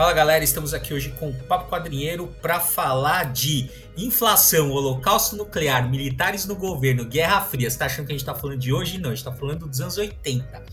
Fala 0.00 0.14
galera, 0.14 0.42
estamos 0.42 0.72
aqui 0.72 0.94
hoje 0.94 1.10
com 1.20 1.28
o 1.28 1.34
Papo 1.34 1.70
Quadrinheiro 1.70 2.26
para 2.40 2.58
falar 2.58 3.34
de 3.34 3.68
inflação, 3.98 4.70
holocausto 4.70 5.36
nuclear, 5.36 5.90
militares 5.90 6.46
no 6.46 6.56
governo, 6.56 7.04
Guerra 7.04 7.42
Fria. 7.42 7.68
Você 7.68 7.76
tá 7.76 7.84
achando 7.84 8.06
que 8.06 8.12
a 8.12 8.16
gente 8.16 8.24
tá 8.24 8.34
falando 8.34 8.58
de 8.58 8.72
hoje? 8.72 8.96
Não, 8.96 9.10
a 9.10 9.14
gente 9.14 9.22
tá 9.22 9.32
falando 9.32 9.68
dos 9.68 9.78
anos 9.78 9.98
80. 9.98 10.58
Né? 10.58 10.64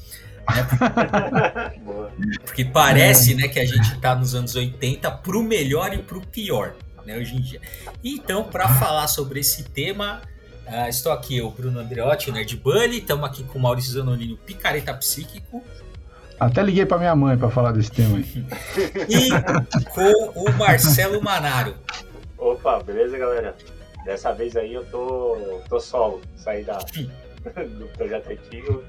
Porque 2.46 2.64
parece 2.64 3.36
né, 3.36 3.50
que 3.50 3.60
a 3.60 3.66
gente 3.66 4.00
tá 4.00 4.16
nos 4.16 4.34
anos 4.34 4.55
80 4.55 5.11
pro 5.11 5.44
melhor 5.44 5.94
e 5.94 5.98
pro 5.98 6.21
pior, 6.21 6.78
né, 7.05 7.18
hoje 7.18 7.36
em 7.36 7.41
dia. 7.41 7.59
Então, 8.02 8.46
para 8.46 8.70
falar 8.75 9.09
sobre 9.09 9.41
esse 9.41 9.64
tema, 9.64 10.21
uh, 10.68 10.88
estou 10.88 11.11
aqui, 11.11 11.36
eu, 11.36 11.52
Bruno 11.52 11.82
Andreotti, 11.82 12.32
Nerd 12.32 12.55
Bunny, 12.55 13.00
estamos 13.00 13.25
aqui 13.25 13.44
com 13.44 13.60
o 13.60 13.61
Maurício 13.61 13.91
Zanolini, 13.91 14.39
Picareta 14.46 14.94
Psíquico. 14.94 15.61
Até 16.39 16.61
liguei 16.61 16.86
para 16.86 17.00
minha 17.00 17.15
mãe 17.15 17.37
para 17.37 17.50
falar 17.50 17.71
desse 17.71 17.91
tema 17.91 18.18
aí. 18.18 18.46
e 19.09 19.29
com 19.91 20.39
o 20.39 20.51
Marcelo 20.54 21.21
Manaro. 21.23 21.73
Opa, 22.37 22.82
beleza, 22.83 23.18
galera? 23.18 23.55
Dessa 24.05 24.32
vez 24.33 24.55
aí 24.55 24.73
eu 24.73 24.86
tô, 24.86 25.61
tô 25.68 25.79
solo. 25.79 26.21
Saí 26.36 26.63
da, 26.63 26.77
do 26.77 27.87
projeto 27.97 28.32
antigo. 28.32 28.83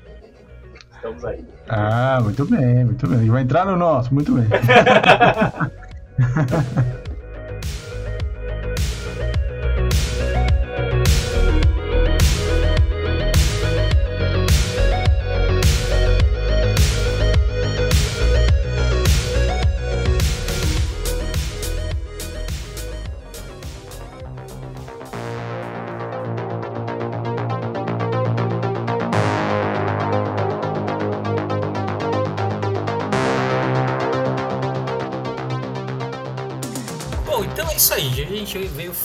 Estamos 0.95 1.25
aí. 1.25 1.45
Ah, 1.69 2.21
muito 2.23 2.45
bem, 2.45 2.85
muito 2.85 3.07
bem. 3.07 3.31
Vai 3.31 3.43
entrar 3.43 3.65
no 3.65 3.77
nosso, 3.77 4.13
muito 4.13 4.33
bem. 4.33 4.49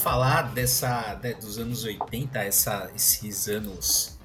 falar 0.04 0.54
dessa 0.54 1.18
né, 1.24 1.34
dos 1.34 1.58
anos 1.58 1.86
80, 1.86 2.40
essa, 2.40 2.90
esses 2.94 3.48
anos. 3.48 4.20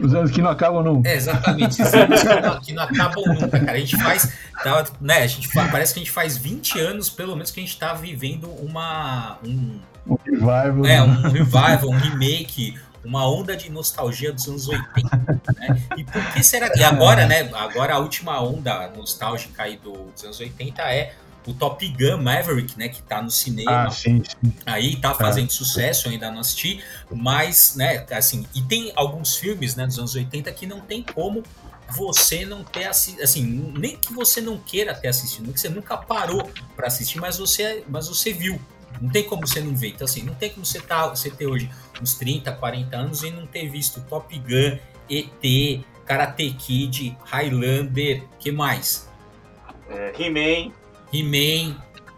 Os 0.00 0.12
anos 0.12 0.32
que 0.32 0.42
não 0.42 0.50
acabam 0.50 0.82
nunca. 0.82 1.08
É, 1.08 1.14
exatamente, 1.14 1.80
esses 1.80 1.94
anos 1.94 2.20
que 2.20 2.40
não, 2.40 2.60
que 2.60 2.72
não, 2.72 2.82
acabam 2.82 3.24
nunca, 3.24 3.60
cara. 3.60 3.72
A 3.72 3.78
gente 3.78 3.96
faz. 3.96 4.32
Tá, 4.64 4.84
né, 5.00 5.22
a 5.22 5.26
gente 5.28 5.48
parece 5.48 5.94
que 5.94 6.00
a 6.00 6.02
gente 6.02 6.10
faz 6.10 6.36
20 6.36 6.80
anos, 6.80 7.08
pelo 7.08 7.34
menos, 7.34 7.52
que 7.52 7.60
a 7.60 7.62
gente 7.62 7.78
tá 7.78 7.94
vivendo 7.94 8.50
uma. 8.50 9.38
Um, 9.44 9.80
um 10.06 10.16
revival. 10.24 10.84
É, 10.84 11.00
um 11.00 11.22
revival, 11.30 11.88
um 11.88 11.96
remake, 11.96 12.76
uma 13.04 13.30
onda 13.30 13.56
de 13.56 13.70
nostalgia 13.70 14.32
dos 14.32 14.48
anos 14.48 14.68
80. 14.68 15.16
Né? 15.56 15.82
E 15.96 16.04
por 16.04 16.32
que 16.32 16.42
será 16.42 16.68
que. 16.68 16.80
E 16.80 16.82
agora, 16.82 17.26
né? 17.26 17.48
Agora 17.54 17.94
a 17.94 17.98
última 17.98 18.42
onda 18.42 18.88
nostálgica 18.88 19.62
aí 19.62 19.76
dos 19.76 20.24
anos 20.24 20.40
80 20.40 20.82
é 20.82 21.14
o 21.46 21.54
Top 21.54 21.86
Gun 21.88 22.22
Maverick, 22.22 22.78
né, 22.78 22.88
que 22.88 23.02
tá 23.02 23.22
no 23.22 23.30
cinema. 23.30 23.86
Ah, 23.86 23.90
sim, 23.90 24.22
sim. 24.24 24.52
Aí 24.66 24.96
tá 24.96 25.14
fazendo 25.14 25.46
é. 25.46 25.50
sucesso, 25.50 26.08
eu 26.08 26.12
ainda 26.12 26.30
não 26.30 26.40
assisti, 26.40 26.82
mas, 27.10 27.74
né, 27.76 28.06
assim, 28.10 28.46
e 28.54 28.62
tem 28.62 28.92
alguns 28.94 29.36
filmes, 29.36 29.74
né, 29.74 29.86
dos 29.86 29.98
anos 29.98 30.14
80 30.14 30.52
que 30.52 30.66
não 30.66 30.80
tem 30.80 31.02
como 31.02 31.42
você 31.90 32.44
não 32.44 32.62
ter 32.62 32.84
assistido, 32.84 33.22
assim, 33.22 33.72
nem 33.76 33.96
que 33.96 34.12
você 34.12 34.40
não 34.40 34.58
queira 34.58 34.94
ter 34.94 35.08
assistido, 35.08 35.44
nem 35.44 35.52
que 35.52 35.60
você 35.60 35.68
nunca 35.68 35.96
parou 35.96 36.48
para 36.76 36.86
assistir, 36.86 37.18
mas 37.18 37.38
você, 37.38 37.84
mas 37.88 38.08
você 38.08 38.32
viu. 38.32 38.60
Não 39.00 39.08
tem 39.08 39.24
como 39.24 39.46
você 39.46 39.60
não 39.60 39.74
ver. 39.74 39.88
Então, 39.88 40.04
assim, 40.04 40.22
não 40.22 40.34
tem 40.34 40.50
como 40.50 40.66
você, 40.66 40.80
tá, 40.80 41.08
você 41.08 41.30
ter 41.30 41.46
hoje 41.46 41.70
uns 42.02 42.14
30, 42.14 42.52
40 42.52 42.96
anos 42.96 43.22
e 43.22 43.30
não 43.30 43.46
ter 43.46 43.68
visto 43.68 44.00
Top 44.02 44.36
Gun, 44.38 44.78
ET, 45.08 45.84
Karate 46.04 46.50
Kid, 46.52 47.16
Highlander, 47.24 48.24
que 48.38 48.50
mais? 48.50 49.08
É, 49.88 50.12
He-Man. 50.18 50.72
He-Man. 51.12 51.76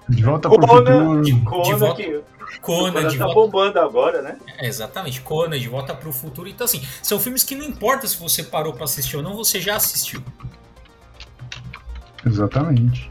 De 0.08 0.22
volta 0.22 0.48
pro 0.48 0.66
futuro. 0.66 1.22
De, 1.22 1.32
Conan, 1.41 1.62
de 1.62 1.75
volta... 1.75 2.03
que... 2.03 2.20
Conan, 2.60 3.08
de 3.08 3.19
tá 3.19 3.25
volta... 3.25 3.41
bombando 3.41 3.80
agora, 3.80 4.22
né? 4.22 4.36
É, 4.58 4.66
exatamente, 4.66 5.20
Conan, 5.20 5.58
de 5.58 5.69
volta 5.69 5.94
pro 5.94 6.12
futuro. 6.12 6.48
Então, 6.48 6.64
assim, 6.64 6.82
são 7.02 7.19
filmes 7.19 7.42
que 7.42 7.54
não 7.54 7.64
importa 7.64 8.06
se 8.06 8.16
você 8.16 8.42
parou 8.42 8.72
para 8.72 8.84
assistir 8.84 9.16
ou 9.16 9.22
não, 9.22 9.34
você 9.34 9.60
já 9.60 9.76
assistiu. 9.76 10.22
Exatamente. 12.25 13.10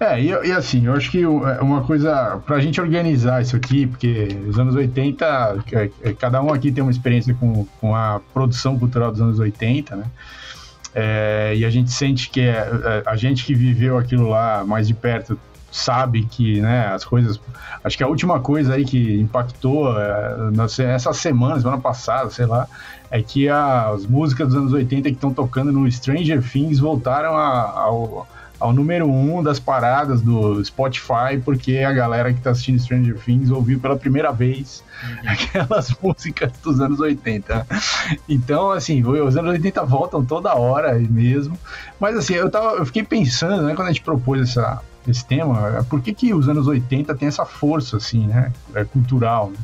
É, 0.00 0.18
e, 0.18 0.28
e, 0.28 0.52
assim, 0.52 0.86
eu 0.86 0.94
acho 0.94 1.10
que 1.10 1.22
é 1.22 1.28
uma 1.28 1.84
coisa 1.84 2.40
pra 2.46 2.58
gente 2.58 2.80
organizar 2.80 3.42
isso 3.42 3.54
aqui, 3.54 3.86
porque 3.86 4.28
os 4.48 4.58
anos 4.58 4.74
80, 4.74 5.64
é, 5.72 5.90
é, 6.02 6.12
cada 6.14 6.42
um 6.42 6.50
aqui 6.50 6.72
tem 6.72 6.82
uma 6.82 6.90
experiência 6.90 7.34
com, 7.34 7.66
com 7.78 7.94
a 7.94 8.18
produção 8.32 8.78
cultural 8.78 9.12
dos 9.12 9.20
anos 9.20 9.38
80, 9.38 9.96
né? 9.96 10.04
É, 10.94 11.54
e 11.56 11.64
a 11.64 11.70
gente 11.70 11.90
sente 11.90 12.30
que 12.30 12.40
é, 12.40 12.68
é, 12.84 13.02
a 13.06 13.16
gente 13.16 13.44
que 13.44 13.54
viveu 13.54 13.96
aquilo 13.96 14.28
lá 14.28 14.64
mais 14.64 14.88
de 14.88 14.94
perto 14.94 15.38
sabe 15.70 16.24
que 16.24 16.60
né, 16.60 16.88
as 16.88 17.04
coisas. 17.04 17.40
Acho 17.82 17.96
que 17.96 18.02
a 18.02 18.08
última 18.08 18.40
coisa 18.40 18.74
aí 18.74 18.84
que 18.84 19.20
impactou 19.20 19.98
é, 19.98 20.52
essa 20.92 21.12
semana, 21.12 21.58
semana 21.58 21.80
passada, 21.80 22.28
sei 22.30 22.46
lá, 22.46 22.66
é 23.10 23.22
que 23.22 23.48
a, 23.48 23.90
as 23.90 24.04
músicas 24.04 24.48
dos 24.48 24.56
anos 24.56 24.72
80 24.72 25.08
que 25.08 25.14
estão 25.14 25.32
tocando 25.32 25.72
no 25.72 25.90
Stranger 25.90 26.42
Things 26.42 26.78
voltaram 26.78 27.36
a, 27.36 27.70
ao 27.70 28.26
ao 28.60 28.72
número 28.72 29.10
um 29.10 29.42
das 29.42 29.58
paradas 29.58 30.20
do 30.20 30.62
Spotify, 30.62 31.40
porque 31.42 31.78
a 31.78 31.92
galera 31.92 32.32
que 32.32 32.40
tá 32.40 32.50
assistindo 32.50 32.78
Stranger 32.78 33.18
Things 33.18 33.50
ouviu 33.50 33.80
pela 33.80 33.96
primeira 33.96 34.30
vez 34.30 34.84
uhum. 35.02 35.30
aquelas 35.30 35.96
músicas 36.00 36.52
dos 36.62 36.78
anos 36.78 37.00
80. 37.00 37.66
Então, 38.28 38.70
assim, 38.70 39.02
os 39.02 39.36
anos 39.36 39.50
80 39.52 39.84
voltam 39.86 40.24
toda 40.24 40.54
hora 40.54 40.92
mesmo. 40.98 41.58
Mas 41.98 42.16
assim, 42.16 42.34
eu, 42.34 42.50
tava, 42.50 42.76
eu 42.76 42.86
fiquei 42.86 43.02
pensando, 43.02 43.62
né, 43.62 43.74
quando 43.74 43.88
a 43.88 43.92
gente 43.92 44.02
propôs 44.02 44.42
essa, 44.42 44.82
esse 45.08 45.24
tema, 45.24 45.84
por 45.88 46.02
que, 46.02 46.12
que 46.12 46.34
os 46.34 46.48
anos 46.48 46.66
80 46.66 47.14
tem 47.14 47.28
essa 47.28 47.46
força, 47.46 47.96
assim, 47.96 48.26
né, 48.26 48.52
é 48.74 48.84
cultural, 48.84 49.50
né? 49.50 49.58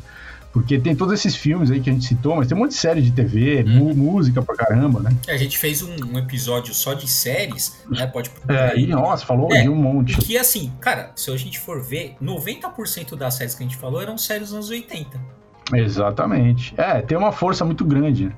Porque 0.57 0.79
tem 0.79 0.95
todos 0.95 1.13
esses 1.13 1.35
filmes 1.35 1.69
aí 1.69 1.79
que 1.79 1.87
a 1.87 1.93
gente 1.93 2.05
citou, 2.05 2.35
mas 2.35 2.47
tem 2.47 2.57
um 2.57 2.61
monte 2.61 2.71
de 2.71 2.77
série 2.77 2.99
de 2.99 3.11
TV, 3.11 3.63
hum. 3.63 3.93
música 3.93 4.41
pra 4.41 4.55
caramba, 4.55 4.99
né? 5.01 5.15
A 5.27 5.37
gente 5.37 5.55
fez 5.55 5.83
um, 5.83 5.95
um 6.11 6.17
episódio 6.17 6.73
só 6.73 6.95
de 6.95 7.07
séries, 7.07 7.79
né? 7.87 8.07
Pode 8.07 8.31
É, 8.47 8.75
e 8.75 8.87
nossa, 8.87 9.23
falou 9.23 9.53
é, 9.53 9.61
de 9.61 9.69
um 9.69 9.75
monte. 9.75 10.17
Que 10.17 10.35
assim, 10.35 10.71
cara, 10.81 11.11
se 11.15 11.29
a 11.29 11.37
gente 11.37 11.59
for 11.59 11.79
ver, 11.79 12.15
90% 12.19 13.15
das 13.15 13.35
séries 13.35 13.53
que 13.53 13.63
a 13.63 13.67
gente 13.67 13.77
falou 13.77 14.01
eram 14.01 14.17
séries 14.17 14.47
dos 14.47 14.55
anos 14.55 14.69
80. 14.71 15.19
Exatamente. 15.75 16.73
É, 16.75 17.01
tem 17.01 17.15
uma 17.15 17.31
força 17.31 17.63
muito 17.63 17.85
grande. 17.85 18.25
Né? 18.25 18.31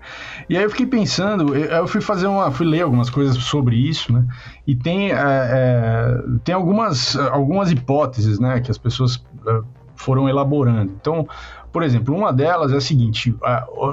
E 0.50 0.58
aí 0.58 0.64
eu 0.64 0.70
fiquei 0.70 0.88
pensando, 0.88 1.56
eu 1.56 1.88
fui 1.88 2.02
fazer 2.02 2.28
uma, 2.28 2.52
fui 2.52 2.66
ler 2.66 2.82
algumas 2.82 3.10
coisas 3.10 3.38
sobre 3.38 3.78
isso, 3.78 4.12
né? 4.12 4.26
E 4.68 4.76
tem, 4.76 5.12
é, 5.12 5.16
é, 5.16 6.22
tem 6.44 6.54
algumas, 6.54 7.16
algumas 7.16 7.72
hipóteses, 7.72 8.40
né, 8.40 8.60
que 8.60 8.70
as 8.70 8.78
pessoas 8.78 9.24
é, 9.48 9.62
foram 10.00 10.30
elaborando. 10.30 10.94
Então, 11.00 11.28
por 11.72 11.84
exemplo, 11.84 12.16
uma 12.16 12.34
delas 12.34 12.72
é 12.72 12.78
a 12.78 12.82
seguinte: 12.82 13.36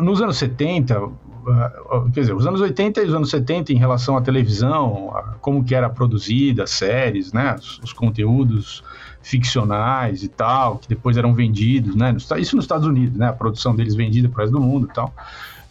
nos 0.01 0.21
anos 0.23 0.39
70, 0.39 1.11
quer 2.13 2.21
dizer, 2.21 2.35
os 2.35 2.47
anos 2.47 2.61
80 2.61 3.03
e 3.03 3.07
os 3.07 3.15
anos 3.15 3.31
70 3.31 3.73
em 3.73 3.77
relação 3.77 4.17
à 4.17 4.21
televisão, 4.21 5.15
como 5.41 5.65
que 5.65 5.75
era 5.75 5.89
produzida, 5.89 6.65
as 6.65 6.71
séries, 6.71 7.33
né, 7.33 7.57
os, 7.83 7.93
conteúdos 7.93 8.83
ficcionais 9.23 10.23
e 10.23 10.29
tal, 10.29 10.79
que 10.79 10.89
depois 10.89 11.17
eram 11.17 11.35
vendidos, 11.35 11.95
né, 11.95 12.15
isso 12.39 12.57
nos 12.57 12.65
Estados 12.65 12.87
Unidos, 12.87 13.17
né, 13.17 13.29
a 13.29 13.33
produção 13.33 13.75
deles 13.75 13.95
vendida 13.95 14.29
para 14.29 14.39
o 14.39 14.41
resto 14.43 14.53
do 14.53 14.61
mundo 14.61 14.89
e 14.91 14.95
tal, 14.95 15.13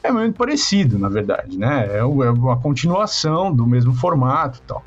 é 0.04 0.12
muito 0.12 0.38
parecido, 0.38 1.00
na 1.00 1.10
verdade, 1.10 1.58
né, 1.58 1.88
é, 1.90 1.98
é 1.98 2.04
uma 2.04 2.58
continuação 2.58 3.54
do 3.54 3.66
mesmo 3.66 3.94
formato 3.94 4.60
e 4.60 4.68
tal. 4.68 4.84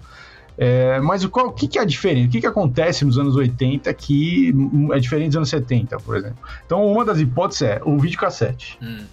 É, 0.60 0.99
mas 1.00 1.22
o, 1.22 1.31
qual, 1.31 1.46
o 1.46 1.52
que, 1.52 1.69
que 1.69 1.78
é 1.78 1.84
diferente? 1.84 2.26
O 2.26 2.31
que, 2.32 2.40
que 2.40 2.46
acontece 2.46 3.05
nos 3.05 3.16
anos 3.16 3.37
80 3.37 3.94
que 3.94 4.52
é 4.93 4.99
diferente 4.99 5.28
dos 5.28 5.37
anos 5.37 5.49
70, 5.50 5.96
por 5.99 6.16
exemplo? 6.16 6.38
Então, 6.66 6.84
uma 6.84 7.05
das 7.05 7.20
hipóteses 7.20 7.62
é 7.62 7.81
o 7.84 7.96
videocassete. 7.96 8.76
Hum. 8.82 9.05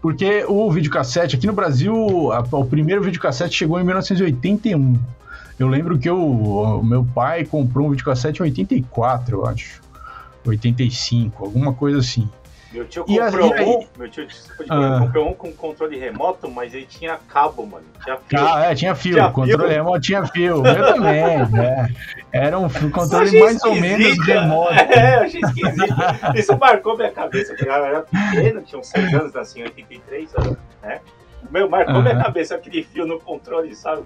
Porque 0.00 0.44
o 0.48 0.70
videocassete, 0.70 1.36
aqui 1.36 1.46
no 1.46 1.52
Brasil, 1.52 2.32
a, 2.32 2.40
o 2.40 2.64
primeiro 2.64 3.02
videocassete 3.02 3.54
chegou 3.54 3.78
em 3.78 3.84
1981. 3.84 4.98
Eu 5.58 5.68
lembro 5.68 5.98
que 5.98 6.08
eu, 6.08 6.18
o 6.18 6.82
meu 6.82 7.04
pai 7.04 7.44
comprou 7.44 7.86
um 7.86 7.90
videocassete 7.90 8.40
em 8.40 8.44
84, 8.44 9.36
eu 9.36 9.46
acho. 9.46 9.82
85, 10.46 11.44
alguma 11.44 11.72
coisa 11.72 11.98
assim. 11.98 12.28
Meu 12.74 12.84
tio 12.86 13.04
comprou 13.04 13.80
um, 13.80 13.86
meu 13.96 14.08
tio 14.10 14.26
ah. 14.68 14.98
comprou 14.98 15.28
um 15.28 15.32
com 15.32 15.52
controle 15.52 15.96
remoto, 15.96 16.50
mas 16.50 16.74
ele 16.74 16.86
tinha 16.86 17.16
cabo, 17.28 17.64
mano. 17.64 17.84
Tinha 18.02 18.16
fio. 18.16 18.38
Ah, 18.40 18.64
é, 18.64 18.74
tinha 18.74 18.94
fio. 18.96 19.12
Tinha 19.12 19.30
controle 19.30 19.62
fio. 19.62 19.76
remoto 19.76 20.00
tinha 20.00 20.26
fio. 20.26 20.60
Meu 20.60 20.74
também, 20.74 21.38
né? 21.54 21.94
Era 22.32 22.58
um 22.58 22.68
controle 22.90 23.38
mais 23.38 23.62
ou 23.62 23.76
menos 23.76 24.26
remoto. 24.26 24.74
É, 24.94 25.16
eu 25.16 25.20
achei 25.20 25.40
esquisito. 25.40 25.94
Isso 26.34 26.58
marcou 26.58 26.96
minha 26.96 27.12
cabeça, 27.12 27.54
porque 27.54 27.68
eu 27.68 27.72
era 27.72 28.02
pequeno, 28.02 28.62
tinha 28.62 28.80
uns 28.80 28.88
6 28.88 29.14
anos, 29.14 29.36
assim, 29.36 29.62
83 29.62 30.34
anos, 30.34 30.56
né? 30.82 31.00
Meu, 31.50 31.68
marcou 31.68 32.02
minha 32.02 32.16
cabeça 32.20 32.56
aquele 32.56 32.82
fio 32.82 33.06
no 33.06 33.20
controle, 33.20 33.72
sabe? 33.76 34.02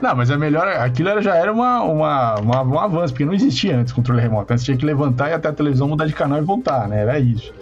Não, 0.00 0.14
mas 0.14 0.30
é 0.30 0.36
melhor. 0.36 0.66
Aquilo 0.68 1.20
já 1.20 1.34
era 1.34 1.52
uma, 1.52 1.82
uma, 1.82 2.34
uma, 2.36 2.62
um 2.62 2.78
avanço, 2.78 3.12
porque 3.12 3.24
não 3.24 3.34
existia 3.34 3.76
antes 3.76 3.92
controle 3.92 4.20
remoto. 4.20 4.52
Antes 4.52 4.64
tinha 4.64 4.76
que 4.76 4.86
levantar 4.86 5.30
e 5.30 5.32
até 5.32 5.48
a 5.48 5.52
televisão 5.52 5.88
mudar 5.88 6.06
de 6.06 6.12
canal 6.12 6.38
e 6.38 6.42
voltar, 6.42 6.88
né? 6.88 7.02
Era 7.02 7.18
isso. 7.18 7.52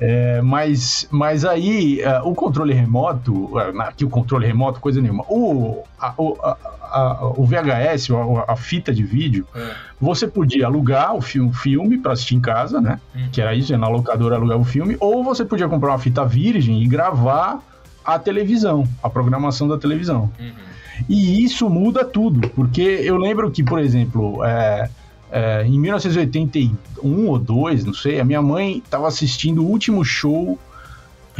É, 0.00 0.42
mas, 0.42 1.06
mas 1.10 1.44
aí, 1.44 2.00
uh, 2.02 2.28
o 2.28 2.34
controle 2.34 2.72
remoto, 2.72 3.32
uh, 3.32 3.80
aqui 3.82 4.04
o 4.04 4.08
controle 4.08 4.46
remoto, 4.46 4.80
coisa 4.80 5.00
nenhuma. 5.00 5.24
O, 5.28 5.84
a, 5.98 6.12
o, 6.18 6.36
a, 6.42 6.56
a, 6.82 7.26
o 7.36 7.44
VHS, 7.44 8.08
a, 8.48 8.56
fita 8.56 8.92
de 8.92 9.04
vídeo, 9.04 9.46
é. 9.54 9.74
você 10.00 10.26
podia 10.26 10.66
alugar 10.66 11.14
o 11.14 11.20
filme, 11.20 11.52
filme 11.52 11.98
para 11.98 12.12
assistir 12.12 12.34
em 12.34 12.40
casa, 12.40 12.80
né? 12.80 13.00
Hum. 13.14 13.28
Que 13.30 13.40
era 13.40 13.54
isso, 13.54 13.76
na 13.78 13.88
locadora 13.88 14.34
alugar 14.34 14.58
o 14.58 14.64
filme, 14.64 14.96
ou 14.98 15.22
você 15.22 15.44
podia 15.44 15.68
comprar 15.68 15.90
uma 15.90 15.98
fita 15.98 16.24
virgem 16.24 16.82
e 16.82 16.86
gravar 16.88 17.60
a 18.04 18.18
televisão, 18.18 18.86
a 19.02 19.08
programação 19.08 19.68
da 19.68 19.78
televisão. 19.78 20.30
Uhum. 20.38 20.74
E 21.08 21.44
isso 21.44 21.68
muda 21.68 22.04
tudo, 22.04 22.48
porque 22.50 22.82
eu 22.82 23.16
lembro 23.16 23.50
que, 23.50 23.62
por 23.62 23.78
exemplo, 23.78 24.44
é, 24.44 24.88
é, 25.30 25.64
em 25.66 25.78
1981 25.78 27.28
ou 27.28 27.38
2, 27.38 27.84
não 27.84 27.94
sei, 27.94 28.20
a 28.20 28.24
minha 28.24 28.40
mãe 28.40 28.78
estava 28.78 29.08
assistindo 29.08 29.62
o 29.62 29.68
último 29.68 30.04
show 30.04 30.58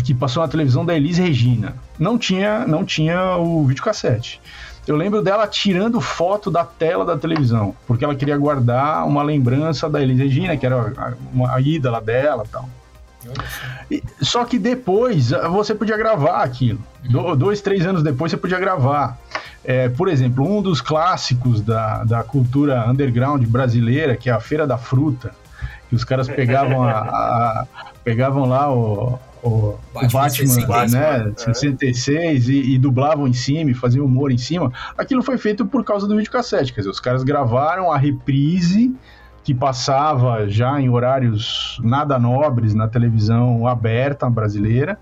que 0.02 0.12
passou 0.12 0.42
na 0.42 0.48
televisão 0.48 0.84
da 0.84 0.94
Elis 0.94 1.18
Regina. 1.18 1.76
Não 1.98 2.18
tinha, 2.18 2.66
não 2.66 2.84
tinha 2.84 3.36
o 3.36 3.64
videocassete. 3.64 4.40
Eu 4.86 4.96
lembro 4.96 5.22
dela 5.22 5.46
tirando 5.46 6.00
foto 6.00 6.50
da 6.50 6.64
tela 6.64 7.04
da 7.04 7.16
televisão, 7.16 7.74
porque 7.86 8.04
ela 8.04 8.14
queria 8.14 8.36
guardar 8.36 9.06
uma 9.06 9.22
lembrança 9.22 9.88
da 9.88 10.02
Elis 10.02 10.18
Regina, 10.18 10.56
que 10.56 10.66
era 10.66 11.14
uma 11.32 11.58
ídola 11.60 12.00
dela 12.00 12.44
e 13.90 14.02
só 14.20 14.44
que 14.44 14.58
depois 14.58 15.30
você 15.50 15.74
podia 15.74 15.96
gravar 15.96 16.42
aquilo. 16.42 16.78
Do, 17.02 17.34
dois, 17.34 17.60
três 17.60 17.86
anos 17.86 18.02
depois 18.02 18.30
você 18.30 18.36
podia 18.36 18.58
gravar. 18.58 19.18
É, 19.64 19.88
por 19.88 20.08
exemplo, 20.08 20.44
um 20.44 20.60
dos 20.60 20.80
clássicos 20.80 21.60
da, 21.60 22.04
da 22.04 22.22
cultura 22.22 22.88
underground 22.88 23.44
brasileira, 23.46 24.16
que 24.16 24.28
é 24.28 24.32
a 24.32 24.40
Feira 24.40 24.66
da 24.66 24.76
Fruta, 24.76 25.32
que 25.88 25.94
os 25.94 26.04
caras 26.04 26.28
pegavam, 26.28 26.82
a, 26.82 26.98
a 27.00 27.66
pegavam 28.02 28.44
lá 28.44 28.70
o, 28.70 29.18
o 29.42 29.78
Batman, 29.92 30.64
o 30.64 30.66
Batman 30.66 31.24
né, 31.24 31.32
66 31.36 32.48
é. 32.48 32.52
e, 32.52 32.74
e, 32.74 32.78
dublavam 32.78 33.26
em 33.26 33.32
cima 33.32 33.70
e 33.70 33.74
faziam 33.74 34.04
humor 34.04 34.30
em 34.30 34.38
cima. 34.38 34.70
Aquilo 34.96 35.22
foi 35.22 35.38
feito 35.38 35.64
por 35.64 35.82
causa 35.82 36.06
do 36.06 36.16
videocassete, 36.16 36.72
quer 36.72 36.80
dizer, 36.80 36.90
os 36.90 37.00
caras 37.00 37.22
gravaram 37.22 37.90
a 37.90 37.96
reprise 37.96 38.94
que 39.44 39.54
passava 39.54 40.48
já 40.48 40.80
em 40.80 40.88
horários 40.88 41.78
nada 41.84 42.18
nobres 42.18 42.74
na 42.74 42.88
televisão 42.88 43.66
aberta 43.66 44.28
brasileira 44.28 44.98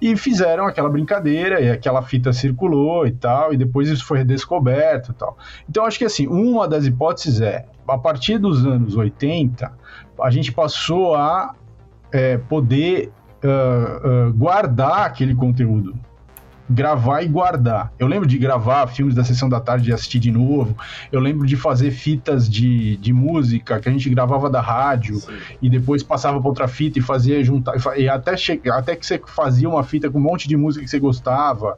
e 0.00 0.16
fizeram 0.16 0.66
aquela 0.66 0.88
brincadeira, 0.88 1.60
e 1.60 1.68
aquela 1.68 2.00
fita 2.00 2.32
circulou 2.32 3.06
e 3.06 3.10
tal, 3.10 3.52
e 3.52 3.56
depois 3.56 3.88
isso 3.88 4.06
foi 4.06 4.18
redescoberto 4.18 5.10
e 5.10 5.14
tal. 5.14 5.36
Então, 5.68 5.84
acho 5.84 5.98
que 5.98 6.04
assim, 6.06 6.26
uma 6.26 6.66
das 6.66 6.86
hipóteses 6.86 7.40
é, 7.40 7.66
a 7.86 7.98
partir 7.98 8.38
dos 8.38 8.64
anos 8.64 8.96
80, 8.96 9.70
a 10.22 10.30
gente 10.30 10.52
passou 10.52 11.14
a 11.14 11.54
é, 12.10 12.38
poder 12.38 13.12
uh, 13.44 14.28
uh, 14.28 14.32
guardar 14.32 15.06
aquele 15.06 15.34
conteúdo 15.34 15.94
gravar 16.70 17.22
e 17.22 17.26
guardar. 17.26 17.92
Eu 17.98 18.06
lembro 18.06 18.28
de 18.28 18.38
gravar 18.38 18.86
filmes 18.86 19.14
da 19.14 19.24
sessão 19.24 19.48
da 19.48 19.60
tarde 19.60 19.90
e 19.90 19.92
assistir 19.92 20.20
de 20.20 20.30
novo. 20.30 20.76
Eu 21.10 21.18
lembro 21.18 21.44
de 21.46 21.56
fazer 21.56 21.90
fitas 21.90 22.48
de, 22.48 22.96
de 22.98 23.12
música 23.12 23.80
que 23.80 23.88
a 23.88 23.92
gente 23.92 24.08
gravava 24.08 24.48
da 24.48 24.60
rádio 24.60 25.16
Sim. 25.16 25.32
e 25.60 25.68
depois 25.68 26.02
passava 26.02 26.38
para 26.38 26.48
outra 26.48 26.68
fita 26.68 27.00
e 27.00 27.02
fazia 27.02 27.42
juntar. 27.42 27.74
E 27.98 28.08
até, 28.08 28.36
che, 28.36 28.60
até 28.70 28.94
que 28.94 29.04
você 29.04 29.20
fazia 29.26 29.68
uma 29.68 29.82
fita 29.82 30.08
com 30.08 30.18
um 30.18 30.22
monte 30.22 30.46
de 30.46 30.56
música 30.56 30.84
que 30.84 30.90
você 30.90 31.00
gostava. 31.00 31.76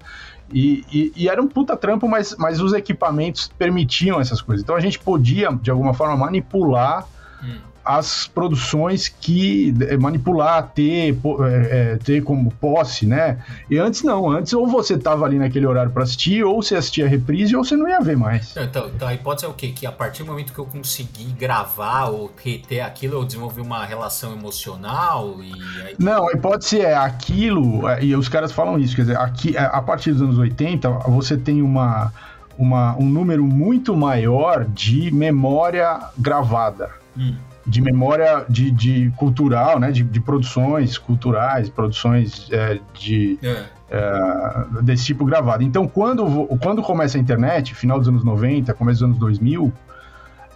E, 0.52 0.84
e, 0.92 1.12
e, 1.16 1.28
era 1.28 1.40
um 1.40 1.48
puta 1.48 1.74
trampo, 1.74 2.06
mas, 2.06 2.36
mas 2.38 2.60
os 2.60 2.74
equipamentos 2.74 3.50
permitiam 3.58 4.20
essas 4.20 4.42
coisas. 4.42 4.62
Então 4.62 4.76
a 4.76 4.80
gente 4.80 4.98
podia, 4.98 5.50
de 5.50 5.70
alguma 5.70 5.94
forma, 5.94 6.14
manipular 6.14 7.06
hum 7.42 7.71
as 7.84 8.28
produções 8.28 9.08
que 9.08 9.74
é, 9.88 9.96
manipular, 9.96 10.70
ter, 10.74 11.10
é, 11.10 11.92
é, 11.94 11.96
ter 11.96 12.22
como 12.22 12.50
posse, 12.52 13.06
né? 13.06 13.38
E 13.68 13.76
antes 13.78 14.02
não, 14.02 14.30
antes 14.30 14.52
ou 14.52 14.66
você 14.66 14.96
tava 14.96 15.24
ali 15.24 15.38
naquele 15.38 15.66
horário 15.66 15.90
para 15.90 16.04
assistir, 16.04 16.44
ou 16.44 16.62
você 16.62 16.76
assistia 16.76 17.06
a 17.06 17.08
reprise, 17.08 17.56
ou 17.56 17.64
você 17.64 17.76
não 17.76 17.88
ia 17.88 18.00
ver 18.00 18.16
mais. 18.16 18.56
Então, 18.56 18.88
então 18.94 19.08
a 19.08 19.14
hipótese 19.14 19.46
é 19.46 19.48
o 19.48 19.54
quê? 19.54 19.68
Que 19.68 19.84
a 19.84 19.92
partir 19.92 20.22
do 20.22 20.30
momento 20.30 20.52
que 20.52 20.58
eu 20.58 20.66
consegui 20.66 21.32
gravar 21.32 22.06
ou 22.06 22.30
reter 22.42 22.84
aquilo, 22.84 23.14
eu 23.14 23.24
desenvolvi 23.24 23.60
uma 23.60 23.84
relação 23.84 24.32
emocional 24.32 25.36
e... 25.42 25.52
Aí... 25.82 25.96
Não, 25.98 26.28
a 26.28 26.32
hipótese 26.32 26.80
é 26.80 26.94
aquilo, 26.94 27.82
e 28.00 28.14
os 28.14 28.28
caras 28.28 28.52
falam 28.52 28.78
isso, 28.78 28.94
quer 28.94 29.02
dizer, 29.02 29.18
aqui, 29.18 29.56
a 29.56 29.82
partir 29.82 30.12
dos 30.12 30.22
anos 30.22 30.38
80, 30.38 30.88
você 31.08 31.36
tem 31.36 31.62
uma, 31.62 32.12
uma, 32.56 32.96
um 32.96 33.08
número 33.08 33.44
muito 33.44 33.96
maior 33.96 34.64
de 34.64 35.10
memória 35.12 35.98
gravada. 36.16 36.90
Hum 37.16 37.34
de 37.66 37.80
memória 37.80 38.44
de, 38.48 38.70
de 38.70 39.10
cultural, 39.16 39.78
né, 39.78 39.90
de, 39.90 40.02
de, 40.02 40.20
produções 40.20 40.98
culturais, 40.98 41.68
produções 41.68 42.48
é, 42.50 42.80
de 42.94 43.38
é. 43.42 43.64
É, 43.90 44.82
desse 44.82 45.04
tipo 45.04 45.24
gravado. 45.24 45.62
Então, 45.62 45.86
quando, 45.86 46.46
quando 46.60 46.82
começa 46.82 47.16
a 47.16 47.20
internet, 47.20 47.74
final 47.74 47.98
dos 47.98 48.08
anos 48.08 48.24
90, 48.24 48.72
começo 48.74 49.00
dos 49.00 49.10
anos 49.10 49.18
2000, 49.18 49.72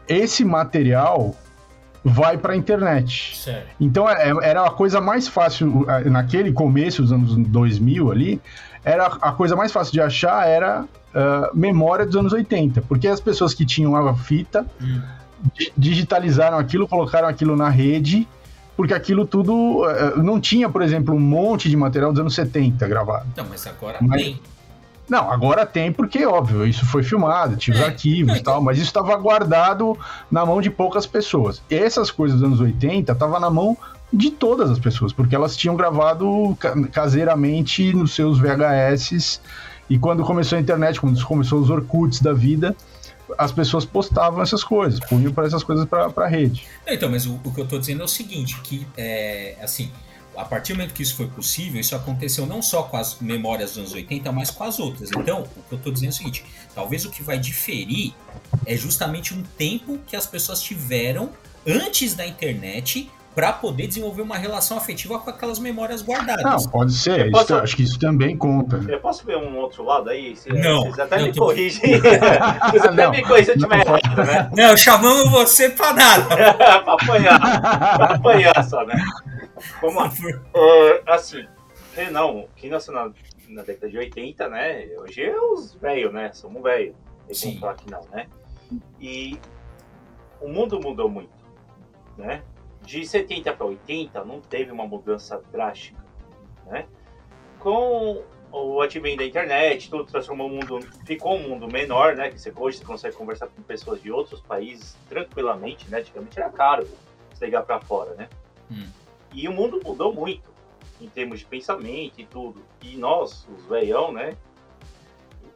esse 0.08 0.44
material 0.44 1.34
vai 2.04 2.36
para 2.38 2.54
a 2.54 2.56
internet. 2.56 3.36
Certo. 3.36 3.68
Então, 3.80 4.08
é, 4.08 4.32
era 4.42 4.64
a 4.64 4.70
coisa 4.70 5.00
mais 5.00 5.28
fácil, 5.28 5.86
naquele 6.06 6.52
começo 6.52 7.02
dos 7.02 7.12
anos 7.12 7.36
2000 7.36 8.10
ali, 8.10 8.40
era 8.84 9.06
a 9.06 9.32
coisa 9.32 9.54
mais 9.54 9.72
fácil 9.72 9.92
de 9.92 10.00
achar 10.00 10.46
era 10.46 10.82
uh, 10.82 11.56
memória 11.56 12.06
dos 12.06 12.14
anos 12.14 12.32
80, 12.32 12.82
porque 12.82 13.08
as 13.08 13.20
pessoas 13.20 13.52
que 13.52 13.66
tinham 13.66 13.96
a 13.96 14.14
fita 14.14 14.64
hum 14.80 15.00
digitalizaram 15.76 16.58
aquilo, 16.58 16.86
colocaram 16.86 17.28
aquilo 17.28 17.56
na 17.56 17.68
rede, 17.68 18.26
porque 18.76 18.92
aquilo 18.92 19.26
tudo 19.26 19.82
uh, 19.82 20.22
não 20.22 20.40
tinha, 20.40 20.68
por 20.68 20.82
exemplo, 20.82 21.14
um 21.14 21.20
monte 21.20 21.68
de 21.68 21.76
material 21.76 22.12
dos 22.12 22.20
anos 22.20 22.34
70 22.34 22.86
gravado. 22.86 23.26
Não, 23.36 23.46
mas 23.48 23.66
agora 23.66 23.98
mas, 24.00 24.22
tem. 24.22 24.40
Não, 25.08 25.30
agora 25.30 25.64
tem 25.64 25.92
porque, 25.92 26.26
óbvio, 26.26 26.66
isso 26.66 26.84
foi 26.84 27.02
filmado, 27.02 27.56
tinha 27.56 27.76
os 27.76 27.82
é, 27.82 27.86
arquivos 27.86 28.36
e 28.36 28.42
tal, 28.42 28.60
mas 28.60 28.76
isso 28.76 28.88
estava 28.88 29.16
guardado 29.16 29.96
na 30.30 30.44
mão 30.44 30.60
de 30.60 30.68
poucas 30.68 31.06
pessoas. 31.06 31.62
E 31.70 31.74
essas 31.74 32.10
coisas 32.10 32.40
dos 32.40 32.46
anos 32.46 32.60
80 32.60 33.12
estavam 33.12 33.38
na 33.38 33.48
mão 33.48 33.76
de 34.12 34.30
todas 34.30 34.70
as 34.70 34.78
pessoas, 34.78 35.12
porque 35.12 35.34
elas 35.34 35.56
tinham 35.56 35.76
gravado 35.76 36.56
caseiramente 36.92 37.92
nos 37.92 38.14
seus 38.14 38.38
VHS. 38.38 39.40
E 39.88 39.98
quando 39.98 40.24
começou 40.24 40.58
a 40.58 40.60
internet, 40.60 41.00
quando 41.00 41.24
começou 41.24 41.60
os 41.60 41.70
Orkuts 41.70 42.20
da 42.20 42.32
vida, 42.32 42.74
as 43.36 43.52
pessoas 43.52 43.84
postavam 43.84 44.42
essas 44.42 44.62
coisas, 44.62 45.00
punham 45.00 45.32
para 45.32 45.46
essas 45.46 45.62
coisas 45.62 45.86
para 45.86 46.12
a 46.16 46.28
rede. 46.28 46.66
Então, 46.86 47.10
mas 47.10 47.26
o, 47.26 47.40
o, 47.44 47.52
que 47.52 47.60
eu 47.60 47.64
estou 47.64 47.78
dizendo 47.78 48.02
é 48.02 48.04
o 48.04 48.08
seguinte, 48.08 48.60
que 48.62 48.86
é, 48.96 49.56
assim, 49.60 49.90
a 50.36 50.44
partir 50.44 50.72
do 50.72 50.76
momento 50.76 50.92
que 50.92 51.02
isso 51.02 51.16
foi 51.16 51.26
possível, 51.26 51.80
isso 51.80 51.96
aconteceu 51.96 52.46
não 52.46 52.60
só 52.60 52.82
com 52.84 52.96
as 52.96 53.18
memórias 53.20 53.70
dos 53.70 53.78
anos 53.78 53.92
80, 53.94 54.30
mas 54.32 54.50
com 54.50 54.64
as 54.64 54.78
outras. 54.78 55.10
Então, 55.10 55.42
o 55.56 55.62
que 55.62 55.72
eu 55.72 55.78
estou 55.78 55.92
dizendo 55.92 56.10
é 56.10 56.12
o 56.12 56.16
seguinte, 56.16 56.44
talvez 56.74 57.04
o 57.04 57.10
que 57.10 57.22
vai 57.22 57.38
diferir 57.38 58.12
é 58.64 58.76
justamente 58.76 59.34
um 59.34 59.42
tempo 59.56 59.98
que 60.06 60.14
as 60.14 60.26
pessoas 60.26 60.62
tiveram 60.62 61.30
antes 61.66 62.14
da 62.14 62.26
internet 62.26 63.10
para 63.36 63.52
poder 63.52 63.86
desenvolver 63.86 64.22
uma 64.22 64.38
relação 64.38 64.78
afetiva 64.78 65.18
com 65.18 65.28
aquelas 65.28 65.58
memórias 65.58 66.00
guardadas. 66.00 66.64
Não, 66.64 66.70
pode 66.70 66.94
ser. 66.94 67.30
Posso... 67.30 67.44
Isso, 67.44 67.54
acho 67.56 67.76
que 67.76 67.82
isso 67.82 67.98
também 67.98 68.34
conta. 68.34 68.82
Eu 68.88 68.98
posso 68.98 69.26
ver 69.26 69.36
um 69.36 69.58
outro 69.58 69.84
lado 69.84 70.08
aí? 70.08 70.34
Se, 70.34 70.48
não. 70.48 70.84
Vocês 70.88 70.98
até 70.98 71.18
não, 71.18 71.26
me 71.26 71.32
tô... 71.34 71.44
corrigem. 71.44 72.00
vocês 72.00 72.84
até 72.84 73.10
me 73.10 73.22
corrigem 73.22 73.58
se 73.58 73.66
eu 73.66 73.70
errado, 73.70 74.24
né? 74.24 74.50
Não, 74.56 74.74
chamamos 74.74 75.30
você 75.30 75.68
para 75.68 75.92
nada. 75.92 76.24
para 76.56 76.92
apanhar. 76.94 77.60
Para 77.60 78.14
apanhar 78.14 78.64
só, 78.64 78.86
né? 78.86 78.96
Vamos 79.82 79.96
lá. 79.96 80.08
Uh, 80.08 81.02
assim, 81.12 81.44
não, 82.10 82.48
quem 82.56 82.70
nasceu 82.70 82.94
na, 82.94 83.10
na 83.50 83.62
década 83.62 83.90
de 83.90 83.98
80, 83.98 84.48
né? 84.48 84.86
Hoje 84.98 85.24
é 85.24 85.38
os 85.38 85.74
velhos, 85.74 86.10
né? 86.10 86.30
Somos 86.32 86.62
velhos. 86.62 86.96
Tem 87.38 87.58
falar 87.58 87.74
que 87.74 87.90
não, 87.90 88.00
né? 88.10 88.28
E 88.98 89.38
o 90.40 90.48
mundo 90.48 90.80
mudou 90.80 91.10
muito, 91.10 91.28
né? 92.16 92.40
De 92.86 93.04
70 93.04 93.52
para 93.52 93.66
80 93.66 94.24
não 94.24 94.40
teve 94.40 94.70
uma 94.70 94.86
mudança 94.86 95.42
drástica, 95.52 96.02
né? 96.66 96.86
Com 97.58 98.22
o 98.52 98.80
advento 98.80 99.18
da 99.18 99.24
internet, 99.24 99.90
tudo 99.90 100.04
transformou 100.04 100.46
o 100.46 100.50
mundo, 100.50 100.80
ficou 101.04 101.36
um 101.36 101.48
mundo 101.48 101.66
menor, 101.70 102.14
né? 102.14 102.30
Que 102.30 102.40
você, 102.40 102.52
hoje 102.54 102.78
você 102.78 102.84
consegue 102.84 103.16
conversar 103.16 103.48
com 103.48 103.60
pessoas 103.62 104.00
de 104.00 104.10
outros 104.10 104.40
países 104.40 104.96
tranquilamente, 105.08 105.90
né? 105.90 105.98
Antigamente 105.98 106.38
era 106.38 106.48
caro 106.48 106.86
você 107.34 107.46
ligar 107.46 107.64
para 107.64 107.80
fora, 107.80 108.14
né? 108.14 108.28
Hum. 108.70 108.88
E 109.34 109.48
o 109.48 109.52
mundo 109.52 109.80
mudou 109.84 110.14
muito 110.14 110.48
em 111.00 111.08
termos 111.08 111.40
de 111.40 111.44
pensamento 111.44 112.20
e 112.20 112.24
tudo. 112.24 112.62
E 112.80 112.96
nós, 112.96 113.48
os 113.54 113.66
veião, 113.66 114.12
né? 114.12 114.36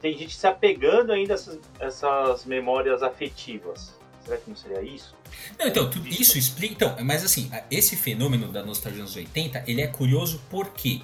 Tem 0.00 0.16
gente 0.18 0.36
se 0.36 0.46
apegando 0.46 1.12
ainda 1.12 1.34
a 1.34 1.36
essas, 1.36 1.60
essas 1.78 2.44
memórias 2.44 3.02
afetivas. 3.04 3.99
Será 4.24 4.36
que 4.36 4.48
não 4.50 4.56
seria 4.56 4.82
isso? 4.82 5.14
Não, 5.58 5.66
então, 5.66 5.88
tudo 5.90 6.06
isso 6.08 6.36
explica. 6.38 6.74
Então, 6.74 6.96
mas 7.04 7.24
assim, 7.24 7.50
esse 7.70 7.96
fenômeno 7.96 8.52
da 8.52 8.62
nostalgia 8.62 9.02
dos 9.02 9.16
80, 9.16 9.64
ele 9.66 9.80
é 9.80 9.86
curioso 9.86 10.40
porque 10.50 11.00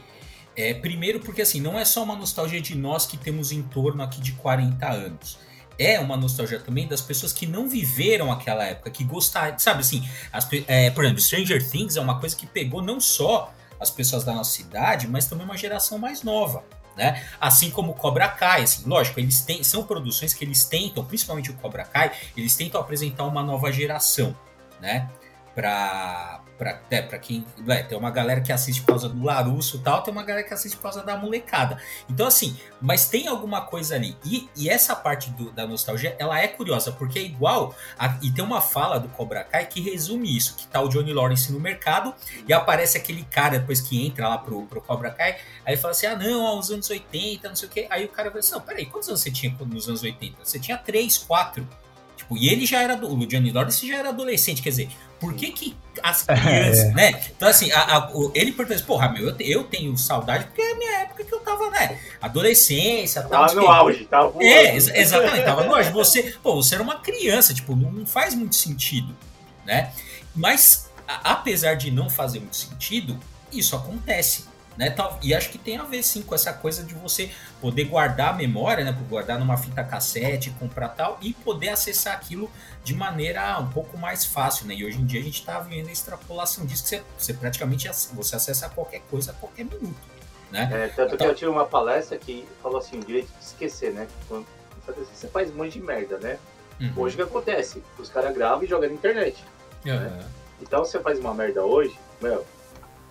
É, 0.58 0.73
primeiro 0.73 1.20
porque 1.20 1.42
assim, 1.42 1.61
não 1.61 1.78
é 1.78 1.85
só 1.85 2.02
uma 2.02 2.16
nostalgia 2.16 2.61
de 2.62 2.75
nós 2.75 3.04
que 3.04 3.18
temos 3.18 3.52
em 3.52 3.62
torno 3.62 4.02
aqui 4.02 4.20
de 4.23 4.32
40 4.32 4.88
anos. 4.90 5.38
É 5.78 6.00
uma 6.00 6.16
nostalgia 6.16 6.58
também 6.58 6.87
das 6.88 7.02
pessoas 7.02 7.30
que 7.30 7.46
não 7.46 7.68
viveram 7.68 8.32
aquela 8.32 8.64
época, 8.64 8.90
que 8.90 9.04
gostaram, 9.04 9.58
sabe 9.58 9.80
assim, 9.80 10.08
as, 10.32 10.49
é, 10.66 10.90
por 10.90 11.04
exemplo, 11.04 11.20
Stranger 11.20 11.62
Things 11.70 11.96
é 11.96 12.00
uma 12.00 12.18
coisa 12.18 12.35
que 12.35 12.46
pegou 12.46 12.80
não 12.80 12.99
só 12.99 13.52
as 13.78 13.90
pessoas 13.90 14.25
da 14.25 14.32
nossa 14.32 14.52
cidade, 14.52 15.06
mas 15.06 15.26
também 15.26 15.44
uma 15.44 15.58
geração 15.58 15.99
mais 15.99 16.23
nova. 16.23 16.64
Né? 16.96 17.22
Assim 17.38 17.70
como 17.70 17.92
o 17.92 17.94
Cobra 17.94 18.26
Kai, 18.26 18.62
assim, 18.62 18.88
lógico, 18.88 19.20
eles 19.20 19.42
têm, 19.42 19.62
são 19.62 19.84
produções 19.84 20.32
que 20.32 20.42
eles 20.42 20.64
tentam, 20.64 21.04
principalmente 21.04 21.50
o 21.50 21.54
Cobra 21.54 21.84
Kai, 21.84 22.10
eles 22.34 22.56
tentam 22.56 22.80
apresentar 22.80 23.24
uma 23.24 23.42
nova 23.42 23.70
geração, 23.70 24.34
né? 24.80 25.10
Pra, 25.54 26.40
pra, 26.58 26.80
é, 26.90 27.02
pra 27.02 27.18
quem. 27.18 27.44
É, 27.68 27.82
tem 27.82 27.96
uma 27.96 28.10
galera 28.10 28.40
que 28.40 28.52
assiste 28.52 28.80
por 28.82 28.88
causa 28.88 29.08
do 29.08 29.22
Larusso 29.25 29.76
e 29.76 29.80
tal, 29.80 30.02
tem 30.02 30.12
uma 30.12 30.22
galera 30.22 30.46
que 30.46 30.52
assiste 30.52 30.76
por 30.76 30.82
causa 30.82 31.02
da 31.02 31.16
molecada. 31.16 31.78
Então, 32.08 32.26
assim, 32.26 32.56
mas 32.80 33.08
tem 33.08 33.28
alguma 33.28 33.62
coisa 33.62 33.94
ali. 33.94 34.16
E, 34.25 34.48
e 34.56 34.68
essa 34.68 34.94
parte 34.94 35.30
do, 35.30 35.50
da 35.50 35.66
nostalgia, 35.66 36.16
ela 36.18 36.40
é 36.40 36.48
curiosa, 36.48 36.92
porque 36.92 37.18
é 37.18 37.22
igual. 37.22 37.75
A, 37.98 38.18
e 38.22 38.30
tem 38.30 38.44
uma 38.44 38.60
fala 38.60 38.98
do 38.98 39.08
Cobra 39.08 39.44
Kai 39.44 39.66
que 39.66 39.80
resume 39.80 40.36
isso: 40.36 40.56
que 40.56 40.66
tá 40.66 40.80
o 40.80 40.88
Johnny 40.88 41.12
Lawrence 41.12 41.52
no 41.52 41.60
mercado 41.60 42.14
e 42.46 42.52
aparece 42.52 42.96
aquele 42.96 43.25
cara 43.25 43.58
depois 43.58 43.80
que 43.80 44.06
entra 44.06 44.28
lá 44.28 44.38
pro, 44.38 44.62
pro 44.66 44.80
Cobra 44.80 45.10
Kai, 45.10 45.38
aí 45.64 45.76
fala 45.76 45.92
assim: 45.92 46.06
ah, 46.06 46.16
não, 46.16 46.46
aos 46.46 46.70
anos 46.70 46.88
80, 46.88 47.48
não 47.48 47.56
sei 47.56 47.68
o 47.68 47.72
quê. 47.72 47.86
Aí 47.90 48.04
o 48.04 48.08
cara 48.08 48.30
fala 48.30 48.40
assim: 48.40 48.52
não, 48.52 48.60
peraí, 48.60 48.86
quantos 48.86 49.08
anos 49.08 49.20
você 49.20 49.30
tinha 49.30 49.54
nos 49.66 49.88
anos 49.88 50.02
80? 50.02 50.44
Você 50.44 50.58
tinha 50.58 50.76
3, 50.76 51.18
4. 51.18 51.85
Tipo, 52.26 52.37
e 52.37 52.49
ele 52.49 52.66
já 52.66 52.83
era. 52.83 52.97
O 52.97 53.26
Johnny 53.26 53.52
Lawrence 53.52 53.87
já 53.87 53.97
era 53.97 54.09
adolescente, 54.09 54.61
quer 54.61 54.71
dizer, 54.71 54.88
por 55.21 55.35
que, 55.35 55.52
que 55.52 55.76
as 56.02 56.28
é. 56.28 56.35
crianças, 56.35 56.85
é. 56.85 56.92
né? 56.92 57.23
Então, 57.37 57.49
assim, 57.49 57.71
a, 57.71 57.99
a, 57.99 58.12
ele 58.35 58.52
perguntou 58.52 58.75
assim, 58.75 58.85
porra, 58.85 59.09
meu, 59.11 59.28
eu, 59.28 59.37
eu, 59.38 59.64
tenho 59.64 59.97
saudade 59.97 60.47
porque 60.47 60.61
é 60.61 60.73
a 60.73 60.76
minha 60.76 60.99
época 60.99 61.25
que 61.25 61.33
eu 61.33 61.40
tava, 61.40 61.71
né? 61.71 61.99
Adolescência, 62.21 63.23
tal. 63.23 63.47
Tava 63.47 63.54
no 63.54 63.68
auge, 63.68 64.04
tava 64.06 64.30
voando. 64.30 64.45
É, 64.45 64.76
exatamente, 64.76 65.45
tava 65.45 65.64
no 65.64 65.75
auge. 65.75 65.90
Você, 65.90 66.35
pô, 66.42 66.56
você 66.56 66.75
era 66.75 66.83
uma 66.83 66.97
criança, 66.97 67.54
tipo, 67.54 67.76
não 67.76 68.04
faz 68.04 68.35
muito 68.35 68.56
sentido, 68.56 69.16
né? 69.64 69.92
Mas, 70.35 70.90
a, 71.06 71.33
apesar 71.33 71.75
de 71.75 71.90
não 71.90 72.11
fazer 72.11 72.40
muito 72.40 72.56
sentido, 72.56 73.16
isso 73.52 73.76
acontece. 73.76 74.45
Né? 74.76 74.95
E 75.23 75.35
acho 75.35 75.50
que 75.50 75.59
tem 75.59 75.78
a 75.78 75.85
ver 75.85 76.02
sim 76.02 76.23
com 76.23 76.35
essa 76.35 76.52
coisa 76.52 76.83
de 76.83 76.95
você 76.95 77.30
poder 77.61 77.85
guardar 77.85 78.35
a 78.35 78.37
memória, 78.37 78.85
né? 78.85 78.97
guardar 79.09 79.38
numa 79.38 79.56
fita 79.56 79.83
cassete, 79.83 80.50
comprar 80.59 80.90
tal, 80.90 81.18
e 81.23 81.33
poder 81.33 81.71
acessar 81.71 82.14
aquilo 82.14 82.50
de 82.85 82.95
maneira 82.95 83.59
um 83.59 83.71
pouco 83.71 83.97
mais 83.97 84.25
fácil. 84.25 84.66
Né? 84.66 84.75
E 84.75 84.85
hoje 84.85 84.99
em 85.00 85.06
dia 85.06 85.21
a 85.21 85.25
gente 85.25 85.40
está 85.40 85.59
vendo 85.61 85.88
a 85.88 85.92
extrapolação 85.92 86.66
disso, 86.66 86.83
que 86.83 86.90
você, 86.90 87.02
você 87.18 87.33
praticamente 87.33 87.88
você 88.12 88.37
acessa 88.37 88.68
qualquer 88.68 89.00
coisa 89.11 89.30
a 89.30 89.35
qualquer 89.35 89.64
minuto. 89.64 90.16
Né? 90.50 90.68
É, 90.73 90.88
tanto 90.88 91.14
então, 91.14 91.26
que 91.26 91.33
eu 91.33 91.35
tive 91.35 91.50
uma 91.50 91.66
palestra 91.66 92.18
que 92.18 92.47
falou 92.62 92.78
assim, 92.78 92.99
o 92.99 93.04
direito 93.04 93.28
de 93.38 93.45
esquecer, 93.45 93.92
né? 93.92 94.06
Quando 94.28 94.47
você 94.87 95.26
faz 95.26 95.50
um 95.50 95.54
monte 95.54 95.73
de 95.73 95.80
merda, 95.80 96.18
né? 96.18 96.38
Uhum. 96.80 96.92
Hoje 96.99 97.14
o 97.14 97.16
que 97.16 97.23
acontece? 97.25 97.83
Os 97.99 98.09
caras 98.09 98.33
gravam 98.33 98.62
e 98.62 98.66
jogam 98.68 98.88
na 98.88 98.95
internet. 98.95 99.42
Uhum. 99.85 99.99
Né? 99.99 100.25
Então 100.61 100.85
você 100.85 101.00
faz 101.00 101.18
uma 101.18 101.35
merda 101.35 101.64
hoje, 101.64 101.99
meu, 102.21 102.47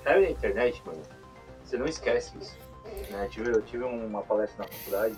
cai 0.03 0.21
na 0.21 0.29
internet, 0.29 0.81
mano 0.85 1.14
você 1.65 1.77
não 1.77 1.85
esquece 1.85 2.37
isso. 2.39 2.57
Né? 3.09 3.25
Eu, 3.25 3.29
tive, 3.29 3.49
eu 3.49 3.61
tive 3.63 3.83
uma 3.83 4.21
palestra 4.21 4.65
na 4.65 4.71
faculdade 4.71 5.15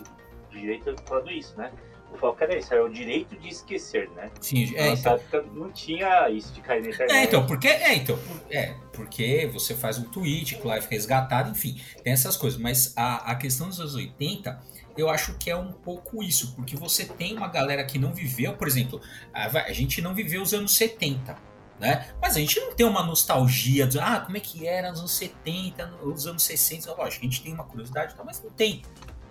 de 0.50 0.60
direito 0.60 0.94
falando 1.06 1.30
isso, 1.30 1.56
né? 1.56 1.70
O 2.10 2.16
foco 2.16 2.42
era 2.42 2.56
isso, 2.56 2.72
era 2.72 2.82
o 2.82 2.88
direito 2.88 3.36
de 3.36 3.48
esquecer, 3.48 4.08
né? 4.10 4.30
Sim, 4.40 4.74
é, 4.76 4.88
então... 4.92 5.12
época 5.12 5.42
não 5.52 5.70
tinha 5.70 6.30
isso 6.30 6.54
de 6.54 6.62
cair 6.62 6.82
na 6.82 6.88
internet. 6.88 7.14
É, 7.14 7.24
então, 7.24 7.46
porque, 7.46 7.68
é, 7.68 7.94
então, 7.94 8.18
é, 8.50 8.74
porque 8.94 9.46
você 9.52 9.74
faz 9.74 9.98
um 9.98 10.04
tweet, 10.04 10.56
Clive 10.56 10.86
resgatado, 10.88 11.50
enfim, 11.50 11.78
tem 12.02 12.14
essas 12.14 12.34
coisas. 12.34 12.58
Mas 12.58 12.94
a, 12.96 13.32
a 13.32 13.34
questão 13.34 13.68
dos 13.68 13.78
anos 13.78 13.94
80, 13.94 14.58
eu 14.96 15.10
acho 15.10 15.36
que 15.36 15.50
é 15.50 15.56
um 15.56 15.70
pouco 15.70 16.22
isso, 16.22 16.54
porque 16.56 16.76
você 16.76 17.04
tem 17.04 17.36
uma 17.36 17.48
galera 17.48 17.84
que 17.84 17.98
não 17.98 18.14
viveu, 18.14 18.54
por 18.54 18.66
exemplo, 18.66 19.02
a, 19.32 19.44
a 19.44 19.72
gente 19.74 20.00
não 20.00 20.14
viveu 20.14 20.40
os 20.40 20.54
anos 20.54 20.74
70 20.76 21.47
né? 21.78 22.08
Mas 22.20 22.36
a 22.36 22.40
gente 22.40 22.58
não 22.60 22.74
tem 22.74 22.86
uma 22.86 23.02
nostalgia 23.02 23.86
de, 23.86 23.98
ah, 23.98 24.20
como 24.20 24.36
é 24.36 24.40
que 24.40 24.66
era 24.66 24.90
nos 24.90 25.00
anos 25.00 25.12
70, 25.12 25.86
nos 25.86 26.26
anos 26.26 26.42
60, 26.42 26.92
lógico, 26.94 27.24
a 27.24 27.28
gente 27.28 27.42
tem 27.42 27.52
uma 27.52 27.64
curiosidade, 27.64 28.14
mas 28.24 28.42
não 28.42 28.50
tem, 28.50 28.82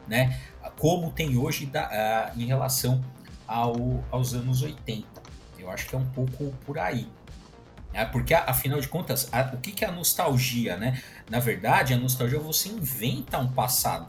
né? 0.07 0.39
Como 0.77 1.11
tem 1.11 1.37
hoje 1.37 1.65
da, 1.65 1.87
uh, 2.33 2.39
em 2.39 2.45
relação 2.45 3.03
ao, 3.47 4.03
aos 4.11 4.33
anos 4.33 4.61
80. 4.61 5.07
Eu 5.57 5.71
acho 5.71 5.87
que 5.87 5.95
é 5.95 5.97
um 5.97 6.09
pouco 6.09 6.53
por 6.65 6.77
aí. 6.77 7.07
Né? 7.93 8.05
Porque, 8.05 8.33
afinal 8.33 8.79
de 8.79 8.87
contas, 8.87 9.27
a, 9.31 9.41
o 9.53 9.57
que, 9.57 9.71
que 9.71 9.83
é 9.83 9.87
a 9.87 9.91
nostalgia, 9.91 10.77
né? 10.77 11.01
Na 11.29 11.39
verdade, 11.39 11.93
a 11.93 11.97
nostalgia 11.97 12.39
você 12.39 12.69
inventa 12.69 13.37
um 13.39 13.51
passado. 13.51 14.07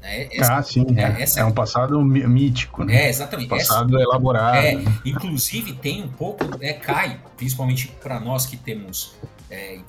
Né? 0.00 0.28
Essa, 0.32 0.56
ah, 0.56 0.62
sim, 0.62 0.86
é, 0.96 1.22
essa, 1.22 1.40
é 1.40 1.44
um 1.44 1.52
passado 1.52 2.00
mítico, 2.02 2.84
né? 2.84 3.04
É, 3.04 3.08
exatamente. 3.08 3.48
Passado 3.48 3.96
essa, 3.96 4.04
elaborado. 4.04 4.56
É, 4.58 4.74
né? 4.74 5.00
Inclusive 5.04 5.72
tem 5.74 6.02
um 6.02 6.08
pouco, 6.08 6.44
é, 6.60 6.72
cai, 6.72 7.20
principalmente 7.36 7.88
para 8.00 8.20
nós 8.20 8.46
que 8.46 8.56
temos 8.56 9.14
é, 9.50 9.76
em 9.76 9.84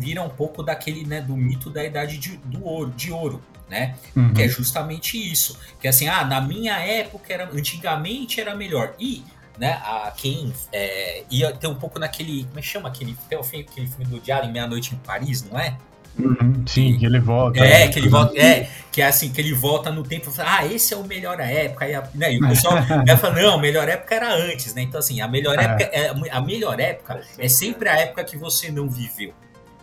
vira 0.00 0.22
um 0.22 0.28
pouco 0.28 0.62
daquele, 0.62 1.04
né, 1.04 1.20
do 1.20 1.36
mito 1.36 1.70
da 1.70 1.84
idade 1.84 2.18
de, 2.18 2.36
do 2.38 2.64
ouro, 2.64 2.90
de 2.90 3.12
ouro, 3.12 3.42
né? 3.68 3.96
Uhum. 4.14 4.32
Que 4.34 4.42
é 4.42 4.48
justamente 4.48 5.16
isso. 5.16 5.58
Que 5.80 5.86
é 5.86 5.90
assim, 5.90 6.08
ah, 6.08 6.24
na 6.24 6.40
minha 6.40 6.78
época, 6.78 7.32
era, 7.32 7.48
antigamente 7.50 8.40
era 8.40 8.54
melhor. 8.54 8.94
E 8.98 9.24
né, 9.58 9.80
a 9.84 10.12
quem 10.16 10.52
é, 10.72 11.24
ia 11.30 11.52
ter 11.52 11.68
um 11.68 11.76
pouco 11.76 11.98
naquele, 11.98 12.44
como 12.44 12.58
é 12.58 12.62
que 12.62 12.68
chama 12.68 12.88
aquele, 12.88 13.16
aquele 13.30 13.86
filme 13.86 14.04
do 14.04 14.20
Diário 14.20 14.50
Meia 14.50 14.66
Noite 14.66 14.94
em 14.94 14.98
Paris, 14.98 15.42
não 15.48 15.58
é? 15.58 15.76
Uhum, 16.18 16.64
sim, 16.66 16.96
que 16.96 17.04
ele 17.04 17.18
volta. 17.18 17.58
É, 17.58 17.86
né? 17.86 17.88
que 17.88 17.98
ele 17.98 18.08
volta. 18.08 18.38
É, 18.38 18.70
que 18.92 19.02
é 19.02 19.06
assim, 19.06 19.32
que 19.32 19.40
ele 19.40 19.52
volta 19.52 19.90
no 19.90 20.04
tempo 20.04 20.30
e 20.30 20.32
fala, 20.32 20.58
ah, 20.58 20.66
esse 20.66 20.94
é 20.94 20.96
o 20.96 21.04
melhor 21.04 21.40
época. 21.40 21.88
E, 21.88 21.94
a, 21.94 22.08
né, 22.14 22.32
e 22.32 22.38
o 22.38 22.48
pessoal 22.48 22.74
né, 23.04 23.16
fala, 23.16 23.42
não, 23.42 23.54
a 23.54 23.58
melhor 23.58 23.88
época 23.88 24.14
era 24.14 24.32
antes, 24.32 24.74
né? 24.74 24.82
Então, 24.82 25.00
assim, 25.00 25.20
a 25.20 25.26
melhor 25.26 25.58
é. 25.58 25.64
época, 25.64 25.84
é, 25.92 26.30
a 26.30 26.40
melhor 26.40 26.78
época 26.78 27.20
é 27.36 27.48
sempre 27.48 27.88
a 27.88 27.98
época 27.98 28.22
que 28.24 28.36
você 28.36 28.70
não 28.70 28.88
viveu. 28.88 29.34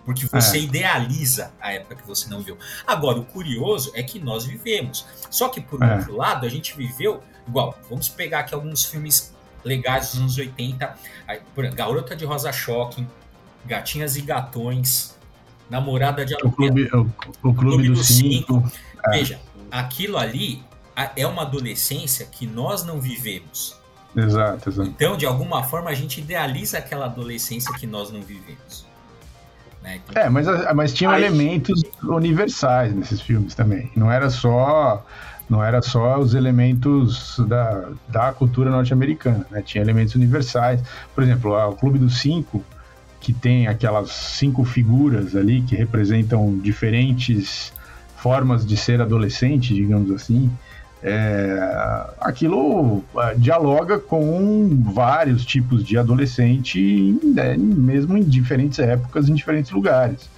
Porque 0.06 0.26
você 0.26 0.58
é. 0.58 0.62
idealiza 0.62 1.52
a 1.60 1.74
época 1.74 1.96
que 1.96 2.08
você 2.08 2.30
não 2.30 2.40
viveu. 2.40 2.58
Agora, 2.88 3.20
o 3.20 3.26
curioso 3.26 3.92
é 3.94 4.02
que 4.02 4.20
nós 4.20 4.46
vivemos. 4.46 5.06
Só 5.30 5.50
que, 5.50 5.62
por 5.62 5.84
é. 5.84 5.96
outro 5.96 6.16
lado, 6.16 6.46
a 6.46 6.50
gente 6.50 6.76
viveu 6.76 7.22
igual. 7.48 7.78
Vamos 7.90 8.10
pegar 8.10 8.40
aqui 8.40 8.56
alguns 8.56 8.86
filmes 8.86 9.34
legais 9.64 10.12
dos 10.12 10.20
anos 10.22 10.38
80. 10.38 10.96
Por 11.54 11.66
exemplo, 11.66 11.78
Garota 11.78 12.16
de 12.16 12.26
Rosa 12.26 12.52
Shocking, 12.52 13.08
Gatinhas 13.66 14.16
e 14.16 14.22
Gatões, 14.22 15.16
Namorada 15.72 16.26
de 16.26 16.36
aluguel. 16.36 16.52
O 16.52 16.56
clube, 16.56 16.90
o, 16.94 17.00
o 17.50 17.54
clube, 17.54 17.60
clube 17.60 17.90
do 17.90 18.04
5. 18.04 18.72
É. 19.06 19.12
Veja, 19.12 19.40
aquilo 19.72 20.18
ali 20.18 20.62
é 21.16 21.26
uma 21.26 21.44
adolescência 21.44 22.26
que 22.26 22.46
nós 22.46 22.84
não 22.84 23.00
vivemos. 23.00 23.80
Exato, 24.14 24.70
exato. 24.70 24.90
Então, 24.90 25.16
de 25.16 25.26
alguma 25.26 25.64
forma, 25.64 25.90
a 25.90 25.94
gente 25.94 26.20
idealiza 26.20 26.78
aquela 26.78 27.06
adolescência 27.06 27.74
que 27.76 27.88
nós 27.88 28.12
não 28.12 28.22
vivemos. 28.22 28.86
Né? 29.82 30.02
Então, 30.10 30.22
é, 30.22 30.30
mas, 30.30 30.46
mas 30.76 30.94
tinham 30.94 31.14
aí... 31.14 31.24
elementos 31.24 31.82
universais 32.04 32.94
nesses 32.94 33.22
filmes 33.22 33.56
também. 33.56 33.90
Não 33.96 34.12
era 34.12 34.30
só 34.30 35.06
não 35.50 35.62
era 35.62 35.82
só 35.82 36.18
os 36.18 36.34
elementos 36.34 37.38
da, 37.48 37.90
da 38.08 38.32
cultura 38.32 38.70
norte-americana, 38.70 39.46
né? 39.52 39.62
Tinha 39.62 39.84
elementos 39.84 40.16
universais. 40.16 40.82
Por 41.14 41.24
exemplo, 41.24 41.54
o 41.54 41.76
Clube 41.76 42.00
dos 42.00 42.20
Cinco 42.20 42.64
que 43.22 43.32
tem 43.32 43.68
aquelas 43.68 44.12
cinco 44.12 44.66
figuras 44.66 45.36
ali 45.36 45.62
que 45.62 45.76
representam 45.76 46.58
diferentes 46.58 47.72
formas 48.18 48.66
de 48.66 48.76
ser 48.76 49.00
adolescente, 49.00 49.74
digamos 49.74 50.12
assim. 50.12 50.52
É, 51.04 52.08
aquilo 52.20 53.04
é, 53.18 53.34
dialoga 53.36 53.98
com 54.00 54.84
vários 54.94 55.46
tipos 55.46 55.84
de 55.84 55.98
adolescente, 55.98 57.18
né, 57.24 57.56
mesmo 57.58 58.18
em 58.18 58.24
diferentes 58.24 58.78
épocas, 58.80 59.30
em 59.30 59.34
diferentes 59.34 59.72
lugares. 59.72 60.30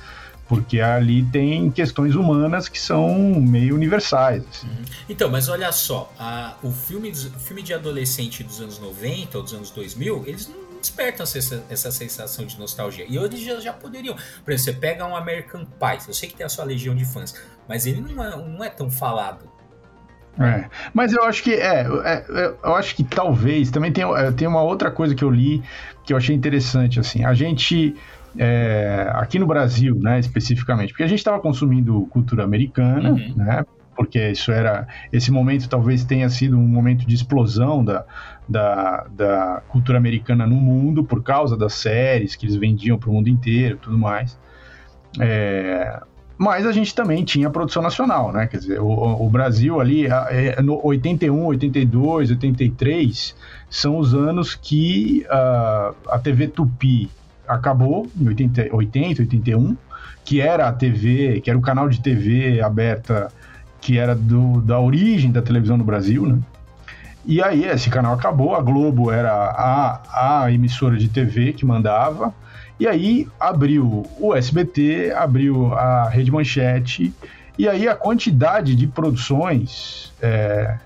Porque 0.48 0.80
ali 0.82 1.24
tem 1.24 1.72
questões 1.72 2.16
humanas 2.16 2.68
que 2.68 2.80
são 2.80 3.18
meio 3.42 3.76
universais. 3.76 4.44
Assim. 4.50 4.68
Uhum. 4.68 4.86
Então, 5.10 5.30
mas 5.30 5.48
olha 5.48 5.72
só, 5.72 6.14
a, 6.20 6.56
o, 6.62 6.72
filme, 6.72 7.14
filme 7.16 7.62
de 7.62 7.74
adolescente 7.74 8.44
dos 8.44 8.60
anos 8.60 8.78
90 8.78 9.38
ou 9.38 9.44
dos 9.44 9.54
anos 9.54 9.72
2000, 9.72 10.24
eles 10.28 10.48
não 10.48 10.73
despertam 10.84 11.24
essa, 11.24 11.64
essa 11.70 11.92
sensação 11.92 12.46
de 12.46 12.60
nostalgia. 12.60 13.06
E 13.08 13.18
hoje 13.18 13.44
já, 13.44 13.60
já 13.60 13.74
poderiam. 13.74 14.16
Por 14.44 14.52
exemplo, 14.52 14.74
você 14.74 14.74
pega 14.74 15.06
um 15.06 15.16
American 15.16 15.66
Pie, 15.66 16.08
eu 16.08 16.14
sei 16.14 16.30
que 16.30 16.36
tem 16.36 16.46
a 16.46 16.50
sua 16.50 16.66
legião 16.66 16.94
de 16.94 17.06
fãs, 17.06 17.34
mas 17.68 17.86
ele 17.88 18.02
não 18.02 18.24
é, 18.24 18.36
não 18.36 18.64
é 18.64 18.70
tão 18.70 18.92
falado. 18.92 19.52
É, 20.40 20.68
mas 20.94 21.14
eu 21.14 21.24
acho 21.24 21.44
que 21.44 21.54
é, 21.54 21.86
é, 21.86 22.26
é 22.28 22.54
eu 22.64 22.76
acho 22.76 22.96
que 22.96 23.04
talvez 23.04 23.70
também 23.70 23.92
tem, 23.92 24.04
é, 24.04 24.32
tem 24.32 24.48
uma 24.48 24.64
outra 24.64 24.90
coisa 24.90 25.14
que 25.14 25.24
eu 25.24 25.30
li 25.30 25.64
que 26.04 26.12
eu 26.12 26.18
achei 26.18 26.36
interessante 26.36 27.00
assim. 27.00 27.24
A 27.24 27.34
gente 27.34 27.96
é, 28.38 29.12
aqui 29.14 29.38
no 29.38 29.46
Brasil, 29.46 29.96
né, 29.96 30.20
especificamente, 30.20 30.90
porque 30.90 31.04
a 31.04 31.08
gente 31.08 31.20
estava 31.20 31.40
consumindo 31.40 32.08
cultura 32.08 32.44
americana, 32.44 33.12
uhum. 33.12 33.34
né, 33.36 33.64
porque 33.96 34.32
isso 34.32 34.52
era 34.52 34.88
esse 35.12 35.32
momento 35.32 35.70
talvez 35.70 36.04
tenha 36.04 36.30
sido 36.30 36.58
um 36.58 36.68
momento 36.68 37.06
de 37.06 37.16
explosão 37.16 37.84
da, 37.84 38.06
da, 38.48 39.08
da 39.12 39.62
cultura 39.70 39.98
americana 39.98 40.46
no 40.48 40.56
mundo 40.56 41.04
por 41.04 41.22
causa 41.24 41.56
das 41.56 41.74
séries 41.74 42.36
que 42.36 42.46
eles 42.46 42.56
vendiam 42.56 42.98
para 42.98 43.10
o 43.10 43.14
mundo 43.14 43.30
inteiro 43.30 43.78
tudo 43.78 43.98
mais. 43.98 44.38
É, 45.20 46.02
mas 46.38 46.66
a 46.66 46.72
gente 46.72 46.94
também 46.96 47.24
tinha 47.24 47.50
produção 47.50 47.82
nacional, 47.82 48.32
né? 48.34 48.48
Quer 48.48 48.58
dizer, 48.58 48.82
o, 48.82 48.88
o 48.88 49.30
Brasil 49.30 49.80
ali, 49.80 50.08
é, 50.08 50.62
no 50.62 50.80
81, 50.86 51.46
82, 51.46 52.32
83, 52.32 53.36
são 53.70 53.98
os 53.98 54.14
anos 54.14 54.56
que 54.56 55.26
uh, 55.28 55.96
a 56.10 56.20
TV 56.20 56.48
Tupi 56.48 57.10
acabou, 57.48 58.08
em 58.20 58.28
80, 58.28 58.76
80, 58.76 59.22
81, 59.22 59.78
que 60.26 60.42
era 60.42 60.68
a 60.68 60.74
TV, 60.74 61.40
que 61.42 61.50
era 61.50 61.58
o 61.58 61.62
canal 61.62 61.88
de 61.88 62.02
TV 62.02 62.62
aberta, 62.62 63.32
que 63.84 63.98
era 63.98 64.16
do, 64.16 64.62
da 64.62 64.80
origem 64.80 65.30
da 65.30 65.42
televisão 65.42 65.76
no 65.76 65.84
Brasil, 65.84 66.26
né? 66.26 66.40
E 67.26 67.44
aí 67.44 67.66
esse 67.66 67.90
canal 67.90 68.14
acabou, 68.14 68.56
a 68.56 68.62
Globo 68.62 69.12
era 69.12 69.34
a, 69.34 70.44
a 70.44 70.52
emissora 70.52 70.98
de 70.98 71.10
TV 71.10 71.52
que 71.52 71.66
mandava, 71.66 72.34
e 72.80 72.88
aí 72.88 73.28
abriu 73.38 74.06
o 74.18 74.34
SBT, 74.34 75.12
abriu 75.12 75.74
a 75.74 76.08
Rede 76.08 76.32
Manchete, 76.32 77.14
e 77.58 77.68
aí 77.68 77.86
a 77.86 77.94
quantidade 77.94 78.74
de 78.74 78.88
produções 78.88 80.14
é, 80.22 80.78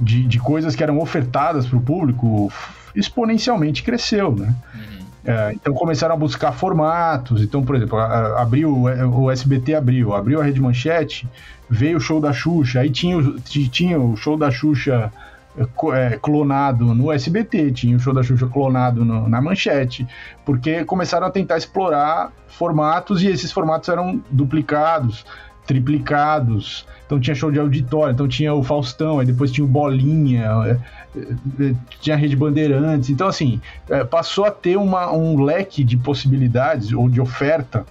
de, 0.00 0.24
de 0.24 0.38
coisas 0.38 0.74
que 0.74 0.82
eram 0.82 0.98
ofertadas 0.98 1.66
para 1.66 1.76
o 1.76 1.82
público 1.82 2.50
exponencialmente 2.94 3.82
cresceu, 3.82 4.34
né? 4.34 4.54
Uhum. 4.74 4.95
É, 5.26 5.52
então 5.52 5.74
começaram 5.74 6.14
a 6.14 6.16
buscar 6.16 6.52
formatos. 6.52 7.42
Então, 7.42 7.64
por 7.64 7.74
exemplo, 7.74 7.98
abriu 7.98 8.84
o 8.84 9.30
SBT 9.30 9.74
abriu, 9.74 10.14
abriu 10.14 10.40
a 10.40 10.44
Rede 10.44 10.60
Manchete, 10.60 11.28
veio 11.68 11.96
o 11.96 12.00
show 12.00 12.20
da 12.20 12.32
Xuxa, 12.32 12.80
aí 12.80 12.90
tinha, 12.90 13.20
tinha 13.44 13.98
o 13.98 14.16
show 14.16 14.36
da 14.36 14.52
Xuxa 14.52 15.12
é, 15.92 16.18
clonado 16.22 16.94
no 16.94 17.10
SBT, 17.10 17.72
tinha 17.72 17.96
o 17.96 18.00
show 18.00 18.14
da 18.14 18.22
Xuxa 18.22 18.46
clonado 18.46 19.04
no, 19.04 19.28
na 19.28 19.40
manchete, 19.40 20.06
porque 20.44 20.84
começaram 20.84 21.26
a 21.26 21.30
tentar 21.30 21.56
explorar 21.56 22.30
formatos 22.46 23.22
e 23.22 23.26
esses 23.26 23.50
formatos 23.50 23.88
eram 23.88 24.22
duplicados, 24.30 25.26
triplicados. 25.66 26.86
Então 27.06 27.20
tinha 27.20 27.34
show 27.34 27.50
de 27.50 27.58
auditório, 27.58 28.12
então 28.12 28.26
tinha 28.26 28.52
o 28.52 28.62
Faustão, 28.62 29.20
aí 29.20 29.26
depois 29.26 29.52
tinha 29.52 29.64
o 29.64 29.68
Bolinha, 29.68 30.50
é, 30.66 30.78
é, 31.62 31.74
tinha 32.00 32.16
a 32.16 32.18
Rede 32.18 32.36
Bandeirantes. 32.36 33.08
Então, 33.08 33.28
assim, 33.28 33.60
passou 34.10 34.44
a 34.44 34.50
ter 34.50 34.76
uma, 34.76 35.12
um 35.12 35.40
leque 35.40 35.84
de 35.84 35.96
possibilidades 35.96 36.92
ou 36.92 37.08
de 37.08 37.20
oferta 37.20 37.86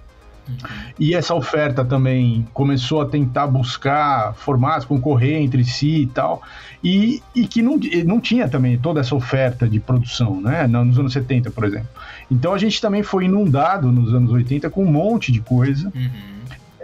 e 1.00 1.14
essa 1.14 1.34
oferta 1.34 1.84
também 1.84 2.48
começou 2.54 3.02
a 3.02 3.06
tentar 3.06 3.48
buscar 3.48 4.34
formatos, 4.36 4.86
concorrer 4.86 5.42
entre 5.42 5.64
si 5.66 6.02
e 6.02 6.08
tal, 6.08 6.42
e, 6.84 7.22
e 7.36 7.48
que 7.48 7.62
não, 7.62 7.80
não 8.06 8.20
tinha 8.20 8.48
também 8.48 8.78
toda 8.78 9.00
essa 9.00 9.16
oferta 9.16 9.68
de 9.68 9.80
produção, 9.80 10.40
né? 10.40 10.68
Nos 10.68 11.00
anos 11.00 11.14
70, 11.14 11.50
por 11.52 11.66
exemplo. 11.66 11.90
Então 12.30 12.54
a 12.54 12.58
gente 12.58 12.80
também 12.80 13.02
foi 13.02 13.26
inundado 13.26 13.92
nos 13.92 14.14
anos 14.14 14.32
80 14.32 14.70
com 14.70 14.84
um 14.84 14.92
monte 14.92 15.32
de 15.32 15.42
coisa. 15.42 15.92
Uhum. 15.94 16.35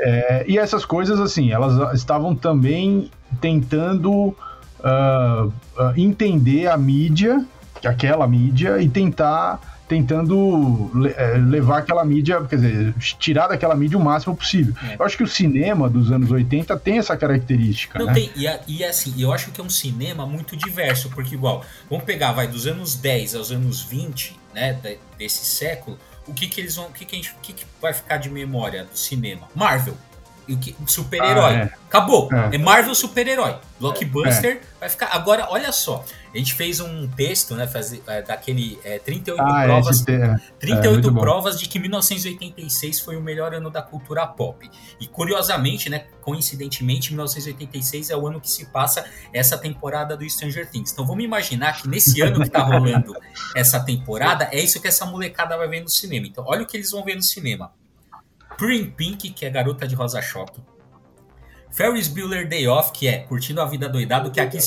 É, 0.03 0.45
e 0.47 0.57
essas 0.57 0.83
coisas, 0.83 1.19
assim, 1.19 1.51
elas 1.51 1.93
estavam 1.93 2.35
também 2.35 3.11
tentando 3.39 4.35
uh, 4.79 5.53
entender 5.95 6.67
a 6.67 6.75
mídia, 6.75 7.45
aquela 7.85 8.27
mídia, 8.27 8.81
e 8.81 8.89
tentar 8.89 9.59
tentando 9.91 10.89
é, 11.17 11.37
levar 11.37 11.79
aquela 11.79 12.05
mídia, 12.05 12.41
quer 12.45 12.55
dizer, 12.55 12.95
tirar 13.19 13.47
daquela 13.47 13.75
mídia 13.75 13.97
o 13.97 14.01
máximo 14.01 14.33
possível. 14.33 14.73
É. 14.89 14.95
Eu 14.97 15.05
acho 15.05 15.17
que 15.17 15.23
o 15.23 15.27
cinema 15.27 15.89
dos 15.89 16.09
anos 16.13 16.31
80 16.31 16.77
tem 16.77 16.97
essa 16.97 17.17
característica. 17.17 17.99
Não, 17.99 18.05
né? 18.05 18.13
tem, 18.13 18.31
e, 18.37 18.47
e 18.69 18.85
assim, 18.85 19.13
eu 19.21 19.33
acho 19.33 19.51
que 19.51 19.59
é 19.59 19.63
um 19.63 19.69
cinema 19.69 20.25
muito 20.25 20.55
diverso, 20.55 21.09
porque 21.09 21.35
igual, 21.35 21.65
vamos 21.89 22.05
pegar, 22.05 22.31
vai, 22.31 22.47
dos 22.47 22.65
anos 22.65 22.95
10 22.95 23.35
aos 23.35 23.51
anos 23.51 23.81
20, 23.81 24.39
né, 24.55 24.79
desse 25.17 25.43
século, 25.43 25.97
o 26.27 26.33
que 26.33 26.47
que 26.47 26.61
eles 26.61 26.75
vão, 26.75 26.87
o 26.87 26.91
que 26.91 27.05
que, 27.05 27.15
a 27.15 27.17
gente, 27.19 27.31
o 27.31 27.39
que, 27.41 27.53
que 27.53 27.65
vai 27.81 27.93
ficar 27.93 28.17
de 28.17 28.29
memória 28.29 28.85
do 28.85 28.97
cinema? 28.97 29.49
Marvel. 29.55 29.97
Super-herói. 30.85 31.55
Ah, 31.55 31.59
é. 31.59 31.73
Acabou. 31.87 32.29
É. 32.31 32.55
é 32.55 32.57
Marvel 32.57 32.95
super-herói. 32.95 33.57
Blockbuster 33.79 34.57
é. 34.57 34.79
vai 34.79 34.89
ficar. 34.89 35.07
Agora, 35.07 35.47
olha 35.49 35.71
só. 35.71 36.05
A 36.33 36.37
gente 36.37 36.53
fez 36.53 36.79
um 36.79 37.07
texto, 37.09 37.55
né? 37.55 37.67
Faz, 37.67 37.93
é, 38.07 38.21
daquele 38.21 38.79
é, 38.85 38.99
38 38.99 39.41
ah, 39.41 39.63
provas. 39.65 40.07
É, 40.07 40.35
38 40.59 41.09
é, 41.09 41.11
provas 41.11 41.59
de 41.59 41.67
que 41.67 41.77
1986 41.77 43.01
foi 43.01 43.17
o 43.17 43.21
melhor 43.21 43.53
ano 43.53 43.69
da 43.69 43.81
cultura 43.81 44.25
pop. 44.25 44.69
E 44.99 45.07
curiosamente, 45.07 45.89
né? 45.89 46.05
Coincidentemente, 46.21 47.11
1986 47.11 48.11
é 48.11 48.15
o 48.15 48.25
ano 48.25 48.39
que 48.39 48.49
se 48.49 48.67
passa 48.67 49.03
essa 49.33 49.57
temporada 49.57 50.15
do 50.15 50.29
Stranger 50.29 50.69
Things. 50.69 50.93
Então 50.93 51.05
vamos 51.05 51.23
imaginar 51.23 51.81
que 51.81 51.89
nesse 51.89 52.21
ano 52.21 52.41
que 52.41 52.49
tá 52.49 52.63
rolando 52.63 53.13
essa 53.53 53.79
temporada, 53.81 54.47
é 54.51 54.61
isso 54.61 54.79
que 54.81 54.87
essa 54.87 55.05
molecada 55.05 55.57
vai 55.57 55.67
ver 55.67 55.81
no 55.81 55.89
cinema. 55.89 56.27
Então, 56.27 56.45
olha 56.47 56.63
o 56.63 56.65
que 56.65 56.77
eles 56.77 56.91
vão 56.91 57.03
ver 57.03 57.15
no 57.15 57.23
cinema. 57.23 57.73
Prim 58.61 58.91
Pink, 58.91 59.31
que 59.31 59.43
é 59.43 59.49
Garota 59.49 59.87
de 59.87 59.95
Rosa 59.95 60.21
Choque. 60.21 60.61
Ferris 61.71 62.07
Bueller 62.07 62.47
Day 62.47 62.67
Off, 62.67 62.91
que 62.91 63.07
é 63.07 63.17
Curtindo 63.17 63.59
a 63.59 63.65
Vida 63.65 63.89
Doidado, 63.89 64.29
que 64.29 64.39
aqui, 64.39 64.59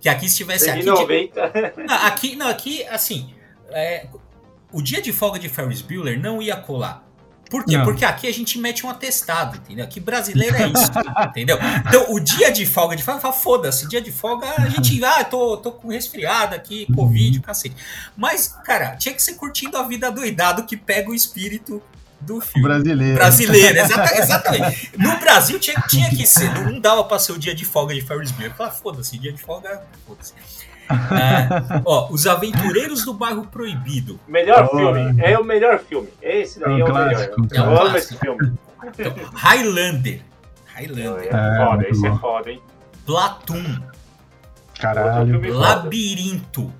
que 0.00 0.08
aqui 0.08 0.26
estivesse 0.26 0.70
aqui... 0.70 0.84
90. 0.84 1.48
De... 1.48 1.82
Não, 1.82 1.94
aqui, 2.06 2.36
não, 2.36 2.46
aqui, 2.46 2.86
assim, 2.86 3.34
é, 3.70 4.06
o 4.72 4.80
dia 4.80 5.02
de 5.02 5.12
folga 5.12 5.36
de 5.36 5.48
Ferris 5.48 5.82
Bueller 5.82 6.20
não 6.20 6.40
ia 6.40 6.56
colar. 6.56 7.04
Por 7.50 7.64
quê? 7.64 7.76
Não. 7.76 7.84
Porque 7.84 8.04
aqui 8.04 8.28
a 8.28 8.32
gente 8.32 8.56
mete 8.56 8.86
um 8.86 8.88
atestado, 8.88 9.56
entendeu? 9.56 9.84
Aqui 9.84 9.98
brasileiro 9.98 10.54
é 10.54 10.68
isso, 10.68 10.92
entendeu? 11.26 11.58
Então, 11.88 12.14
o 12.14 12.20
dia 12.20 12.52
de 12.52 12.64
folga 12.64 12.94
de 12.94 13.02
folga, 13.02 13.32
foda-se, 13.32 13.88
dia 13.88 14.00
de 14.00 14.12
folga 14.12 14.46
a 14.58 14.68
gente, 14.68 15.02
ah, 15.04 15.24
tô, 15.24 15.56
tô 15.56 15.72
com 15.72 15.88
resfriado 15.88 16.54
aqui, 16.54 16.86
covid, 16.94 17.38
uhum. 17.38 17.42
cacete. 17.42 17.74
Mas, 18.16 18.46
cara, 18.64 18.94
tinha 18.94 19.12
que 19.12 19.20
ser 19.20 19.34
curtindo 19.34 19.76
a 19.76 19.82
vida 19.82 20.08
doidado 20.08 20.62
que 20.66 20.76
pega 20.76 21.10
o 21.10 21.14
espírito 21.16 21.82
do 22.20 22.40
filme. 22.40 22.68
Brasileiro. 22.68 23.14
Brasileiro, 23.14 23.78
exatamente. 24.18 24.92
No 24.96 25.16
Brasil 25.18 25.58
tinha, 25.58 25.80
tinha 25.88 26.10
que 26.10 26.26
ser, 26.26 26.52
não 26.64 26.78
dava 26.78 27.04
pra 27.04 27.18
ser 27.18 27.32
o 27.32 27.38
dia 27.38 27.54
de 27.54 27.64
folga 27.64 27.94
de 27.94 28.02
Ferris 28.02 28.30
Bueller. 28.30 28.54
Falei, 28.54 28.72
foda-se, 28.72 29.18
dia 29.18 29.32
de 29.32 29.40
folga, 29.40 29.82
foda-se. 30.06 30.34
Ah, 30.92 31.82
ó, 31.84 32.08
Os 32.10 32.26
Aventureiros 32.26 33.04
do 33.04 33.14
Bairro 33.14 33.46
Proibido. 33.46 34.18
Melhor 34.26 34.68
oh, 34.72 34.76
filme, 34.76 35.22
é 35.22 35.38
o 35.38 35.44
melhor 35.44 35.78
filme. 35.78 36.08
Esse 36.20 36.58
daí 36.58 36.72
é, 36.72 36.74
um 36.74 36.80
é 36.80 36.82
o 36.82 36.86
clássico, 36.86 37.40
melhor. 37.42 37.72
Eu 37.72 37.86
amo 37.86 37.96
esse 37.96 38.18
filme. 38.18 38.52
Então, 38.84 39.14
Highlander. 39.32 40.20
Highlander. 40.74 41.28
É, 41.32 41.64
foda, 41.64 41.88
esse 41.88 42.06
é 42.06 42.16
foda, 42.16 42.50
hein? 42.50 42.60
Platum. 43.06 43.80
Caralho. 44.80 45.54
Labirinto. 45.54 46.72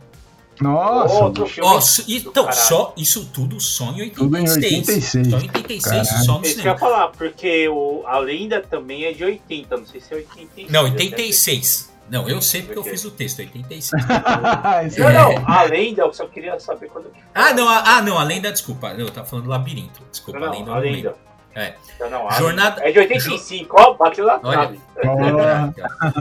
Nossa! 0.60 1.14
Outro 1.14 1.46
filme 1.46 1.70
oh, 1.70 1.80
então, 2.08 2.52
só, 2.52 2.92
isso 2.96 3.24
tudo 3.32 3.58
só 3.60 3.92
em 3.92 4.02
86. 4.02 4.14
Tudo 4.14 4.36
em 4.36 4.48
86. 4.48 5.28
Só 5.28 5.38
em 5.38 5.42
86, 5.42 5.82
Caralho. 5.82 6.24
só 6.24 6.38
no 6.38 6.44
Isso 6.44 6.54
que 6.60 6.68
eu 6.68 6.72
ia 6.72 6.78
falar, 6.78 7.08
porque 7.08 7.68
o, 7.68 8.04
a 8.06 8.18
lenda 8.18 8.60
também 8.60 9.04
é 9.04 9.12
de 9.12 9.24
80, 9.24 9.76
não 9.76 9.86
sei 9.86 10.00
se 10.00 10.12
é 10.12 10.16
86. 10.18 10.70
Não, 10.70 10.84
86. 10.84 11.90
Não, 12.10 12.28
eu 12.28 12.42
sei 12.42 12.62
porque 12.62 12.78
eu 12.78 12.84
fiz 12.84 13.04
o 13.04 13.10
texto, 13.10 13.38
86. 13.38 14.02
não, 14.98 15.08
é. 15.08 15.12
não, 15.12 15.48
a 15.48 15.62
lenda, 15.62 16.02
eu 16.02 16.12
só 16.12 16.26
queria 16.26 16.58
saber 16.58 16.88
quando 16.88 17.08
que 17.10 17.20
Ah, 17.34 17.54
não, 17.54 17.68
a, 17.68 17.96
ah, 17.96 18.02
não, 18.02 18.18
a 18.18 18.24
lenda, 18.24 18.50
desculpa. 18.50 18.88
Eu 18.88 19.08
tava 19.10 19.26
falando 19.26 19.44
do 19.44 19.50
labirinto. 19.50 20.02
Desculpa, 20.10 20.40
não, 20.40 20.48
a 20.48 20.50
lenda. 20.50 20.72
A 20.72 20.78
lenda. 20.78 21.14
É. 21.54 21.74
Não, 22.00 22.10
não, 22.10 22.30
Jornada... 22.32 22.82
É 22.86 22.92
de 22.92 22.98
85, 22.98 23.76
ó, 23.78 23.94
bateu 23.94 24.24
lá 24.24 24.40
Olha. 24.42 24.72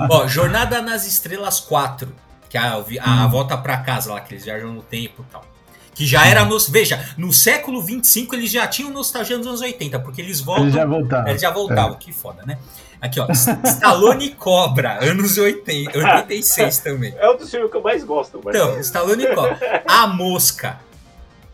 Ó, 0.09 0.27
Jornada 0.27 0.81
nas 0.81 1.05
Estrelas 1.05 1.59
4 1.59 2.11
que 2.49 2.57
é 2.57 2.61
a, 2.61 2.73
a 2.73 2.77
hum. 2.77 3.29
volta 3.29 3.55
para 3.55 3.77
casa 3.77 4.11
lá, 4.11 4.19
que 4.19 4.33
eles 4.33 4.43
viajam 4.43 4.73
no 4.73 4.81
tempo 4.81 5.23
e 5.27 5.31
tal. 5.31 5.45
Que 5.93 6.05
já 6.05 6.25
era 6.25 6.43
nos. 6.45 6.67
Veja, 6.69 7.13
no 7.17 7.31
século 7.31 7.81
25 7.81 8.35
eles 8.35 8.49
já 8.49 8.67
tinham 8.67 8.89
nostalgia 8.89 9.37
nos 9.37 9.45
anos 9.45 9.61
80, 9.61 9.99
porque 9.99 10.21
eles 10.21 10.41
voltam. 10.41 10.63
Eles 10.63 10.73
já 10.73 10.85
voltavam. 10.85 11.27
Eles 11.27 11.41
já 11.41 11.51
voltavam, 11.51 11.95
é. 11.95 11.97
que 11.97 12.13
foda, 12.13 12.43
né? 12.45 12.57
Aqui, 13.01 13.19
ó. 13.19 13.27
Stallone 13.31 14.31
Cobra, 14.35 15.03
anos 15.03 15.37
80, 15.37 15.97
86 15.97 16.77
também. 16.83 17.13
É 17.17 17.29
um 17.29 17.37
dos 17.37 17.49
filmes 17.49 17.69
que 17.69 17.77
eu 17.77 17.81
mais 17.81 18.03
gosto, 18.03 18.41
mas... 18.43 18.55
Então, 18.55 18.79
Stallone 18.79 19.27
Cobra. 19.27 19.83
A 19.87 20.07
Mosca. 20.07 20.79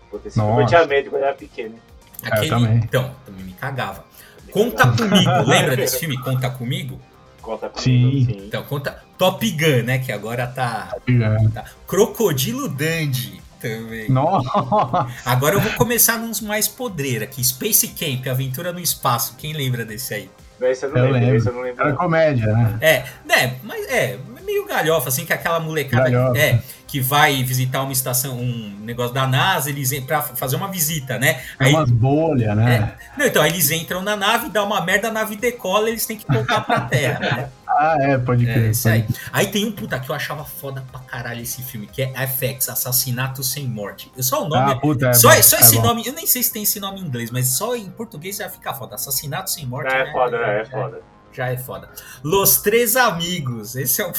Puta, 0.10 0.28
esse 0.28 0.40
filme 0.40 0.62
eu 0.62 0.68
tinha 0.68 0.86
medo 0.86 1.10
quando 1.10 1.22
eu 1.22 1.28
era 1.28 1.36
pequeno. 1.36 1.76
Aquele, 2.24 2.46
eu 2.46 2.50
também. 2.50 2.78
Então, 2.78 3.16
também 3.26 3.44
me 3.44 3.54
cagava. 3.54 4.06
Conta 4.52 4.88
comigo, 4.88 5.32
lembra 5.46 5.76
desse 5.76 6.00
filme 6.00 6.18
Conta 6.22 6.50
Comigo? 6.50 7.00
Conta 7.42 7.68
comigo, 7.68 7.82
sim. 7.82 8.26
sim. 8.26 8.46
Então, 8.48 8.64
conta 8.64 9.04
Top 9.18 9.50
Gun, 9.52 9.84
né? 9.84 10.00
Que 10.00 10.12
agora 10.12 10.48
tá. 10.48 10.96
tá. 11.54 11.66
Crocodilo 11.88 12.68
Dandy 12.68 13.42
também. 13.60 14.10
Nossa. 14.10 15.08
Agora 15.26 15.56
eu 15.56 15.62
vou 15.62 15.72
começar 15.74 16.18
nos 16.18 16.42
mais 16.42 16.68
podreira 16.68 17.26
aqui. 17.26 17.44
Space 17.44 17.88
Camp, 17.90 18.28
Aventura 18.28 18.72
no 18.72 18.80
Espaço. 18.80 19.36
Quem 19.38 19.54
lembra 19.54 19.86
desse 19.86 20.14
aí? 20.14 20.30
Esse 20.62 20.86
eu 20.86 20.90
não 20.90 20.98
eu 20.98 21.04
lembro, 21.06 21.20
lembro. 21.20 21.36
Esse 21.36 21.48
eu 21.48 21.54
não 21.54 21.62
lembro. 21.62 21.84
Era 21.84 21.94
comédia, 21.94 22.48
né? 22.48 22.78
É, 22.82 23.06
né? 23.26 23.56
Mas 23.64 23.86
é. 23.90 24.18
meio 24.46 24.66
galhofa, 24.66 25.10
assim, 25.10 25.26
que 25.26 25.34
aquela 25.34 25.60
molecada 25.60 26.38
é, 26.38 26.60
que 26.96 27.02
vai 27.02 27.44
visitar 27.44 27.84
uma 27.84 27.92
estação, 27.92 28.40
um 28.40 28.78
negócio 28.80 29.14
da 29.14 29.28
NASA, 29.28 29.70
eles 29.70 29.92
para 30.06 30.22
fazer 30.22 30.56
uma 30.56 30.70
visita, 30.70 31.20
né? 31.20 31.42
É 31.60 31.66
aí, 31.66 31.74
umas 31.74 31.92
bolhas, 31.92 32.56
né? 32.56 32.96
É, 32.98 33.20
não, 33.20 33.26
então, 33.26 33.46
eles 33.46 33.70
entram 33.70 34.02
na 34.02 34.16
nave, 34.16 34.48
dá 34.48 34.64
uma 34.64 34.80
merda, 34.80 35.10
a 35.10 35.12
nave 35.12 35.36
decola, 35.36 35.90
eles 35.90 36.06
têm 36.06 36.16
que 36.16 36.26
voltar 36.32 36.62
pra 36.62 36.80
Terra, 36.82 37.20
né? 37.20 37.50
Ah, 37.78 37.98
é, 38.00 38.18
pode 38.18 38.50
é, 38.50 38.54
crer. 38.54 38.72
É, 38.72 38.90
aí. 38.90 39.06
aí 39.34 39.48
tem 39.48 39.66
um 39.66 39.72
puta 39.74 40.00
que 40.00 40.10
eu 40.10 40.16
achava 40.16 40.46
foda 40.46 40.82
pra 40.90 41.02
caralho 41.02 41.42
esse 41.42 41.62
filme, 41.62 41.86
que 41.86 42.02
é 42.02 42.26
FX, 42.26 42.70
Assassinato 42.70 43.44
Sem 43.44 43.68
Morte. 43.68 44.10
Só 44.20 44.46
o 44.46 44.48
nome. 44.48 44.72
Ah, 44.72 44.76
puta, 44.78 45.10
é 45.10 45.14
só, 45.14 45.28
bom, 45.28 45.44
só 45.44 45.58
é 45.58 45.60
esse 45.60 45.76
bom. 45.76 45.82
nome, 45.82 46.08
eu 46.08 46.14
nem 46.14 46.26
sei 46.26 46.42
se 46.42 46.54
tem 46.54 46.64
esse 46.64 46.80
nome 46.80 47.02
em 47.02 47.04
inglês, 47.04 47.32
mas 47.32 47.50
só 47.50 47.76
em 47.76 47.90
português 47.90 48.38
já 48.38 48.48
fica 48.48 48.74
foda. 48.74 48.96
Assassinato 48.96 49.52
Sem 49.52 49.66
Morte. 49.66 49.94
É, 49.94 50.06
né? 50.06 50.12
foda, 50.14 50.38
é, 50.38 50.62
é 50.62 50.66
foda 50.66 51.02
já 51.36 51.50
é 51.50 51.58
foda. 51.58 51.90
Los 52.24 52.58
Três 52.58 52.96
Amigos, 52.96 53.76
esse 53.76 54.02
é 54.02 54.06
o. 54.06 54.14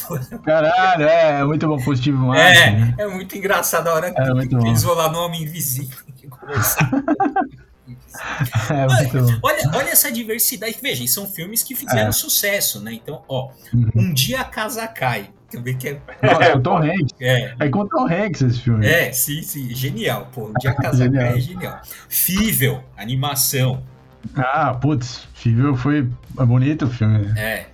Caralho, 0.44 1.04
é, 1.04 1.40
é 1.40 1.44
muito 1.44 1.66
bom, 1.66 1.82
positivo 1.82 2.18
mais. 2.18 2.58
É, 2.58 2.70
né? 2.72 2.94
é 2.98 3.06
muito 3.06 3.36
engraçado 3.36 3.88
a 3.88 3.94
hora 3.94 4.10
que, 4.12 4.20
é 4.20 4.46
que 4.46 4.54
eles 4.54 4.82
vão 4.82 4.94
lá 4.94 5.10
no 5.10 5.18
Homem 5.18 5.42
Invisível 5.42 6.06
conversar. 6.46 6.90
É, 8.70 8.86
olha, 8.86 9.40
olha, 9.42 9.70
olha, 9.74 9.90
essa 9.90 10.10
diversidade. 10.10 10.78
Veja, 10.82 11.06
são 11.06 11.26
filmes 11.26 11.62
que 11.62 11.76
fizeram 11.76 12.08
é. 12.08 12.12
sucesso, 12.12 12.80
né? 12.80 12.94
Então, 12.94 13.22
ó, 13.28 13.50
uhum. 13.72 13.90
Um 13.94 14.12
Dia 14.14 14.40
a 14.40 14.44
Casa 14.44 14.88
Cai. 14.88 15.30
Que 15.48 15.88
é... 15.88 16.00
Nossa, 16.22 16.52
com 16.52 16.62
Tom 16.62 16.78
Hanks. 16.82 17.14
É. 17.20 17.54
é 17.60 17.68
com 17.68 17.86
Tom 17.86 18.06
Hanks 18.08 18.40
esse 18.40 18.60
filme. 18.60 18.86
É, 18.86 19.12
sim, 19.12 19.42
sim. 19.42 19.72
Genial. 19.72 20.28
Pô, 20.32 20.46
Um 20.46 20.54
Dia 20.58 20.70
a 20.70 20.74
Casa 20.74 21.04
genial. 21.04 21.24
Cai 21.28 21.36
é 21.36 21.40
genial. 21.40 21.80
Fível, 22.08 22.82
animação. 22.96 23.84
Ah, 24.36 24.74
putz, 24.74 25.26
Fível 25.34 25.76
foi 25.76 26.08
bonito 26.30 26.86
o 26.86 26.90
filme. 26.90 27.32
É. 27.38 27.66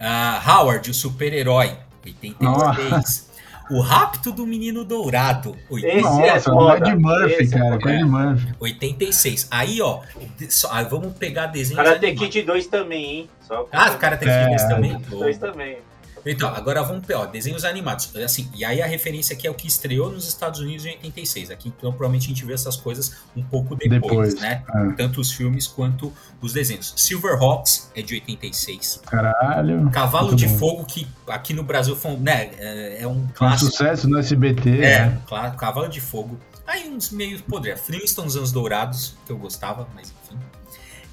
Uh, 0.00 0.50
Howard, 0.50 0.90
o 0.90 0.94
super-herói, 0.94 1.76
83. 2.04 3.26
O 3.68 3.80
Rapto 3.80 4.30
do 4.30 4.46
Menino 4.46 4.84
Dourado. 4.84 5.56
86. 5.68 6.02
Nossa, 6.02 6.26
é 6.26 6.40
foda. 6.40 6.88
Ed 6.88 6.96
Murphy, 6.96 7.42
Esse 7.42 7.54
é 7.56 7.58
cara. 7.58 7.90
É, 7.90 7.94
Ed 7.96 8.04
Murphy. 8.04 8.54
86. 8.60 9.48
Aí, 9.50 9.82
ó, 9.82 10.00
só, 10.48 10.72
aí 10.72 10.84
vamos 10.84 11.16
pegar 11.16 11.46
desenhos. 11.46 11.82
Karate 11.82 12.14
Kid 12.14 12.42
2 12.42 12.66
também, 12.68 13.04
hein? 13.04 13.30
Só 13.40 13.66
ah, 13.72 13.90
Karate 13.90 14.24
Kid 14.24 14.48
2 14.48 14.64
também? 14.64 14.98
2 15.08 15.38
também. 15.38 15.78
Então, 16.26 16.48
agora 16.48 16.82
vamos 16.82 17.04
ó, 17.14 17.24
desenhos 17.24 17.64
animados. 17.64 18.14
Assim, 18.16 18.50
e 18.54 18.64
aí 18.64 18.82
a 18.82 18.86
referência 18.86 19.34
aqui 19.34 19.46
é 19.46 19.50
o 19.50 19.54
que 19.54 19.68
estreou 19.68 20.10
nos 20.10 20.26
Estados 20.26 20.58
Unidos 20.58 20.84
em 20.84 20.90
86. 20.90 21.50
Aqui, 21.52 21.68
então, 21.68 21.92
provavelmente 21.92 22.24
a 22.24 22.28
gente 22.28 22.44
vê 22.44 22.52
essas 22.52 22.76
coisas 22.76 23.16
um 23.36 23.42
pouco 23.42 23.76
depois, 23.76 24.34
depois 24.34 24.34
né? 24.34 24.64
É. 24.74 24.92
Tanto 24.96 25.20
os 25.20 25.30
filmes 25.30 25.68
quanto 25.68 26.12
os 26.40 26.52
desenhos. 26.52 26.92
Silverhawks 26.96 27.90
é 27.94 28.02
de 28.02 28.14
86. 28.14 29.02
Caralho. 29.06 29.88
Cavalo 29.90 30.34
de 30.34 30.46
bom. 30.48 30.58
Fogo, 30.58 30.84
que 30.84 31.06
aqui 31.28 31.54
no 31.54 31.62
Brasil 31.62 31.94
foi, 31.94 32.16
né, 32.16 32.50
é, 32.58 33.02
é 33.02 33.06
um 33.06 33.28
clássico. 33.32 33.68
Um 33.68 33.70
sucesso 33.70 34.08
no 34.08 34.18
SBT. 34.18 34.80
É, 34.80 35.06
né? 35.06 35.22
claro, 35.26 35.56
Cavalo 35.56 35.88
de 35.88 36.00
Fogo. 36.00 36.40
Aí 36.66 36.88
uns 36.88 37.10
meio 37.10 37.40
poder. 37.44 37.78
Flintstones 37.78 38.34
Anos 38.34 38.50
Dourados, 38.50 39.16
que 39.24 39.30
eu 39.30 39.38
gostava, 39.38 39.86
mas 39.94 40.12
enfim. 40.24 40.40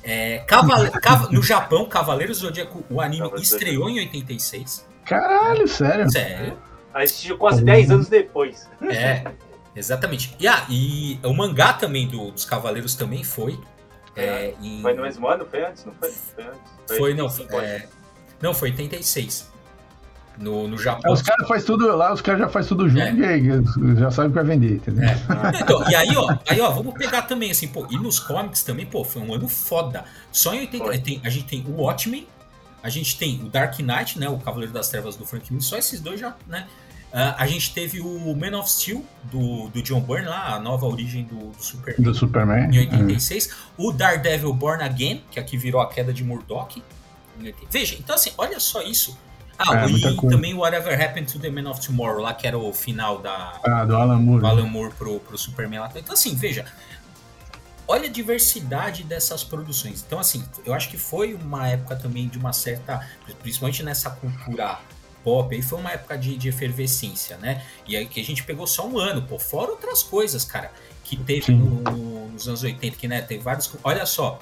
É, 0.04 0.40
Cavale... 0.40 0.90
no 1.32 1.44
Japão, 1.44 1.86
Cavaleiros 1.86 2.40
do 2.40 2.48
Zodíaco, 2.48 2.84
o 2.90 3.00
anime 3.00 3.30
estreou 3.38 3.90
em 3.90 4.00
86. 4.00 4.93
Caralho, 5.06 5.68
sério? 5.68 6.10
Sério. 6.12 6.58
Aí 6.94 7.06
assistiu 7.06 7.38
quase 7.38 7.64
10 7.64 7.92
anos 7.92 8.08
depois. 8.08 8.70
É, 8.82 9.24
exatamente. 9.76 10.36
E, 10.40 10.48
ah, 10.48 10.66
e 10.70 11.20
o 11.24 11.34
mangá 11.34 11.74
também 11.74 12.08
do, 12.08 12.32
dos 12.32 12.46
Cavaleiros 12.46 12.96
também 12.96 13.24
foi. 13.24 13.60
É, 14.16 14.54
em... 14.62 14.82
Foi 14.82 14.94
no 14.94 15.02
mesmo 15.02 15.28
ano? 15.28 15.46
Foi 15.46 15.66
antes? 15.66 15.86
Não 15.86 15.94
foi? 15.94 16.12
Foi 16.12 16.44
antes. 16.44 16.60
Foi, 16.88 16.98
foi 16.98 17.14
não. 17.16 17.28
É, 17.60 17.88
não, 18.42 18.54
foi 18.54 18.70
86. 18.70 19.52
No, 20.38 20.68
no 20.68 20.78
Japão. 20.78 21.12
É, 21.12 21.14
os 21.14 21.22
caras 21.22 21.48
faz 21.48 21.64
tudo 21.64 21.96
lá, 21.96 22.12
os 22.12 22.22
caras 22.22 22.42
já 22.42 22.50
faz 22.50 22.66
tudo 22.66 22.90
junto 22.90 23.24
é. 23.24 23.38
e 23.38 24.00
já 24.00 24.10
sabem 24.10 24.32
que 24.32 24.36
vai 24.36 24.44
vender, 24.44 24.76
entendeu? 24.78 25.08
É. 25.08 25.62
Então, 25.62 25.88
e 25.88 25.96
aí, 25.96 26.18
ó, 26.18 26.38
aí, 26.50 26.60
ó, 26.60 26.72
vamos 26.72 26.96
pegar 26.96 27.22
também, 27.24 27.52
assim, 27.52 27.68
pô, 27.68 27.86
e 27.92 27.98
nos 27.98 28.20
comics 28.20 28.64
também, 28.64 28.84
pô, 28.84 29.04
foi 29.04 29.22
um 29.22 29.32
ano 29.34 29.48
foda. 29.48 30.06
Só 30.32 30.54
em 30.54 30.62
80. 30.62 31.00
Tem, 31.02 31.22
a 31.24 31.30
gente 31.30 31.46
tem 31.46 31.64
o 31.68 31.82
Watchmen, 31.82 32.28
a 32.84 32.90
gente 32.90 33.18
tem 33.18 33.42
o 33.42 33.50
Dark 33.50 33.80
Knight, 33.80 34.20
né? 34.20 34.28
O 34.28 34.38
Cavaleiro 34.38 34.74
das 34.74 34.90
Trevas 34.90 35.16
do 35.16 35.26
Frank 35.26 35.52
Miller, 35.52 35.66
só 35.66 35.78
esses 35.78 36.02
dois 36.02 36.20
já, 36.20 36.36
né? 36.46 36.68
Uh, 37.14 37.34
a 37.38 37.48
gente 37.48 37.74
teve 37.74 38.02
o 38.02 38.36
Man 38.36 38.58
of 38.58 38.70
Steel, 38.70 39.06
do, 39.32 39.70
do 39.70 39.82
John 39.84 40.02
Byrne, 40.02 40.28
lá, 40.28 40.56
a 40.56 40.60
nova 40.60 40.88
origem 40.88 41.24
do, 41.24 41.52
do 41.52 41.64
Superman. 41.64 42.04
Do 42.04 42.14
Superman. 42.14 42.76
Em 42.76 42.80
86. 42.80 43.48
É. 43.48 43.52
O 43.78 43.92
Daredevil 43.92 44.52
Born 44.52 44.84
Again, 44.84 45.24
que 45.32 45.40
aqui 45.40 45.56
virou 45.56 45.80
a 45.80 45.88
queda 45.88 46.12
de 46.12 46.24
Murdoch. 46.24 46.84
Veja, 47.70 47.96
então 48.00 48.16
assim, 48.16 48.32
olha 48.38 48.60
só 48.60 48.82
isso. 48.82 49.18
Ah, 49.58 49.86
é, 49.86 49.92
e 49.92 50.16
também 50.30 50.56
o 50.56 50.60
Whatever 50.60 51.00
Happened 51.00 51.32
to 51.32 51.40
the 51.40 51.52
Man 51.52 51.70
of 51.70 51.80
Tomorrow, 51.86 52.20
lá 52.20 52.34
que 52.34 52.48
era 52.48 52.58
o 52.58 52.74
final 52.74 53.20
da. 53.20 53.60
Ah, 53.64 53.86
do 53.86 53.96
Alan 53.96 54.18
Moore. 54.18 54.42
Do 54.42 54.48
Alan 54.48 54.68
Moore 54.68 54.94
pro, 54.98 55.20
pro 55.20 55.38
Superman 55.38 55.82
lá. 55.82 55.92
Então, 55.96 56.14
assim, 56.14 56.34
veja, 56.36 56.66
olha 57.94 58.10
a 58.10 58.12
diversidade 58.12 59.04
dessas 59.04 59.44
produções. 59.44 60.04
Então, 60.06 60.20
assim, 60.20 60.44
eu 60.66 60.74
acho 60.74 60.90
que 60.90 60.98
foi 60.98 61.36
uma 61.36 61.68
época 61.68 61.96
também 61.96 62.28
de 62.28 62.40
uma 62.40 62.52
certa. 62.52 63.08
Principalmente 63.42 63.84
nessa 63.84 64.10
cultura 64.10 64.80
pop, 65.24 65.56
aí 65.56 65.62
foi 65.62 65.80
uma 65.80 65.92
época 65.92 66.18
de, 66.18 66.36
de 66.36 66.50
efervescência, 66.50 67.38
né? 67.38 67.64
E 67.88 67.96
aí 67.96 68.08
que 68.08 68.20
a 68.20 68.24
gente 68.24 68.44
pegou 68.44 68.66
só 68.66 68.86
um 68.88 68.98
ano, 68.98 69.22
pô, 69.22 69.38
fora 69.40 69.72
outras 69.72 70.02
coisas, 70.02 70.44
cara, 70.44 70.72
que 71.04 71.16
teve 71.16 71.54
no, 71.54 72.30
nos 72.30 72.48
anos 72.48 72.64
80, 72.64 72.98
que 72.98 73.08
né, 73.08 73.22
teve 73.22 73.44
vários. 73.44 73.72
Olha 73.84 74.06
só, 74.08 74.40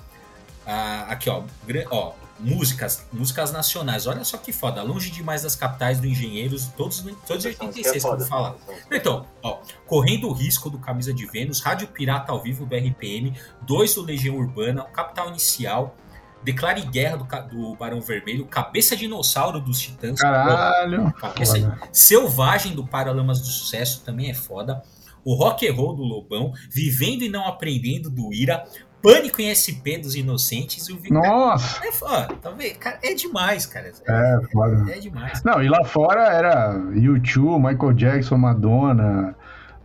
ah, 0.66 1.06
aqui, 1.10 1.30
ó, 1.30 1.44
ó, 1.92 2.14
músicas, 2.42 3.06
músicas 3.14 3.52
nacionais. 3.52 4.08
Olha 4.08 4.24
só 4.24 4.38
que 4.38 4.52
foda. 4.52 4.82
Longe 4.82 5.12
demais 5.12 5.44
das 5.44 5.56
capitais 5.56 6.00
do 6.00 6.08
Engenheiros, 6.08 6.68
todos, 6.76 7.02
todos 7.28 7.46
86 7.46 8.04
que 8.04 8.10
eu 8.10 8.18
vou 8.18 8.28
falar. 8.28 8.56
Então, 8.92 9.26
ó, 9.42 9.60
Correndo 9.86 10.30
o 10.30 10.34
Risco 10.34 10.70
do 10.70 10.80
Camisa 10.80 11.14
de 11.14 11.26
Vênus, 11.26 11.60
Rádio 11.60 11.88
Pirata 11.88 12.32
ao 12.32 12.42
vivo 12.42 12.66
do 12.66 12.76
RPM, 12.76 13.34
dois 13.62 13.94
do 13.94 14.02
Legião 14.02 14.38
Urbana, 14.38 14.84
Capital 14.86 15.30
Inicial, 15.30 15.96
Declare 16.44 16.82
Guerra 16.82 17.18
do, 17.18 17.26
do 17.50 17.76
Barão 17.76 18.02
Vermelho, 18.02 18.46
Cabeça 18.46 18.96
Dinossauro 18.96 19.60
dos 19.60 19.80
Titãs. 19.80 20.20
Caralho! 20.20 21.12
Cabeça, 21.14 21.78
Selvagem 21.92 22.74
do 22.74 22.86
Paralamas 22.88 23.42
do 23.42 23.48
Sucesso 23.48 24.02
também 24.04 24.30
é 24.30 24.34
foda. 24.34 24.82
O 25.24 25.36
Rock 25.36 25.68
and 25.68 25.74
Roll 25.74 25.96
do 25.96 26.04
Lobão, 26.04 26.54
Vivendo 26.70 27.24
e 27.24 27.30
Não 27.30 27.46
Aprendendo 27.46 28.10
do 28.10 28.34
Ira, 28.34 28.66
Pânico 29.02 29.42
em 29.42 29.54
SP 29.54 29.98
dos 29.98 30.16
Inocentes 30.16 30.88
e 30.88 30.94
o 30.94 30.98
Victor. 30.98 31.22
Nossa! 31.22 31.86
É 31.86 31.92
foda, 31.92 32.36
tá 32.42 32.52
vendo? 32.52 32.76
Cara, 32.76 33.00
é 33.04 33.14
demais, 33.14 33.66
cara. 33.66 33.92
É, 34.08 34.12
é 34.36 34.40
foda. 34.52 34.92
É 34.92 35.00
demais. 35.00 35.44
Não, 35.44 35.62
e 35.64 35.68
lá 35.68 35.84
fora 35.84 36.22
era 36.28 36.80
YouTube, 36.94 37.64
Michael 37.64 37.94
Jackson, 37.94 38.38
Madonna, 38.38 39.36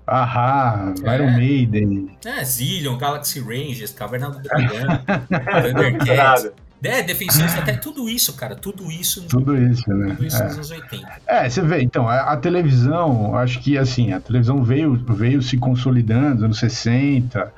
Ahá, 0.07 0.95
é. 1.03 1.15
Iron 1.15 1.33
Maiden. 1.33 2.17
É, 2.25 2.45
Zillion, 2.45 2.97
Galaxy 2.97 3.41
Rangers, 3.41 3.93
Caverna 3.93 4.31
do 4.31 4.41
Dragão, 4.41 5.03
Thundercats. 5.63 6.51
É, 6.83 7.03
defensores, 7.03 7.57
até 7.57 7.73
tudo 7.73 8.09
isso, 8.09 8.35
cara, 8.35 8.55
tudo 8.55 8.93
isso. 8.93 9.23
Tudo 9.27 9.57
isso, 9.57 9.89
né? 9.93 10.15
Tudo 10.15 10.27
isso 10.27 10.37
é. 10.37 10.45
nos 10.45 10.55
anos 10.55 10.71
80. 10.71 11.09
É, 11.27 11.49
você 11.49 11.63
vê, 11.63 11.83
então, 11.83 12.09
a, 12.09 12.33
a, 12.33 12.37
televisão, 12.37 13.35
acho 13.37 13.59
que 13.61 13.77
assim, 13.77 14.13
a 14.13 14.21
televisão 14.21 14.63
veio, 14.63 14.95
veio 14.95 15.43
se 15.43 15.57
consolidando 15.57 16.35
nos 16.35 16.45
anos 16.45 16.59
60, 16.61 17.53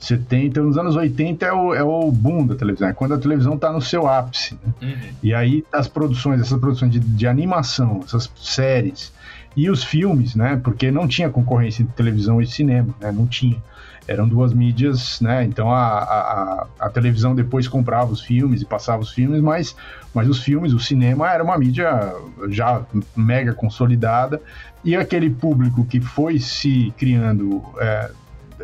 70, 0.00 0.62
nos 0.62 0.78
anos 0.78 0.96
80 0.96 1.44
é 1.44 1.52
o, 1.52 1.74
é 1.74 1.82
o 1.82 2.10
boom 2.10 2.46
da 2.46 2.54
televisão, 2.54 2.88
é 2.88 2.92
quando 2.92 3.12
a 3.12 3.18
televisão 3.18 3.54
está 3.54 3.70
no 3.70 3.82
seu 3.82 4.08
ápice. 4.08 4.54
Né? 4.54 4.72
Uhum. 4.82 4.96
E 5.22 5.34
aí 5.34 5.64
as 5.70 5.86
produções, 5.86 6.40
essas 6.40 6.58
produções 6.58 6.90
de, 6.90 6.98
de, 6.98 7.26
animação, 7.26 8.00
essas 8.02 8.30
séries 8.36 9.12
e 9.54 9.68
os 9.68 9.84
filmes, 9.84 10.34
né? 10.34 10.58
Porque 10.62 10.90
não 10.90 11.06
tinha 11.06 11.28
concorrência 11.28 11.82
entre 11.82 11.94
televisão 11.94 12.40
e 12.40 12.46
cinema, 12.46 12.94
né? 12.98 13.12
Não 13.12 13.26
tinha. 13.26 13.62
Eram 14.08 14.26
duas 14.26 14.54
mídias, 14.54 15.20
né? 15.20 15.44
Então 15.44 15.70
a, 15.70 15.98
a, 15.98 16.66
a 16.80 16.88
televisão 16.88 17.34
depois 17.34 17.68
comprava 17.68 18.10
os 18.10 18.22
filmes 18.22 18.62
e 18.62 18.64
passava 18.64 19.02
os 19.02 19.12
filmes, 19.12 19.40
mas, 19.40 19.76
mas 20.14 20.28
os 20.28 20.42
filmes, 20.42 20.72
o 20.72 20.80
cinema 20.80 21.30
era 21.30 21.44
uma 21.44 21.58
mídia 21.58 22.14
já 22.48 22.82
mega 23.14 23.52
consolidada 23.52 24.40
e 24.82 24.96
aquele 24.96 25.28
público 25.28 25.84
que 25.84 26.00
foi 26.00 26.38
se 26.38 26.92
criando 26.96 27.62
é, 27.78 28.10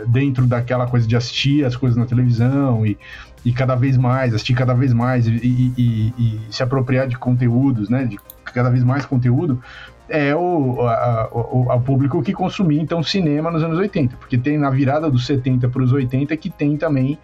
dentro 0.07 0.47
daquela 0.47 0.87
coisa 0.87 1.07
de 1.07 1.17
assistir 1.17 1.65
as 1.65 1.77
coisas 1.77 1.97
na 1.97 2.07
televisão 2.07 2.85
e, 2.85 2.99
e 3.45 3.53
cada 3.53 3.75
vez 3.75 3.97
mais, 3.97 4.35
assistir 4.35 4.55
cada 4.55 4.75
vez 4.75 4.93
mais 4.93 5.27
e, 5.27 5.31
e, 5.33 6.13
e, 6.19 6.41
se 6.51 6.63
apropriar 6.63 7.07
de 7.07 7.17
conteúdos, 7.17 7.89
né? 7.89 8.05
De 8.05 8.19
cada 8.45 8.71
vez 8.71 8.83
mais 8.83 9.05
conteúdo, 9.05 9.63
é 10.09 10.35
o, 10.35 10.81
a, 10.83 11.29
o, 11.33 11.81
público 11.81 12.23
que 12.23 12.33
consumia 12.33 12.81
então 12.81 13.03
cinema 13.03 13.51
nos 13.51 13.63
anos 13.63 13.79
80, 13.79 14.17
porque 14.17 14.39
tem 14.39 14.57
na 14.57 14.71
virada 14.71 15.11
dos 15.11 15.27
70 15.27 15.69
para 15.69 15.83
os 15.83 15.93
80 15.93 16.37
que 16.37 16.49
tem 16.49 16.77
também 16.77 17.19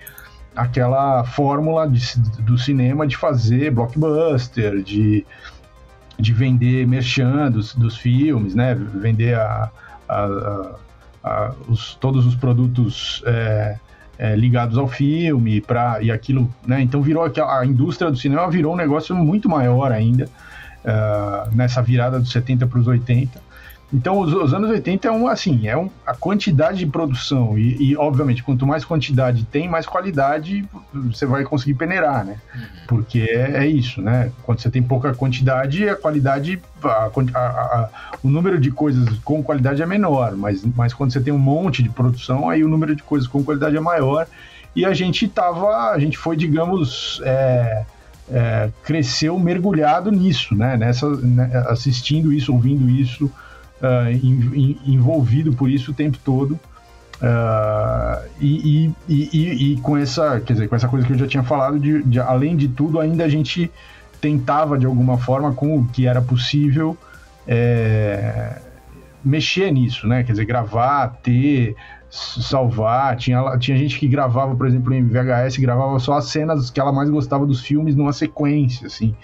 aquela 0.55 1.25
fórmula 1.25 1.89
de, 1.89 2.19
do 2.41 2.59
cinema 2.59 3.07
de 3.07 3.17
fazer 3.17 3.71
blockbuster, 3.71 4.83
de, 4.83 5.25
de 6.19 6.33
vender 6.33 6.87
merchan 6.87 7.51
dos, 7.51 7.75
dos 7.75 7.97
filmes, 7.97 8.55
né? 8.55 8.75
Vender 8.75 9.35
a, 9.35 9.71
a, 10.09 10.25
a, 10.25 10.75
os, 11.69 11.95
todos 11.95 12.27
os 12.27 12.35
produtos 12.35 13.23
é, 13.27 13.77
é, 14.19 14.37
ligados 14.37 14.77
ao 14.77 14.89
filme 14.89 15.61
pra, 15.61 16.03
e 16.03 16.11
aquilo, 16.11 16.53
né? 16.67 16.81
Então 16.83 17.01
virou 17.03 17.25
a 17.25 17.67
indústria 17.67 18.11
do 18.11 18.17
cinema 18.17 18.51
virou 18.51 18.75
um 18.75 18.77
negócio 18.77 19.15
muito 19.15 19.49
maior 19.49 19.93
ainda. 19.93 20.29
uh, 20.85 21.55
nessa 21.55 21.83
virada 21.83 22.19
dos 22.19 22.31
70 22.31 22.67
para 22.67 22.79
os 22.79 22.87
80. 22.87 23.41
Então, 23.93 24.19
os, 24.21 24.33
os, 24.33 24.55
anos 24.55 24.71
80 24.71 25.07
é 25.07 25.11
um, 25.11 25.29
assim, 25.29 25.69
é 25.69 25.77
um, 25.77 25.91
a 26.07 26.15
quantidade 26.15 26.79
de 26.79 26.87
produção 26.87 27.59
e, 27.59 27.91
e, 27.91 27.97
obviamente, 27.97 28.43
quanto 28.43 28.67
mais 28.67 28.85
quantidade 28.85 29.45
tem, 29.45 29.69
mais 29.69 29.87
qualidade 29.87 30.65
você 30.93 31.27
vai 31.27 31.45
conseguir 31.45 31.75
peneirar, 31.75 32.25
né? 32.25 32.37
Uhum. 32.55 32.63
Porque 32.89 33.21
é, 33.21 33.65
é, 33.65 33.67
isso, 33.67 34.01
né? 34.01 34.33
Quando 34.45 34.61
você 34.61 34.71
tem 34.71 34.83
pouca 34.83 35.13
quantidade, 35.15 35.87
a 35.87 35.95
qualidade, 35.95 36.59
a, 36.83 37.11
a, 37.35 37.39
a, 37.39 37.89
o 38.23 38.29
número 38.31 38.59
de 38.59 38.71
coisas 38.71 39.19
com 39.19 39.43
qualidade 39.43 39.83
é 39.83 39.87
menor, 39.87 40.35
mas, 40.37 40.65
mas 40.75 40.95
quando 40.95 41.13
você 41.13 41.21
tem 41.21 41.33
um 41.33 41.39
monte 41.39 41.83
de 41.83 41.91
produção, 41.91 42.49
aí 42.49 42.65
o 42.65 42.69
número 42.69 42.97
de 42.97 43.03
coisas 43.03 43.29
com 43.29 43.45
qualidade 43.45 43.77
é 43.77 43.81
maior. 43.81 44.27
E 44.75 44.87
a 44.87 44.95
gente 44.95 45.29
tava, 45.29 45.91
a 45.91 45.99
gente 45.99 46.17
foi, 46.17 46.35
digamos, 46.35 47.21
é, 47.25 47.85
é, 48.31 48.71
cresceu 48.83 49.39
mergulhado 49.39 50.11
nisso, 50.11 50.55
né? 50.55 50.79
Nessa, 50.79 51.11
né? 51.11 51.67
assistindo 51.69 52.33
isso, 52.33 52.51
ouvindo 52.51 52.89
isso 52.89 53.31
uh, 53.83 54.81
envolvido 54.87 55.53
por 55.53 55.69
isso 55.69 55.91
o 55.91 55.95
tempo 55.95 56.19
todo. 56.25 56.59
Uh, 57.23 58.29
e, 58.41 58.93
e, 59.09 59.29
e, 59.33 59.73
e, 59.73 59.77
com 59.81 59.97
essa, 59.97 60.41
quer 60.41 60.55
dizer, 60.55 60.69
com 60.69 60.75
essa 60.75 60.89
coisa 60.89 61.07
que 61.07 61.13
eu 61.13 61.19
já 61.19 61.27
tinha 61.27 61.43
falado, 61.43 61.79
de, 61.79 62.03
de, 62.03 62.19
além 62.19 62.57
de 62.57 62.69
tudo, 62.69 62.99
ainda 62.99 63.25
a 63.25 63.29
gente 63.29 63.71
tentava 64.21 64.79
de 64.79 64.87
alguma 64.87 65.19
forma, 65.19 65.53
com 65.53 65.79
o 65.79 65.85
que 65.87 66.07
era 66.07 66.21
possível, 66.21 66.97
é, 67.47 68.61
mexer 69.25 69.71
nisso, 69.73 70.07
né? 70.07 70.23
Quer 70.25 70.33
dizer, 70.33 70.45
gravar, 70.45 71.19
ter, 71.23 71.77
salvar. 72.11 73.17
Tinha, 73.17 73.57
tinha 73.59 73.77
gente 73.77 73.99
que 73.99 74.09
gravava, 74.09 74.55
por 74.55 74.67
exemplo, 74.67 74.93
em 74.93 75.05
VHS, 75.05 75.59
gravava 75.59 75.99
só 75.99 76.15
as 76.15 76.27
cenas 76.27 76.71
que 76.71 76.81
ela 76.81 76.93
mais 76.93 77.09
gostava 77.09 77.47
dos 77.47 77.61
filmes 77.61 77.95
numa 77.95 78.13
sequência, 78.13 78.87
assim. 78.87 79.15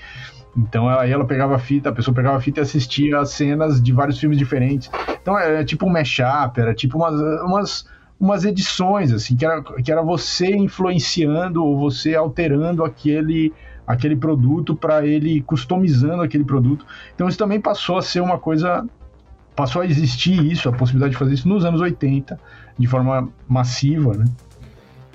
Então 0.56 0.88
aí 0.88 1.11
ela 1.11 1.24
pegava 1.24 1.54
a 1.54 1.58
fita, 1.58 1.90
a 1.90 1.92
pessoa 1.92 2.14
pegava 2.14 2.37
a 2.37 2.40
fita 2.40 2.61
e 2.61 2.62
assistia 2.62 3.18
as 3.18 3.30
cenas 3.30 3.82
de 3.82 3.92
vários 3.92 4.18
filmes 4.18 4.38
diferentes. 4.38 4.90
Então 5.20 5.38
era 5.38 5.64
tipo 5.64 5.87
um 5.87 5.90
mashup, 5.90 6.58
era 6.58 6.74
tipo 6.74 6.98
umas, 6.98 7.20
umas, 7.42 7.87
umas 8.18 8.44
edições, 8.44 9.12
assim, 9.12 9.37
que 9.37 9.44
era, 9.44 9.62
que 9.62 9.90
era 9.90 10.02
você 10.02 10.54
influenciando 10.54 11.64
ou 11.64 11.78
você 11.78 12.14
alterando 12.14 12.84
aquele, 12.84 13.52
aquele 13.87 14.16
produto 14.16 14.74
para 14.74 15.06
ele 15.06 15.40
customizando 15.42 16.22
aquele 16.22 16.44
produto. 16.44 16.84
Então 17.14 17.28
isso 17.28 17.38
também 17.38 17.61
passou 17.61 17.98
a 17.98 18.02
ser 18.02 18.20
uma 18.20 18.38
coisa. 18.38 18.84
Passou 19.54 19.82
a 19.82 19.87
existir 19.87 20.40
isso, 20.44 20.68
a 20.68 20.72
possibilidade 20.72 21.12
de 21.12 21.18
fazer 21.18 21.34
isso 21.34 21.48
nos 21.48 21.64
anos 21.64 21.80
80, 21.80 22.38
de 22.78 22.87
forma 22.87 23.28
massiva, 23.48 24.14
né? 24.14 24.24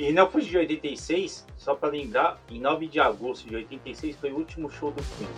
E 0.04 0.12
não 0.12 0.30
foi 0.30 0.42
de 0.42 0.58
86, 0.58 1.46
só 1.56 1.76
para 1.76 1.88
lembrar, 1.88 2.38
em 2.52 2.60
9 2.60 2.88
de 2.88 3.00
agosto 3.00 3.48
de 3.48 3.56
86 3.56 4.18
foi 4.18 4.34
o 4.34 4.36
último 4.36 4.70
show 4.70 4.92
do 4.92 5.02
Queen. 5.02 5.30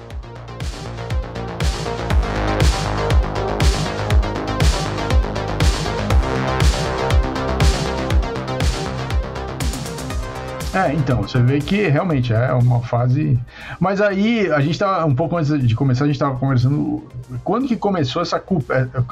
É, 10.74 10.92
então, 10.94 11.22
você 11.22 11.40
vê 11.44 11.60
que 11.62 11.88
realmente 11.88 12.34
é 12.34 12.52
uma 12.52 12.82
fase. 12.82 13.40
Mas 13.80 14.02
aí, 14.02 14.52
a 14.52 14.62
gente 14.62 14.80
tava, 14.80 15.06
um 15.06 15.14
pouco 15.14 15.38
antes 15.38 15.66
de 15.66 15.76
começar, 15.76 16.06
a 16.06 16.08
gente 16.08 16.16
estava 16.16 16.40
conversando. 16.40 17.08
Quando 17.44 17.68
que 17.68 17.78
começou 17.78 18.20
essa, 18.20 18.44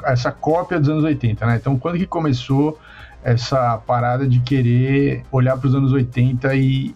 essa 0.02 0.32
cópia 0.32 0.80
dos 0.80 0.88
anos 0.88 1.04
80, 1.04 1.46
né? 1.46 1.56
Então, 1.60 1.78
quando 1.78 1.96
que 1.96 2.06
começou 2.06 2.76
essa 3.24 3.78
parada 3.78 4.28
de 4.28 4.38
querer 4.40 5.24
olhar 5.32 5.56
para 5.56 5.66
os 5.66 5.74
anos 5.74 5.92
80 5.92 6.54
e, 6.54 6.94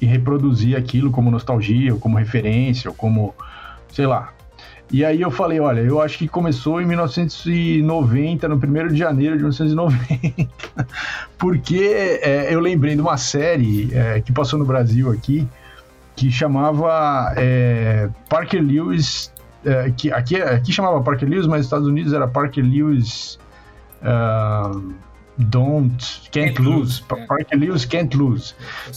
e 0.00 0.06
reproduzir 0.06 0.76
aquilo 0.76 1.10
como 1.10 1.30
nostalgia, 1.30 1.94
ou 1.94 1.98
como 1.98 2.18
referência, 2.18 2.90
ou 2.90 2.94
como, 2.94 3.34
sei 3.90 4.06
lá. 4.06 4.34
E 4.92 5.02
aí 5.02 5.22
eu 5.22 5.30
falei, 5.30 5.58
olha, 5.58 5.80
eu 5.80 6.00
acho 6.02 6.18
que 6.18 6.28
começou 6.28 6.80
em 6.80 6.84
1990, 6.84 8.46
no 8.46 8.56
1 8.56 8.88
de 8.88 8.96
janeiro 8.96 9.32
de 9.32 9.42
1990, 9.42 10.86
porque 11.38 12.20
é, 12.22 12.54
eu 12.54 12.60
lembrei 12.60 12.94
de 12.94 13.00
uma 13.00 13.16
série 13.16 13.88
é, 13.94 14.20
que 14.20 14.30
passou 14.30 14.58
no 14.58 14.66
Brasil 14.66 15.10
aqui, 15.10 15.48
que 16.14 16.30
chamava 16.30 17.32
é, 17.36 18.10
Parker 18.28 18.62
Lewis, 18.62 19.32
é, 19.64 19.90
que 19.96 20.12
aqui, 20.12 20.36
aqui 20.36 20.70
chamava 20.70 21.02
Parker 21.02 21.28
Lewis, 21.28 21.46
mas 21.46 21.60
nos 21.60 21.66
Estados 21.66 21.88
Unidos 21.88 22.12
era 22.12 22.28
Parker 22.28 22.62
Lewis... 22.62 23.38
Uh, 24.02 24.92
Don't, 25.36 25.96
Can't, 26.30 26.54
can't 26.54 26.62
Lose, 26.62 27.02
lose. 27.10 27.26
Parker 27.26 27.58
Lewis 27.58 27.84
Can't 27.84 28.16
Lose, 28.16 28.54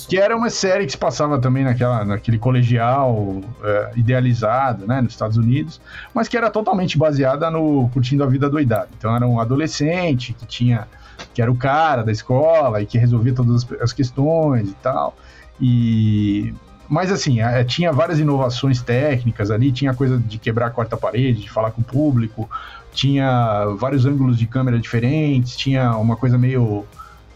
que 0.07 0.17
era 0.17 0.35
uma 0.35 0.51
série 0.51 0.85
que 0.85 0.91
se 0.91 0.97
passava 0.97 1.39
também 1.39 1.63
naquela, 1.63 2.05
naquele 2.05 2.37
colegial 2.37 3.41
é, 3.63 3.91
idealizado, 3.95 4.85
né, 4.85 5.01
nos 5.01 5.13
Estados 5.13 5.35
Unidos, 5.37 5.81
mas 6.13 6.27
que 6.27 6.37
era 6.37 6.51
totalmente 6.51 6.97
baseada 6.97 7.49
no 7.49 7.89
Curtindo 7.89 8.23
a 8.23 8.27
Vida 8.27 8.49
Doidada. 8.49 8.89
Então 8.97 9.15
era 9.15 9.25
um 9.27 9.39
adolescente 9.39 10.33
que 10.33 10.45
tinha, 10.45 10.87
que 11.33 11.41
era 11.41 11.51
o 11.51 11.55
cara 11.55 12.03
da 12.03 12.11
escola 12.11 12.81
e 12.81 12.85
que 12.85 12.99
resolvia 12.99 13.33
todas 13.33 13.63
as, 13.63 13.81
as 13.81 13.93
questões 13.93 14.69
e 14.69 14.75
tal, 14.75 15.17
e 15.59 16.53
mas 16.89 17.11
assim, 17.11 17.41
é, 17.41 17.63
tinha 17.63 17.91
várias 17.91 18.19
inovações 18.19 18.81
técnicas 18.81 19.51
ali, 19.51 19.71
tinha 19.71 19.93
coisa 19.93 20.17
de 20.17 20.37
quebrar 20.37 20.67
a 20.67 20.69
quarta 20.69 20.95
parede, 20.95 21.41
de 21.41 21.49
falar 21.49 21.71
com 21.71 21.81
o 21.81 21.83
público, 21.83 22.49
tinha 22.91 23.65
vários 23.77 24.05
ângulos 24.05 24.37
de 24.37 24.47
câmera 24.47 24.79
diferentes, 24.79 25.55
tinha 25.55 25.95
uma 25.97 26.15
coisa 26.15 26.37
meio 26.37 26.85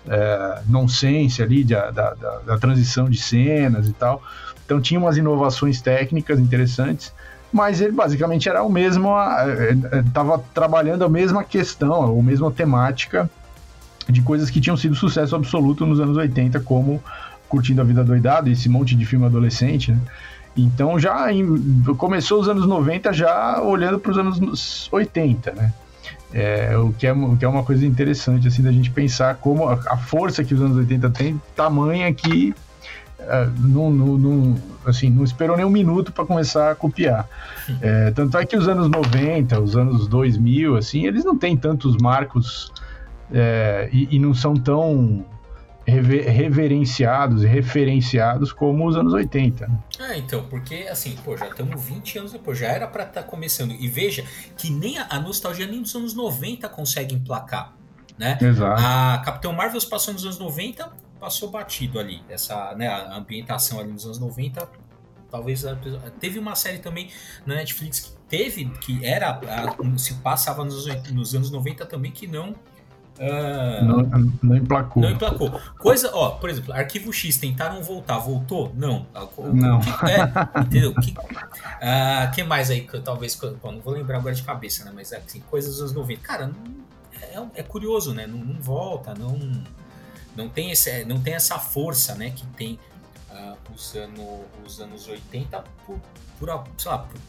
é, 0.08 0.62
nonsense 0.68 1.42
ali 1.44 1.64
da, 1.64 1.92
da, 1.92 2.14
da, 2.46 2.58
transição 2.58 3.10
de 3.10 3.18
cenas 3.18 3.88
e 3.88 3.94
tal. 3.94 4.24
Então 4.66 4.82
tinha 4.82 5.00
umas 5.00 5.18
inovações 5.18 5.82
técnicas 5.82 6.40
interessantes, 6.40 7.14
mas 7.52 7.82
ele 7.82 7.92
basicamente 7.92 8.48
era 8.48 8.64
o 8.64 8.70
mesmo, 8.70 9.10
estava 10.08 10.34
é, 10.34 10.38
é, 10.38 10.42
trabalhando 10.54 11.04
a 11.04 11.10
mesma 11.10 11.44
questão, 11.44 12.20
a 12.20 12.24
mesma 12.24 12.50
temática 12.52 13.30
de 14.10 14.22
coisas 14.22 14.50
que 14.50 14.60
tinham 14.60 14.78
sido 14.78 14.96
sucesso 14.96 15.36
absoluto 15.36 15.86
nos 15.86 16.00
anos 16.00 16.18
80, 16.18 16.60
como 16.62 17.02
Curtindo 17.52 17.82
a 17.82 17.84
Vida 17.84 18.02
Doidada, 18.02 18.50
esse 18.50 18.70
monte 18.70 18.96
de 18.96 19.06
filme 19.06 19.26
adolescente, 19.26 19.92
né? 19.92 20.00
Então 20.56 20.98
já 20.98 21.32
em, 21.32 21.46
começou 21.98 22.40
os 22.40 22.48
anos 22.48 22.66
90 22.66 23.12
já 23.12 23.62
olhando 23.62 24.00
para 24.00 24.12
os 24.12 24.18
anos 24.18 24.88
80, 24.90 25.52
né? 25.52 25.74
É, 26.34 26.78
o, 26.78 26.94
que 26.94 27.06
é, 27.06 27.12
o 27.12 27.36
que 27.36 27.44
é 27.44 27.48
uma 27.48 27.64
coisa 27.64 27.86
interessante 27.86 28.48
assim 28.48 28.64
da 28.64 28.72
gente 28.72 28.90
pensar 28.90 29.36
como 29.36 29.68
a, 29.68 29.74
a 29.74 29.98
força 29.98 30.46
que 30.46 30.54
os 30.54 30.62
anos 30.62 30.78
80 30.78 31.10
tem, 31.10 31.42
tamanha 31.54 32.14
que 32.14 32.56
uh, 33.20 33.52
não, 33.60 33.92
não, 33.92 34.18
não, 34.18 34.56
assim, 34.86 35.10
não 35.10 35.26
esperou 35.26 35.58
nem 35.58 35.66
um 35.66 35.70
minuto 35.70 36.14
para 36.14 36.26
começar 36.26 36.72
a 36.72 36.76
copiar. 36.76 37.28
É, 37.82 38.12
tanto 38.12 38.38
é 38.38 38.46
que 38.46 38.56
os 38.56 38.66
anos 38.66 38.90
90, 38.90 39.60
os 39.60 39.76
anos 39.76 40.08
2000, 40.08 40.78
assim, 40.78 41.06
eles 41.06 41.26
não 41.26 41.38
têm 41.38 41.58
tantos 41.58 41.98
marcos 41.98 42.72
é, 43.34 43.90
e, 43.92 44.16
e 44.16 44.20
não 44.20 44.34
são 44.34 44.54
tão 44.54 45.26
reverenciados 45.92 47.44
e 47.44 47.48
referenciados 47.48 48.54
como 48.54 48.88
os 48.88 48.96
anos 48.96 49.14
80. 49.14 49.68
Né? 49.68 49.80
Ah, 50.00 50.18
então, 50.18 50.46
porque 50.48 50.88
assim, 50.90 51.16
pô, 51.24 51.36
já 51.36 51.48
estamos 51.48 51.84
20 51.84 52.20
anos 52.20 52.32
depois, 52.32 52.58
já 52.58 52.68
era 52.68 52.88
para 52.88 53.04
estar 53.04 53.24
tá 53.24 53.28
começando. 53.28 53.72
E 53.72 53.88
veja 53.88 54.24
que 54.58 54.70
nem 54.70 54.98
a, 54.98 55.08
a, 55.10 55.20
nostalgia 55.20 55.68
nem 55.68 55.82
dos 55.82 55.96
anos 55.96 56.14
90 56.14 56.68
consegue 56.70 57.16
emplacar, 57.16 57.74
né? 58.18 58.38
Exato. 58.42 58.82
A 58.82 59.22
Capitão 59.24 59.54
Marvel 59.54 59.82
passou 59.90 60.14
nos 60.14 60.24
anos 60.24 60.40
90, 60.40 60.92
passou 61.20 61.52
batido 61.52 62.00
ali. 62.00 62.22
Essa, 62.30 62.74
né, 62.76 62.88
a 62.88 63.16
ambientação 63.16 63.80
ali 63.80 63.92
nos 63.92 64.06
anos 64.06 64.20
90, 64.20 64.68
talvez 65.30 65.64
teve 66.20 66.40
uma 66.40 66.56
série 66.56 66.80
também 66.80 67.10
na 67.46 67.56
Netflix 67.56 68.00
que 68.00 68.12
teve 68.28 68.66
que 68.80 69.06
era 69.06 69.40
se 69.98 70.14
passava 70.16 70.64
nos, 70.64 70.86
nos 71.12 71.36
anos 71.36 71.52
90 71.52 71.86
também 71.86 72.12
que 72.12 72.28
não 72.28 72.56
Uh, 73.22 73.86
não, 73.86 74.34
não 74.42 74.56
emplacou. 74.58 75.04
Não 75.04 75.12
emplacou. 75.12 75.52
Coisa, 75.78 76.10
ó, 76.12 76.32
por 76.32 76.50
exemplo, 76.50 76.74
arquivo 76.74 77.14
X 77.14 77.38
tentaram 77.38 77.84
voltar, 77.84 78.18
voltou? 78.18 78.74
Não. 78.76 79.06
Não. 79.54 79.80
Que, 79.80 79.90
é, 80.10 80.60
entendeu? 80.62 80.96
Que, 80.96 81.12
uh, 81.12 82.32
que 82.34 82.44
mais 82.44 82.72
aí 82.72 82.82
que 82.82 83.00
talvez. 83.00 83.40
Bom, 83.62 83.74
não 83.74 83.80
vou 83.80 83.94
lembrar 83.94 84.18
agora 84.18 84.34
de 84.34 84.42
cabeça, 84.42 84.84
né? 84.86 84.92
Mas 84.94 85.14
assim, 85.14 85.40
coisas 85.42 85.74
dos 85.74 85.82
anos 85.82 85.94
90. 85.94 86.22
Cara, 86.22 86.48
não, 86.48 87.52
é, 87.54 87.60
é, 87.60 87.64
curioso, 87.64 88.12
né? 88.12 88.26
Não, 88.26 88.40
não, 88.40 88.60
volta, 88.60 89.14
não, 89.14 89.38
não, 90.36 90.50
tem 90.50 90.72
esse, 90.72 91.06
não 91.06 91.22
tem 91.22 91.36
essa 91.36 91.60
força, 91.60 92.16
né? 92.16 92.32
Que 92.32 92.48
tem 92.48 92.80
os, 93.72 93.96
ano, 93.96 94.46
os 94.66 94.82
anos 94.82 95.08
80 95.08 95.64
por, 95.86 96.00
por, 96.40 96.64
sei 96.76 96.92
lá, 96.92 96.98
por 96.98 97.20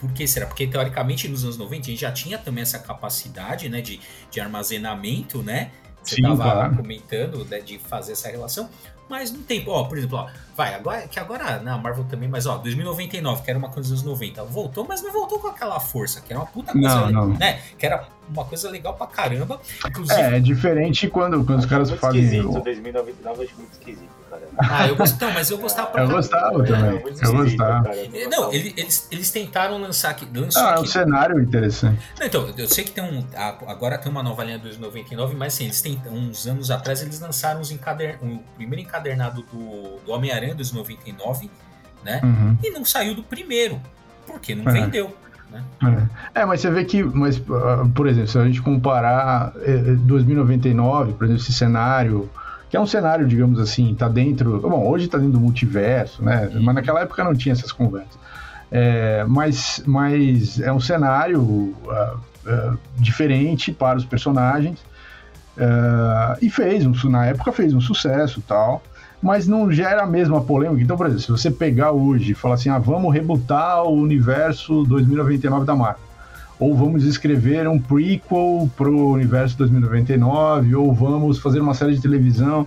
por 0.00 0.10
que 0.12 0.26
será? 0.26 0.46
Porque 0.46 0.66
teoricamente 0.66 1.28
nos 1.28 1.44
anos 1.44 1.58
90 1.58 1.82
a 1.82 1.90
gente 1.90 2.00
já 2.00 2.10
tinha 2.10 2.38
também 2.38 2.62
essa 2.62 2.78
capacidade 2.78 3.68
né, 3.68 3.80
de, 3.82 4.00
de 4.30 4.40
armazenamento, 4.40 5.42
né? 5.42 5.70
Você 6.02 6.16
estava 6.16 6.74
comentando 6.74 7.44
né, 7.44 7.60
de 7.60 7.78
fazer 7.78 8.12
essa 8.12 8.28
relação, 8.28 8.70
mas 9.08 9.30
não 9.30 9.42
tem. 9.42 9.62
Ó, 9.68 9.84
por 9.84 9.98
exemplo, 9.98 10.18
ó, 10.18 10.30
vai, 10.56 10.74
agora 10.74 11.06
que 11.06 11.20
agora 11.20 11.60
na 11.60 11.76
Marvel 11.76 12.04
também, 12.04 12.28
mas 12.28 12.46
ó, 12.46 12.56
2099, 12.56 13.42
que 13.42 13.50
era 13.50 13.58
uma 13.58 13.68
coisa 13.68 13.90
dos 13.90 14.00
anos 14.00 14.12
90, 14.20 14.42
voltou, 14.44 14.86
mas 14.88 15.02
não 15.02 15.12
voltou 15.12 15.38
com 15.38 15.48
aquela 15.48 15.78
força, 15.78 16.22
que 16.22 16.32
era 16.32 16.40
uma 16.40 16.46
puta 16.46 16.72
coisa, 16.72 17.10
não, 17.10 17.28
não. 17.28 17.38
né? 17.38 17.60
Que 17.78 17.84
era 17.84 18.08
uma 18.30 18.44
coisa 18.44 18.70
legal 18.70 18.94
pra 18.94 19.06
caramba. 19.06 19.60
Inclusive, 19.86 20.20
é, 20.20 20.36
é 20.36 20.40
diferente 20.40 21.08
quando, 21.08 21.44
quando 21.44 21.58
os 21.60 21.66
caras 21.66 21.88
muito 21.90 22.00
fazem. 22.00 22.22
Esquisito, 22.22 22.60
2099 22.62 23.38
eu 23.42 23.44
acho 23.48 23.56
muito 23.56 23.72
esquisito, 23.72 24.10
cara. 24.30 24.42
Ah, 24.58 24.86
eu 24.88 24.96
gostava, 24.96 25.32
mas 25.32 25.50
eu 25.50 25.58
gostava 25.58 25.90
pra 25.90 26.02
Eu 26.02 26.08
gostava 26.08 26.64
também. 26.64 26.74
É, 26.74 26.90
muito 26.90 27.06
eu 27.06 27.12
esquisito, 27.12 27.36
gostava. 27.36 27.84
cara, 27.84 27.96
eu 27.96 28.30
Não, 28.30 28.52
ele- 28.52 28.74
eles, 28.76 29.08
eles 29.10 29.30
tentaram 29.30 29.78
lançar 29.80 30.10
aqui. 30.10 30.26
Lançou 30.34 30.62
Ah, 30.62 30.70
é 30.72 30.76
um 30.76 30.80
aqui. 30.80 30.88
cenário 30.88 31.40
interessante. 31.40 32.00
Não, 32.18 32.26
então, 32.26 32.54
eu 32.56 32.68
sei 32.68 32.84
que 32.84 32.92
tem 32.92 33.02
um. 33.04 33.24
Agora 33.66 33.98
tem 33.98 34.10
uma 34.10 34.22
nova 34.22 34.44
linha 34.44 34.58
2099, 34.58 35.34
mas 35.36 35.54
assim, 35.54 35.64
eles 35.64 35.80
têm 35.82 36.00
uns 36.10 36.46
anos 36.46 36.70
atrás 36.70 37.02
eles 37.02 37.18
lançaram 37.20 37.60
os 37.60 37.70
encader, 37.70 38.18
o 38.22 38.38
primeiro 38.56 38.82
encadernado 38.86 39.42
do, 39.52 39.98
do 40.04 40.12
Homem-Aranha 40.12 40.54
2099, 40.54 41.50
né? 42.04 42.20
Uhum. 42.22 42.56
E 42.62 42.70
não 42.70 42.84
saiu 42.84 43.14
do 43.14 43.22
primeiro. 43.22 43.80
Porque 44.26 44.54
não 44.54 44.70
É. 44.70 44.80
vendeu. 44.80 45.14
Né? 45.50 46.08
É, 46.34 46.44
mas 46.44 46.60
você 46.60 46.70
vê 46.70 46.84
que, 46.84 47.02
mas, 47.02 47.42
ah, 47.50 47.86
por 47.94 48.06
exemplo, 48.06 48.28
se 48.28 48.38
a 48.38 48.44
gente 48.44 48.62
comparar 48.62 49.52
eh, 49.62 49.96
2099, 50.00 51.14
por 51.14 51.24
exemplo, 51.24 51.42
esse 51.42 51.52
cenário, 51.52 52.30
que 52.68 52.76
é 52.76 52.80
um 52.80 52.86
cenário, 52.86 53.26
digamos 53.26 53.58
assim, 53.58 53.94
tá 53.94 54.08
dentro. 54.08 54.60
Bom, 54.60 54.86
hoje 54.86 55.08
tá 55.08 55.18
dentro 55.18 55.32
do 55.34 55.40
multiverso, 55.40 56.24
né? 56.24 56.48
Uhum. 56.54 56.62
Mas 56.62 56.74
naquela 56.76 57.00
época 57.00 57.24
não 57.24 57.34
tinha 57.34 57.52
essas 57.52 57.72
conversas. 57.72 58.18
É, 58.70 59.24
mas, 59.26 59.82
mas 59.84 60.60
é 60.60 60.72
um 60.72 60.78
cenário 60.78 61.74
ah, 61.88 62.14
ah, 62.46 62.74
diferente 62.96 63.72
para 63.72 63.98
os 63.98 64.04
personagens. 64.04 64.78
ah, 65.58 66.36
e 66.40 66.48
fez, 66.48 66.86
um, 66.86 66.92
na 67.10 67.26
época 67.26 67.50
fez 67.50 67.74
um 67.74 67.80
sucesso 67.80 68.38
e 68.38 68.42
tal. 68.42 68.82
Mas 69.22 69.46
não 69.46 69.70
gera 69.70 70.02
a 70.02 70.06
mesma 70.06 70.40
polêmica. 70.40 70.82
Então, 70.82 70.96
por 70.96 71.06
exemplo, 71.06 71.22
se 71.22 71.30
você 71.30 71.50
pegar 71.50 71.92
hoje 71.92 72.32
e 72.32 72.34
falar 72.34 72.54
assim, 72.54 72.70
ah, 72.70 72.78
vamos 72.78 73.12
rebutar 73.12 73.82
o 73.84 73.92
universo 73.92 74.82
2099 74.84 75.66
da 75.66 75.74
Marvel. 75.74 76.02
Ou 76.58 76.76
vamos 76.76 77.04
escrever 77.04 77.66
um 77.68 77.78
prequel 77.78 78.70
pro 78.76 79.08
universo 79.08 79.56
2099, 79.58 80.74
ou 80.74 80.92
vamos 80.94 81.38
fazer 81.38 81.60
uma 81.60 81.74
série 81.74 81.94
de 81.94 82.02
televisão. 82.02 82.66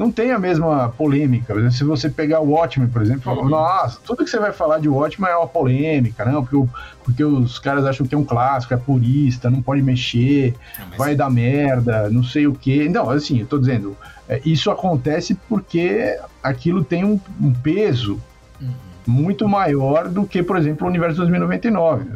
Não 0.00 0.10
tem 0.10 0.30
a 0.32 0.38
mesma 0.38 0.88
polêmica. 0.96 1.52
Por 1.52 1.58
exemplo, 1.58 1.76
Se 1.76 1.84
você 1.84 2.08
pegar 2.08 2.40
o 2.40 2.52
Watchmen, 2.52 2.88
por 2.88 3.02
exemplo, 3.02 3.30
Uhum. 3.34 3.50
nossa, 3.50 3.98
tudo 4.02 4.24
que 4.24 4.30
você 4.30 4.38
vai 4.38 4.50
falar 4.50 4.78
de 4.78 4.88
Watchmen 4.88 5.30
é 5.30 5.36
uma 5.36 5.46
polêmica, 5.46 6.24
não? 6.24 6.42
Porque, 6.42 6.56
o- 6.56 6.68
porque 7.04 7.22
os 7.22 7.58
caras 7.58 7.84
acham 7.84 8.06
que 8.06 8.14
é 8.14 8.18
um 8.18 8.24
clássico, 8.24 8.72
é 8.72 8.78
purista, 8.78 9.50
não 9.50 9.60
pode 9.60 9.82
mexer, 9.82 10.54
Não, 10.78 10.86
mas- 10.88 10.96
vai 10.96 11.14
dar 11.14 11.28
merda, 11.28 12.08
não 12.08 12.22
sei 12.24 12.46
o 12.46 12.54
quê. 12.54 12.88
Não, 12.88 13.10
assim, 13.10 13.40
eu 13.40 13.46
tô 13.46 13.58
dizendo, 13.58 13.94
é, 14.26 14.40
isso 14.42 14.70
acontece 14.70 15.34
porque 15.46 16.18
aquilo 16.42 16.82
tem 16.82 17.04
um, 17.04 17.20
um 17.38 17.52
peso 17.52 18.18
Uhum. 18.58 18.68
Muito 19.10 19.48
maior 19.48 20.08
do 20.08 20.24
que, 20.24 20.42
por 20.42 20.56
exemplo, 20.56 20.86
o 20.86 20.90
Universo 20.90 21.16
2099. 21.18 22.08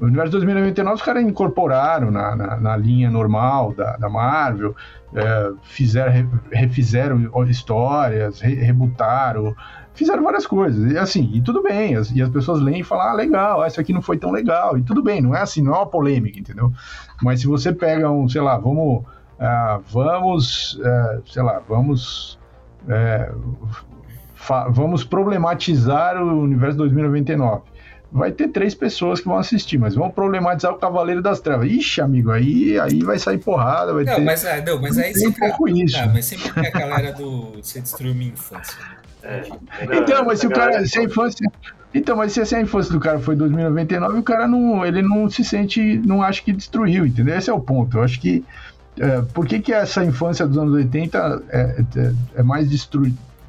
O 0.00 0.04
Universo 0.04 0.32
2099 0.32 0.94
os 0.96 1.02
caras 1.02 1.22
incorporaram 1.22 2.10
na, 2.10 2.34
na, 2.36 2.56
na 2.56 2.76
linha 2.76 3.10
normal 3.10 3.72
da, 3.72 3.96
da 3.96 4.08
Marvel, 4.08 4.74
é, 5.14 5.50
fizeram, 5.62 6.12
re- 6.12 6.26
refizeram 6.52 7.30
histórias, 7.48 8.40
re, 8.40 8.54
rebutaram, 8.54 9.54
fizeram 9.94 10.22
várias 10.24 10.46
coisas. 10.46 10.92
E 10.92 10.98
assim, 10.98 11.30
e 11.34 11.40
tudo 11.40 11.62
bem, 11.62 11.96
as- 11.96 12.10
e 12.10 12.20
as 12.20 12.28
pessoas 12.28 12.60
leem 12.60 12.80
e 12.80 12.84
falam, 12.84 13.08
ah, 13.08 13.12
legal, 13.12 13.64
essa 13.64 13.80
aqui 13.80 13.92
não 13.92 14.02
foi 14.02 14.18
tão 14.18 14.30
legal, 14.30 14.76
e 14.76 14.82
tudo 14.82 15.02
bem, 15.02 15.20
não 15.20 15.34
é 15.34 15.40
assim, 15.40 15.62
não 15.62 15.72
é 15.74 15.76
uma 15.78 15.86
polêmica, 15.86 16.38
entendeu? 16.38 16.72
Mas 17.22 17.40
se 17.40 17.46
você 17.46 17.72
pega 17.72 18.10
um, 18.10 18.28
sei 18.28 18.40
lá, 18.40 18.56
vamos, 18.58 19.04
ah, 19.38 19.80
vamos, 19.90 20.80
é, 20.84 21.18
sei 21.26 21.42
lá, 21.42 21.60
vamos 21.68 22.38
é, 22.88 23.30
vamos 24.70 25.04
problematizar 25.04 26.22
o 26.22 26.40
universo 26.42 26.76
2099. 26.78 27.62
Vai 28.12 28.32
ter 28.32 28.48
três 28.48 28.74
pessoas 28.74 29.20
que 29.20 29.26
vão 29.28 29.36
assistir, 29.36 29.78
mas 29.78 29.94
vão 29.94 30.10
problematizar 30.10 30.72
o 30.72 30.78
Cavaleiro 30.78 31.22
das 31.22 31.38
Trevas. 31.38 31.70
Ixi, 31.70 32.00
amigo, 32.00 32.32
aí, 32.32 32.76
aí 32.80 33.04
vai 33.04 33.20
sair 33.20 33.38
porrada, 33.38 33.94
vai 33.94 34.02
Não, 34.02 34.16
ter. 34.16 34.20
mas, 34.22 34.44
ah, 34.44 34.60
não, 34.66 34.80
mas 34.80 34.98
aí 34.98 35.12
tem 35.12 35.28
um 35.28 35.32
sempre. 35.32 35.48
pouco 35.48 35.68
isso. 35.68 35.96
Ah, 35.96 36.10
mas 36.12 36.24
sempre 36.24 36.52
tem 36.52 36.66
a 36.66 36.70
galera 36.70 37.12
do. 37.12 37.52
Você 37.62 37.80
destruiu 37.80 38.12
minha 38.14 38.32
infância. 38.32 38.76
né? 38.80 38.96
É. 39.22 39.42
Então, 39.96 40.24
mas 40.24 40.40
se 40.40 40.46
o 40.46 40.50
cara. 40.50 40.84
Se 40.84 40.98
a 40.98 41.02
infância. 41.04 41.46
Então, 41.94 42.16
mas 42.16 42.32
se 42.32 42.54
a 42.54 42.60
infância 42.60 42.92
do 42.92 42.98
cara 42.98 43.20
foi 43.20 43.36
2099, 43.36 44.18
o 44.18 44.22
cara 44.24 44.48
não. 44.48 44.84
Ele 44.84 45.02
não 45.02 45.30
se 45.30 45.44
sente. 45.44 45.98
Não 46.04 46.20
acha 46.20 46.42
que 46.42 46.52
destruiu, 46.52 47.06
entendeu? 47.06 47.36
Esse 47.36 47.48
é 47.48 47.52
o 47.52 47.60
ponto. 47.60 47.98
Eu 47.98 48.02
acho 48.02 48.20
que. 48.20 48.44
É, 48.98 49.22
por 49.32 49.46
que, 49.46 49.60
que 49.60 49.72
essa 49.72 50.04
infância 50.04 50.46
dos 50.46 50.58
anos 50.58 50.74
80 50.74 51.42
é, 51.48 51.84
é, 51.96 52.12
é 52.36 52.42
mais 52.42 52.68
destru, 52.68 53.06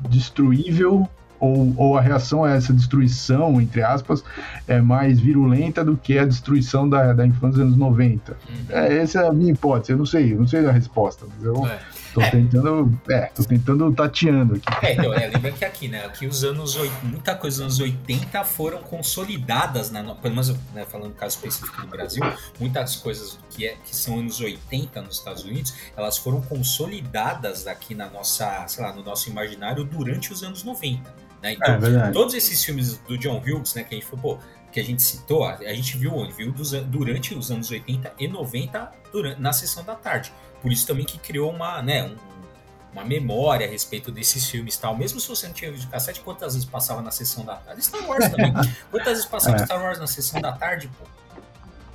destruível? 0.09 1.07
Ou, 1.39 1.73
ou 1.75 1.97
a 1.97 2.01
reação 2.01 2.43
a 2.43 2.51
essa 2.51 2.71
destruição, 2.71 3.59
entre 3.59 3.81
aspas, 3.81 4.23
é 4.67 4.79
mais 4.79 5.19
virulenta 5.19 5.83
do 5.83 5.97
que 5.97 6.19
a 6.19 6.23
destruição 6.23 6.87
da, 6.87 7.13
da 7.13 7.25
infância 7.25 7.57
dos 7.57 7.61
anos 7.61 7.77
90? 7.77 8.31
Uhum. 8.31 8.37
É, 8.69 8.97
essa 8.97 9.21
é 9.21 9.27
a 9.27 9.33
minha 9.33 9.51
hipótese. 9.51 9.91
Eu 9.91 9.97
não 9.97 10.05
sei, 10.05 10.33
eu 10.33 10.37
não 10.37 10.47
sei 10.47 10.63
a 10.63 10.71
resposta. 10.71 11.25
Mas 11.35 11.43
eu 11.43 11.65
É. 11.65 11.79
tô 12.13 12.21
É. 12.21 12.30
tentando. 12.32 13.02
É, 13.10 13.21
tô 13.28 13.43
tentando 13.43 13.91
tateando 13.93 14.56
aqui. 14.56 14.86
É, 14.86 14.93
então, 14.93 15.13
é, 15.13 15.28
lembra 15.28 15.52
que 15.52 15.65
aqui, 15.65 15.88
né? 15.88 16.06
Aqui 16.06 16.26
os 16.28 16.43
anos. 16.43 16.78
Muita 17.04 17.36
coisa 17.36 17.63
dos 17.63 17.80
anos 17.80 17.80
80 17.80 18.43
foram 18.43 18.80
consolidadas, 18.82 19.91
na, 19.91 20.04
pelo 20.15 20.34
menos 20.36 20.50
né, 20.74 20.86
falando 20.89 21.10
no 21.10 21.15
caso 21.15 21.36
específico 21.36 21.82
do 21.82 21.88
Brasil, 21.88 22.24
muitas 22.60 22.95
coisas 22.95 23.39
que, 23.50 23.65
é, 23.65 23.76
que 23.86 23.95
são 23.95 24.19
anos 24.19 24.39
80 24.39 25.02
nos 25.02 25.17
Estados 25.17 25.43
Unidos, 25.43 25.74
elas 25.95 26.17
foram 26.17 26.41
consolidadas 26.41 27.67
aqui 27.67 27.95
na 27.95 28.10
nossa, 28.10 28.65
sei 28.67 28.84
lá, 28.84 28.93
no 28.93 29.04
nosso 29.04 29.30
imaginário 29.30 29.84
durante 29.84 30.32
os 30.34 30.43
anos 30.43 30.63
90. 30.63 31.13
Né? 31.41 31.54
Então, 31.54 31.76
É 31.76 32.12
todos 32.12 32.34
esses 32.34 32.63
filmes 32.63 32.97
do 32.97 33.17
John 33.17 33.39
Hughes, 33.45 33.74
né, 33.76 33.84
que 33.84 33.95
a 33.95 33.97
gente 33.97 34.08
falou, 34.08 34.38
pô, 34.38 34.43
que 34.71 34.80
a 34.80 34.84
gente 34.84 35.02
citou, 35.02 35.43
a 35.45 35.74
gente 35.74 35.97
viu 35.97 36.15
onde? 36.15 36.32
Viu 36.32 36.54
durante 36.88 37.36
os 37.36 37.52
anos 37.52 37.69
80 37.69 38.13
e 38.17 38.28
90 38.28 38.89
durante, 39.12 39.41
na 39.41 39.52
sessão 39.52 39.84
da 39.84 39.95
tarde. 39.95 40.32
Por 40.62 40.71
isso 40.71 40.86
também 40.88 41.06
que 41.06 41.17
criou 41.17 41.52
uma, 41.52 41.82
né, 41.82 42.04
um- 42.04 42.15
uma 42.93 43.06
memória 43.06 43.65
a 43.65 43.69
respeito 43.69 44.12
desses 44.12 44.47
filmes 44.50 44.76
tal. 44.78 44.95
Mesmo 44.97 45.19
se 45.19 45.28
você 45.28 45.47
não 45.47 45.54
tinha 45.54 45.71
vídeo 45.71 45.88
cassete, 45.89 46.19
quantas 46.21 46.54
vezes 46.54 46.67
passava 46.67 47.02
na 47.02 47.10
sessão 47.12 47.43
da 47.45 47.56
tarde? 47.56 47.84
Star 47.84 48.06
Wars 48.08 48.30
também. 48.30 48.52
quantas 48.91 49.13
vezes 49.13 49.26
passava 49.26 49.56
É. 49.58 49.65
Star 49.65 49.82
Wars 49.82 49.97
na 50.00 50.08
sessão 50.08 50.41
da 50.41 50.52
tarde, 50.52 50.89
pô? 51.00 51.06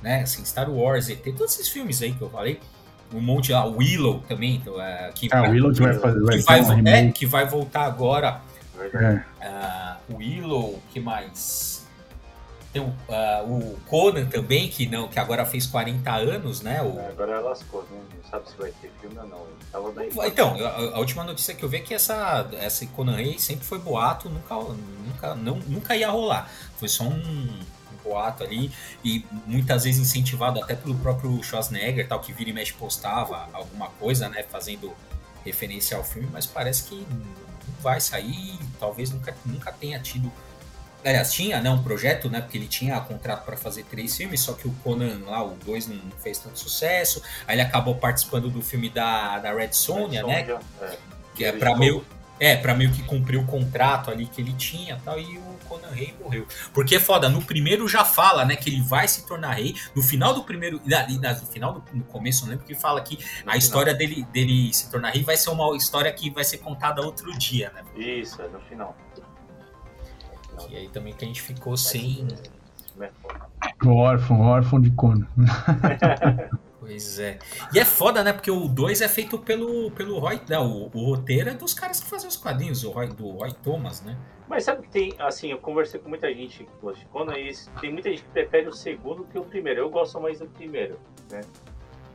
Né, 0.01 0.21
assim, 0.21 0.43
Star 0.45 0.69
Wars, 0.69 1.09
ET, 1.09 1.23
todos 1.35 1.53
esses 1.53 1.67
filmes 1.69 2.01
aí 2.01 2.13
que 2.13 2.21
eu 2.21 2.29
falei. 2.29 2.59
Um 3.13 3.21
monte 3.21 3.51
lá, 3.53 3.63
Willow 3.63 4.19
também, 4.27 4.55
então, 4.55 4.81
é, 4.81 5.11
que, 5.15 5.29
Ah, 5.31 5.43
o 5.43 5.51
Willow 5.51 5.71
que 5.71 5.79
vai 5.81 5.93
fazer. 5.97 6.19
Que, 6.29 6.37
vai, 6.41 6.59
é, 6.85 7.11
que 7.11 7.25
vai 7.25 7.45
voltar 7.45 7.85
agora. 7.85 8.41
É. 8.79 9.21
ah, 9.41 9.97
Willow, 10.11 10.81
que 10.91 10.99
mais? 10.99 11.76
Tem 12.77 12.81
o, 12.85 12.93
ah, 13.09 13.43
o 13.43 13.77
Conan 13.87 14.25
também, 14.27 14.69
que 14.69 14.85
não, 14.87 15.07
que 15.07 15.17
agora 15.19 15.43
fez 15.45 15.65
40 15.65 16.11
anos, 16.11 16.61
né? 16.61 16.81
O- 16.83 16.99
Agora 17.09 17.39
lascou, 17.39 17.81
né? 17.89 17.99
Não 18.23 18.29
sabe 18.29 18.49
se 18.49 18.55
vai 18.57 18.71
ter 18.81 18.91
filme 19.01 19.17
ou 19.17 19.27
não. 19.27 19.47
Então, 20.27 20.55
a, 20.65 20.95
a 20.97 20.99
última 20.99 21.23
notícia 21.23 21.53
que 21.55 21.63
eu 21.63 21.69
vi 21.69 21.77
é 21.77 21.79
que 21.79 21.93
essa, 21.93 22.47
essa 22.53 22.85
Conan 22.87 23.15
Rei 23.15 23.39
sempre 23.39 23.65
foi 23.65 23.79
boato, 23.79 24.29
nunca, 24.29 24.55
nunca, 24.55 25.35
não, 25.35 25.55
nunca 25.67 25.95
ia 25.95 26.09
rolar. 26.09 26.49
Foi 26.77 26.87
só 26.87 27.03
um, 27.03 27.13
um 27.15 28.03
boato 28.03 28.43
ali, 28.43 28.71
e 29.03 29.25
muitas 29.45 29.83
vezes 29.83 29.99
incentivado 29.99 30.61
até 30.63 30.75
pelo 30.75 30.95
próprio 30.95 31.41
Schwarzenegger, 31.43 32.07
tal, 32.07 32.19
que 32.19 32.31
vira 32.31 32.49
e 32.49 32.53
mexe 32.53 32.73
postava 32.73 33.49
alguma 33.53 33.87
coisa, 33.99 34.29
né? 34.29 34.43
Fazendo 34.43 34.93
referência 35.43 35.97
ao 35.97 36.03
filme, 36.03 36.29
mas 36.31 36.45
parece 36.45 36.83
que 36.83 36.95
não 36.95 37.21
vai 37.81 37.99
sair, 37.99 38.57
talvez 38.79 39.09
nunca, 39.11 39.35
nunca 39.45 39.71
tenha 39.71 39.99
tido. 39.99 40.31
Aliás, 41.03 41.31
tinha 41.31 41.61
né, 41.61 41.69
um 41.69 41.81
projeto, 41.81 42.29
né? 42.29 42.41
Porque 42.41 42.57
ele 42.57 42.67
tinha 42.67 42.99
contrato 42.99 43.45
para 43.45 43.55
fazer 43.55 43.83
três 43.83 44.15
filmes, 44.15 44.41
só 44.41 44.53
que 44.53 44.67
o 44.67 44.71
Conan 44.83 45.19
lá, 45.25 45.43
o 45.43 45.55
2, 45.65 45.87
não 45.87 46.11
fez 46.21 46.37
tanto 46.39 46.59
sucesso. 46.59 47.21
Aí 47.47 47.55
ele 47.55 47.61
acabou 47.61 47.95
participando 47.95 48.49
do 48.49 48.61
filme 48.61 48.89
da, 48.89 49.39
da 49.39 49.53
Red 49.53 49.73
Sonja, 49.73 50.23
né? 50.23 50.45
É. 50.81 50.97
Que 51.35 51.45
é 51.45 51.51
para 51.51 51.75
meio, 51.77 52.03
é, 52.39 52.55
pra 52.55 52.73
meio 52.73 52.91
que 52.91 53.03
cumprir 53.03 53.37
o 53.37 53.45
contrato 53.45 54.11
ali 54.11 54.25
que 54.25 54.41
ele 54.41 54.53
tinha 54.53 54.95
e 54.95 54.99
tal, 55.01 55.19
e 55.19 55.37
o 55.37 55.57
Conan 55.67 55.89
Rei 55.89 56.13
morreu. 56.19 56.45
Porque 56.73 56.95
é 56.95 56.99
foda, 56.99 57.29
no 57.29 57.41
primeiro 57.41 57.87
já 57.87 58.03
fala, 58.05 58.45
né, 58.45 58.55
que 58.55 58.69
ele 58.69 58.81
vai 58.81 59.07
se 59.07 59.25
tornar 59.25 59.53
rei. 59.53 59.75
No 59.95 60.03
final 60.03 60.33
do 60.33 60.43
primeiro, 60.43 60.81
no 60.85 61.47
final 61.47 61.73
do 61.73 61.83
no 61.93 62.03
começo, 62.05 62.45
eu 62.45 62.49
lembro 62.49 62.65
que 62.65 62.75
fala 62.75 63.01
que 63.01 63.17
No 63.45 63.51
a 63.51 63.57
história 63.57 63.93
dele, 63.93 64.23
dele 64.31 64.73
se 64.73 64.89
tornar 64.89 65.11
rei 65.11 65.23
vai 65.23 65.37
ser 65.37 65.49
uma 65.49 65.75
história 65.75 66.11
que 66.11 66.29
vai 66.29 66.43
ser 66.43 66.57
contada 66.59 67.01
outro 67.01 67.35
dia, 67.37 67.71
né? 67.73 67.83
final. 67.93 68.07
Isso, 68.07 68.41
é 68.41 68.47
no 68.47 68.59
final. 68.61 68.95
E 70.69 70.75
aí 70.75 70.89
também 70.89 71.13
que 71.13 71.23
a 71.23 71.27
gente 71.27 71.41
ficou 71.41 71.77
sem. 71.77 72.27
O 73.85 73.89
órfão, 73.95 74.41
o 74.41 74.43
órfão 74.45 74.79
de 74.81 74.91
Conan. 74.91 75.27
Pois 76.87 77.19
é. 77.19 77.37
E 77.73 77.79
é 77.79 77.83
foda, 77.83 78.23
né? 78.23 78.31
Porque 78.31 78.49
o 78.49 78.65
2 78.65 79.01
é 79.01 79.09
feito 79.09 79.37
pelo, 79.37 79.91
pelo 79.91 80.17
Roy. 80.19 80.39
Né, 80.47 80.57
o, 80.57 80.89
o 80.93 81.05
roteiro 81.05 81.49
é 81.49 81.53
dos 81.53 81.73
caras 81.73 81.99
que 81.99 82.09
fazem 82.09 82.29
os 82.29 82.37
quadrinhos, 82.37 82.85
o 82.85 82.91
Roy, 82.91 83.09
do 83.09 83.29
Roy 83.31 83.51
Thomas, 83.61 84.01
né? 84.01 84.17
Mas 84.47 84.63
sabe 84.63 84.83
que 84.83 84.89
tem, 84.89 85.13
assim, 85.19 85.51
eu 85.51 85.57
conversei 85.57 85.99
com 85.99 86.07
muita 86.07 86.33
gente 86.33 86.63
que 86.63 86.69
gosta 86.81 87.01
de 87.01 87.05
Conan 87.07 87.37
e 87.37 87.51
tem 87.81 87.91
muita 87.91 88.09
gente 88.09 88.23
que 88.23 88.29
prefere 88.29 88.69
o 88.69 88.73
segundo 88.73 89.25
que 89.25 89.37
o 89.37 89.43
primeiro. 89.43 89.81
Eu 89.81 89.89
gosto 89.89 90.21
mais 90.21 90.39
do 90.39 90.47
primeiro, 90.47 90.97
né? 91.29 91.41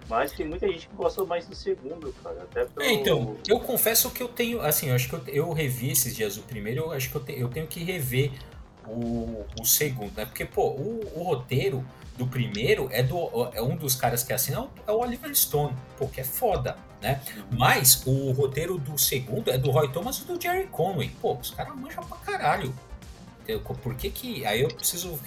Mas 0.09 0.33
tem 0.33 0.47
muita 0.47 0.69
gente 0.69 0.89
que 0.89 0.95
gosta 0.95 1.25
mais 1.25 1.47
do 1.47 1.55
segundo, 1.55 2.13
cara. 2.23 2.43
Até 2.43 2.65
pelo... 2.65 2.87
É, 2.87 2.93
então, 2.93 3.37
eu 3.49 3.61
confesso 3.61 4.11
que 4.11 4.23
eu 4.23 4.29
tenho, 4.29 4.61
assim, 4.61 4.89
eu 4.89 4.95
acho 4.95 5.09
que 5.09 5.15
eu, 5.15 5.23
eu 5.29 5.53
revi 5.53 5.91
esses 5.91 6.15
dias 6.15 6.37
o 6.37 6.43
primeiro, 6.43 6.83
eu 6.83 6.93
acho 6.93 7.09
que 7.11 7.17
eu, 7.17 7.25
te- 7.25 7.39
eu 7.39 7.49
tenho 7.49 7.67
que 7.67 7.83
rever 7.83 8.33
o, 8.87 9.45
o 9.61 9.65
segundo, 9.65 10.13
né? 10.17 10.25
Porque, 10.27 10.45
pô, 10.45 10.69
o, 10.71 11.01
o 11.15 11.23
roteiro 11.23 11.85
do 12.17 12.27
primeiro 12.27 12.89
é 12.91 13.03
do 13.03 13.17
é 13.55 13.63
um 13.63 13.75
dos 13.75 13.95
caras 13.95 14.23
que 14.23 14.33
assina 14.35 14.69
é 14.87 14.93
o 14.93 14.99
Oliver 14.99 15.35
Stone, 15.35 15.75
pô, 15.97 16.07
que 16.09 16.21
é 16.21 16.25
foda, 16.25 16.77
né? 17.01 17.23
Mas 17.51 18.03
o 18.07 18.33
roteiro 18.33 18.77
do 18.79 18.99
segundo 18.99 19.51
é 19.51 19.57
do 19.57 19.71
Roy 19.71 19.91
Thomas 19.91 20.19
e 20.19 20.25
do 20.25 20.41
Jerry 20.41 20.67
Conway. 20.67 21.11
Pô, 21.23 21.35
os 21.35 21.51
caras 21.53 21.75
manjam 21.75 22.05
pra 22.05 22.19
caralho. 22.19 22.75
Por 23.83 23.95
que 23.97 24.11
que... 24.11 24.45
Aí 24.47 24.63
eu 24.63 24.69
preciso 24.69 25.19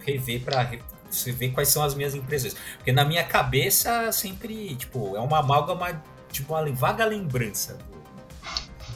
rever 0.00 0.42
pra 0.42 0.62
você 1.10 1.32
ver 1.32 1.50
quais 1.50 1.68
são 1.68 1.82
as 1.82 1.94
minhas 1.94 2.14
impressões. 2.14 2.54
Porque 2.76 2.92
na 2.92 3.04
minha 3.04 3.24
cabeça 3.24 4.12
sempre, 4.12 4.74
tipo, 4.76 5.16
é 5.16 5.20
uma 5.20 5.38
amálgama, 5.38 6.02
tipo, 6.30 6.54
uma 6.54 6.70
vaga 6.72 7.04
lembrança 7.04 7.78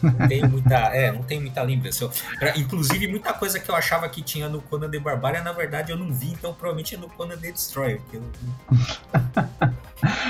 não 0.04 0.28
tem 0.28 0.46
muita, 0.46 0.74
é, 0.74 1.12
não 1.12 1.22
tem 1.22 1.40
muita 1.40 1.62
lembrança. 1.62 2.04
Eu, 2.04 2.10
inclusive, 2.56 3.08
muita 3.08 3.32
coisa 3.32 3.58
que 3.58 3.70
eu 3.70 3.74
achava 3.74 4.08
que 4.08 4.22
tinha 4.22 4.48
no 4.48 4.60
Conan 4.60 4.90
the 4.90 4.98
Barbarian, 4.98 5.42
na 5.42 5.52
verdade, 5.52 5.92
eu 5.92 5.98
não 5.98 6.12
vi, 6.12 6.32
então 6.32 6.52
provavelmente 6.52 6.94
é 6.94 6.98
no 6.98 7.08
Conan 7.08 7.36
the 7.36 7.50
Destroyer. 7.50 8.00
Eu... 8.12 8.22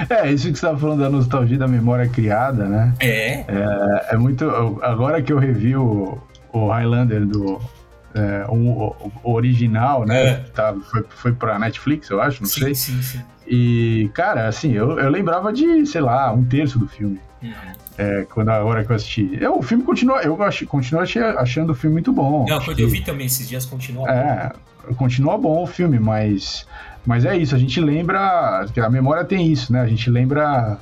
é, 0.09 0.31
isso 0.31 0.45
que 0.45 0.59
você 0.59 0.67
estava 0.67 0.79
falando 0.79 1.01
da 1.01 1.11
nostalgia 1.11 1.59
da 1.59 1.69
memória 1.69 2.09
criada, 2.09 2.65
né? 2.67 2.95
É. 3.01 3.41
É, 3.41 4.07
é 4.11 4.17
muito. 4.17 4.49
Agora 4.83 5.23
que 5.23 5.33
eu 5.33 5.39
revi 5.39 5.77
o, 5.77 6.19
o 6.53 6.69
Highlander 6.69 7.27
do. 7.27 7.61
É, 8.15 8.47
o, 8.49 8.95
o, 9.25 9.33
original, 9.33 10.07
né? 10.07 10.25
É. 10.25 10.35
Tá, 10.55 10.75
foi, 10.91 11.05
foi 11.09 11.33
pra 11.33 11.59
Netflix, 11.59 12.09
eu 12.11 12.21
acho, 12.21 12.43
não 12.43 12.49
sim, 12.49 12.61
sei. 12.61 12.75
Sim, 12.75 13.03
sim. 13.03 13.21
E, 13.47 14.09
cara, 14.15 14.47
assim, 14.49 14.73
eu, 14.73 14.99
eu 14.99 15.11
lembrava 15.11 15.53
de, 15.53 15.85
sei 15.87 16.01
lá, 16.01 16.33
um 16.33 16.45
terço 16.45 16.79
do 16.79 16.87
filme. 16.87 17.21
Uhum. 17.43 17.53
É, 17.99 18.27
quando 18.31 18.49
a 18.49 18.65
hora 18.65 18.85
que 18.85 18.91
eu 18.91 18.97
assisti. 18.97 19.37
Eu, 19.41 19.59
o 19.59 19.63
filme 19.63 19.85
continua. 19.85 20.21
Eu 20.23 20.41
acho, 20.43 20.67
continuo 20.67 21.03
achando 21.03 21.71
o 21.71 21.75
filme 21.75 21.95
muito 21.95 22.13
bom. 22.13 22.45
Não, 22.49 22.61
quando 22.61 22.77
que, 22.77 22.83
eu 22.83 22.89
vi 22.89 23.03
também 23.03 23.27
esses 23.27 23.49
dias 23.49 23.67
continua 23.67 24.11
é, 24.11 24.53
bom. 24.89 24.95
Continua 24.95 25.39
bom 25.39 25.63
o 25.63 25.67
filme, 25.67 25.99
mas. 25.99 26.67
Mas 27.07 27.25
é 27.25 27.37
isso, 27.37 27.55
a 27.55 27.59
gente 27.59 27.81
lembra. 27.81 28.67
A 28.77 28.91
memória 28.91 29.25
tem 29.25 29.47
isso, 29.47 29.73
né? 29.73 29.81
A 29.81 29.87
gente 29.87 30.11
lembra 30.11 30.79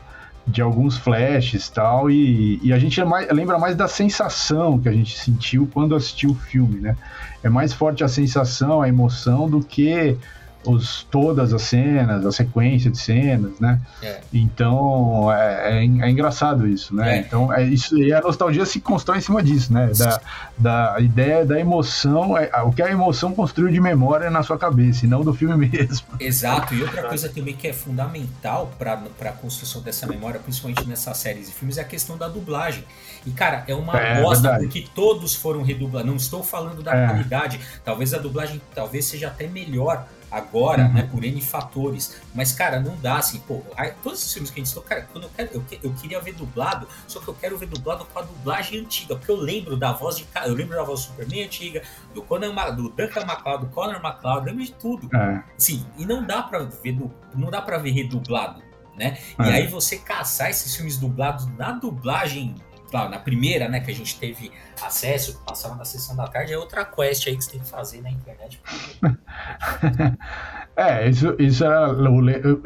de 0.47 0.61
alguns 0.61 0.97
flashes 0.97 1.69
tal, 1.69 2.11
e, 2.11 2.59
e 2.63 2.73
a 2.73 2.79
gente 2.79 3.01
é 3.01 3.05
mais, 3.05 3.31
lembra 3.31 3.59
mais 3.59 3.77
da 3.77 3.87
sensação 3.87 4.79
que 4.79 4.89
a 4.89 4.93
gente 4.93 5.17
sentiu 5.19 5.69
quando 5.73 5.95
assistiu 5.95 6.31
o 6.31 6.35
filme, 6.35 6.81
né? 6.81 6.97
É 7.43 7.49
mais 7.49 7.73
forte 7.73 8.03
a 8.03 8.09
sensação, 8.09 8.83
a 8.83 8.89
emoção 8.89 9.49
do 9.49 9.61
que 9.61 10.17
os, 10.65 11.07
todas 11.11 11.53
as 11.53 11.63
cenas, 11.63 12.25
a 12.25 12.33
sequência 12.33 12.91
de 12.91 12.99
cenas, 12.99 13.59
né? 13.59 13.81
É. 14.03 14.21
Então 14.33 15.33
é, 15.33 15.79
é, 15.79 15.85
é, 15.85 16.11
engraçado 16.11 16.67
isso, 16.67 16.95
né? 16.95 17.17
É. 17.17 17.21
Então 17.21 17.53
é 17.53 17.65
isso 17.65 17.99
e 17.99 18.13
a 18.13 18.21
nostalgia 18.21 18.65
se 18.65 18.81
constrói 18.81 19.19
em 19.19 19.21
cima 19.21 19.43
disso, 19.43 19.73
né? 19.73 19.91
Da, 19.97 20.21
da 20.57 21.01
ideia 21.01 21.45
da 21.45 21.59
emoção, 21.59 22.37
é, 22.37 22.51
o 22.63 22.73
que 22.73 22.83
a 22.83 22.91
emoção 22.91 23.33
construiu 23.35 23.73
de 23.73 23.81
memória 23.81 24.31
na 24.31 24.43
sua 24.43 24.59
cabeça, 24.59 25.05
e 25.05 25.09
não 25.09 25.23
do 25.23 25.35
filme 25.35 25.57
mesmo. 25.69 26.07
Exato. 26.21 26.75
E 26.75 26.83
outra 26.83 27.09
coisa 27.09 27.29
também 27.29 27.55
que 27.55 27.67
é 27.67 27.73
fundamental 27.73 28.71
para 28.79 29.03
a 29.21 29.33
construção 29.33 29.83
dessa 29.83 30.07
memória, 30.07 30.39
principalmente 30.41 30.87
nessas 30.87 31.17
séries 31.17 31.49
e 31.49 31.53
filmes, 31.53 31.79
é 31.79 31.81
a 31.83 31.85
questão 31.85 32.17
da 32.17 32.29
dublagem. 32.29 32.85
E 33.27 33.31
cara, 33.31 33.65
é 33.67 33.75
uma 33.75 33.99
é, 33.99 34.21
bosta 34.21 34.57
porque 34.59 34.87
todos 34.95 35.35
foram 35.35 35.63
redublados. 35.63 36.09
Não 36.09 36.17
estou 36.17 36.43
falando 36.43 36.83
da 36.83 36.93
qualidade. 37.07 37.61
Talvez 37.85 38.15
a 38.15 38.19
dublagem 38.19 38.61
talvez 38.75 39.05
seja 39.05 39.29
até 39.29 39.47
melhor 39.47 40.07
agora, 40.33 40.87
uhum. 40.87 40.93
né, 40.95 41.03
por 41.03 41.23
N 41.23 41.41
fatores. 41.43 42.21
Mas, 42.35 42.53
cara, 42.53 42.81
não 42.81 42.97
dá 42.97 43.19
assim, 43.19 43.39
pô, 43.41 43.63
todos 44.03 44.25
os 44.25 44.33
filmes 44.33 44.51
que 44.51 44.59
a 44.59 44.61
gente 44.61 44.69
estou, 44.69 44.83
cara, 44.83 45.07
quando 45.13 45.25
eu, 45.25 45.31
quero, 45.37 45.51
eu, 45.53 45.65
eu, 45.83 45.93
queria 45.93 46.19
ver 46.21 46.33
dublado, 46.33 46.89
só 47.07 47.21
que 47.21 47.29
eu 47.29 47.35
quero 47.35 47.59
ver 47.59 47.67
dublado 47.67 48.07
com 48.07 48.19
a 48.19 48.23
dublagem 48.23 48.81
antiga, 48.81 49.15
porque 49.15 49.31
eu 49.31 49.37
lembro 49.37 49.77
da 49.77 49.93
voz 49.93 50.17
de 50.17 50.27
eu 50.47 50.55
lembro 50.55 50.75
da 50.75 50.83
voz 50.83 51.01
do 51.01 51.07
Superman 51.09 51.45
antiga, 51.45 51.83
do 52.15 52.23
Conan, 52.23 52.55
do 52.75 52.89
Duncan 52.89 53.27
MacLeod, 53.27 53.67
do 53.67 53.71
Connor 53.71 54.03
MacLeod, 54.03 54.47
lembro 54.47 54.65
de 54.65 54.73
tudo. 54.73 55.15
É. 55.15 55.43
Sim, 55.59 55.85
e 55.99 56.07
não 56.07 56.25
dá 56.25 56.43
para 56.43 56.61
ver, 56.61 56.99
não 57.35 57.51
dá 57.51 57.61
para 57.61 57.77
ver 57.77 57.91
redublado, 57.91 58.63
né? 58.97 59.19
É. 59.39 59.43
E 59.43 59.53
aí 59.53 59.67
você 59.67 59.99
caçar 59.99 60.49
esses 60.49 60.75
filmes 60.75 60.97
dublados 60.97 61.47
na 61.59 61.73
dublagem 61.73 62.55
claro, 62.93 63.11
na 63.11 63.19
primeira, 63.19 63.71
né, 63.71 63.81
que 63.81 63.91
a 63.91 63.95
gente 63.95 64.21
teve 64.21 64.53
acesso, 64.85 65.43
passava 65.47 65.75
na 65.77 65.85
sessão 65.85 66.15
da 66.15 66.29
tarde, 66.29 66.53
é 66.53 66.59
outra 66.59 66.85
quest 66.85 67.27
aí 67.27 67.35
que 67.35 67.43
você 67.43 67.53
tem 67.53 67.61
que 67.61 67.69
fazer 67.69 68.03
na 68.03 68.11
internet. 68.11 68.61
é, 70.77 71.09
isso, 71.09 71.35
isso 71.39 71.65
era 71.65 71.89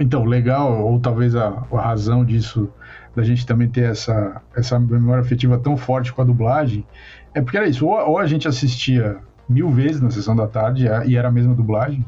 então 0.01 0.24
legal, 0.24 0.85
ou 0.85 0.99
talvez 0.99 1.37
a, 1.37 1.64
a 1.72 1.81
razão 1.81 2.24
disso 2.24 2.68
da 3.14 3.22
gente 3.22 3.47
também 3.47 3.68
ter 3.68 3.89
essa, 3.89 4.43
essa 4.55 4.81
memória 4.81 5.22
afetiva 5.22 5.57
tão 5.59 5.77
forte 5.77 6.12
com 6.12 6.20
a 6.20 6.24
dublagem, 6.24 6.85
é 7.33 7.41
porque 7.41 7.57
era 7.57 7.68
isso, 7.68 7.87
ou, 7.87 7.95
ou 8.11 8.18
a 8.18 8.27
gente 8.27 8.49
assistia 8.49 9.18
mil 9.49 9.70
vezes 9.70 10.01
na 10.01 10.11
sessão 10.11 10.35
da 10.35 10.49
tarde 10.49 10.87
e 11.07 11.16
era 11.16 11.29
a 11.29 11.31
mesma 11.31 11.55
dublagem, 11.55 12.05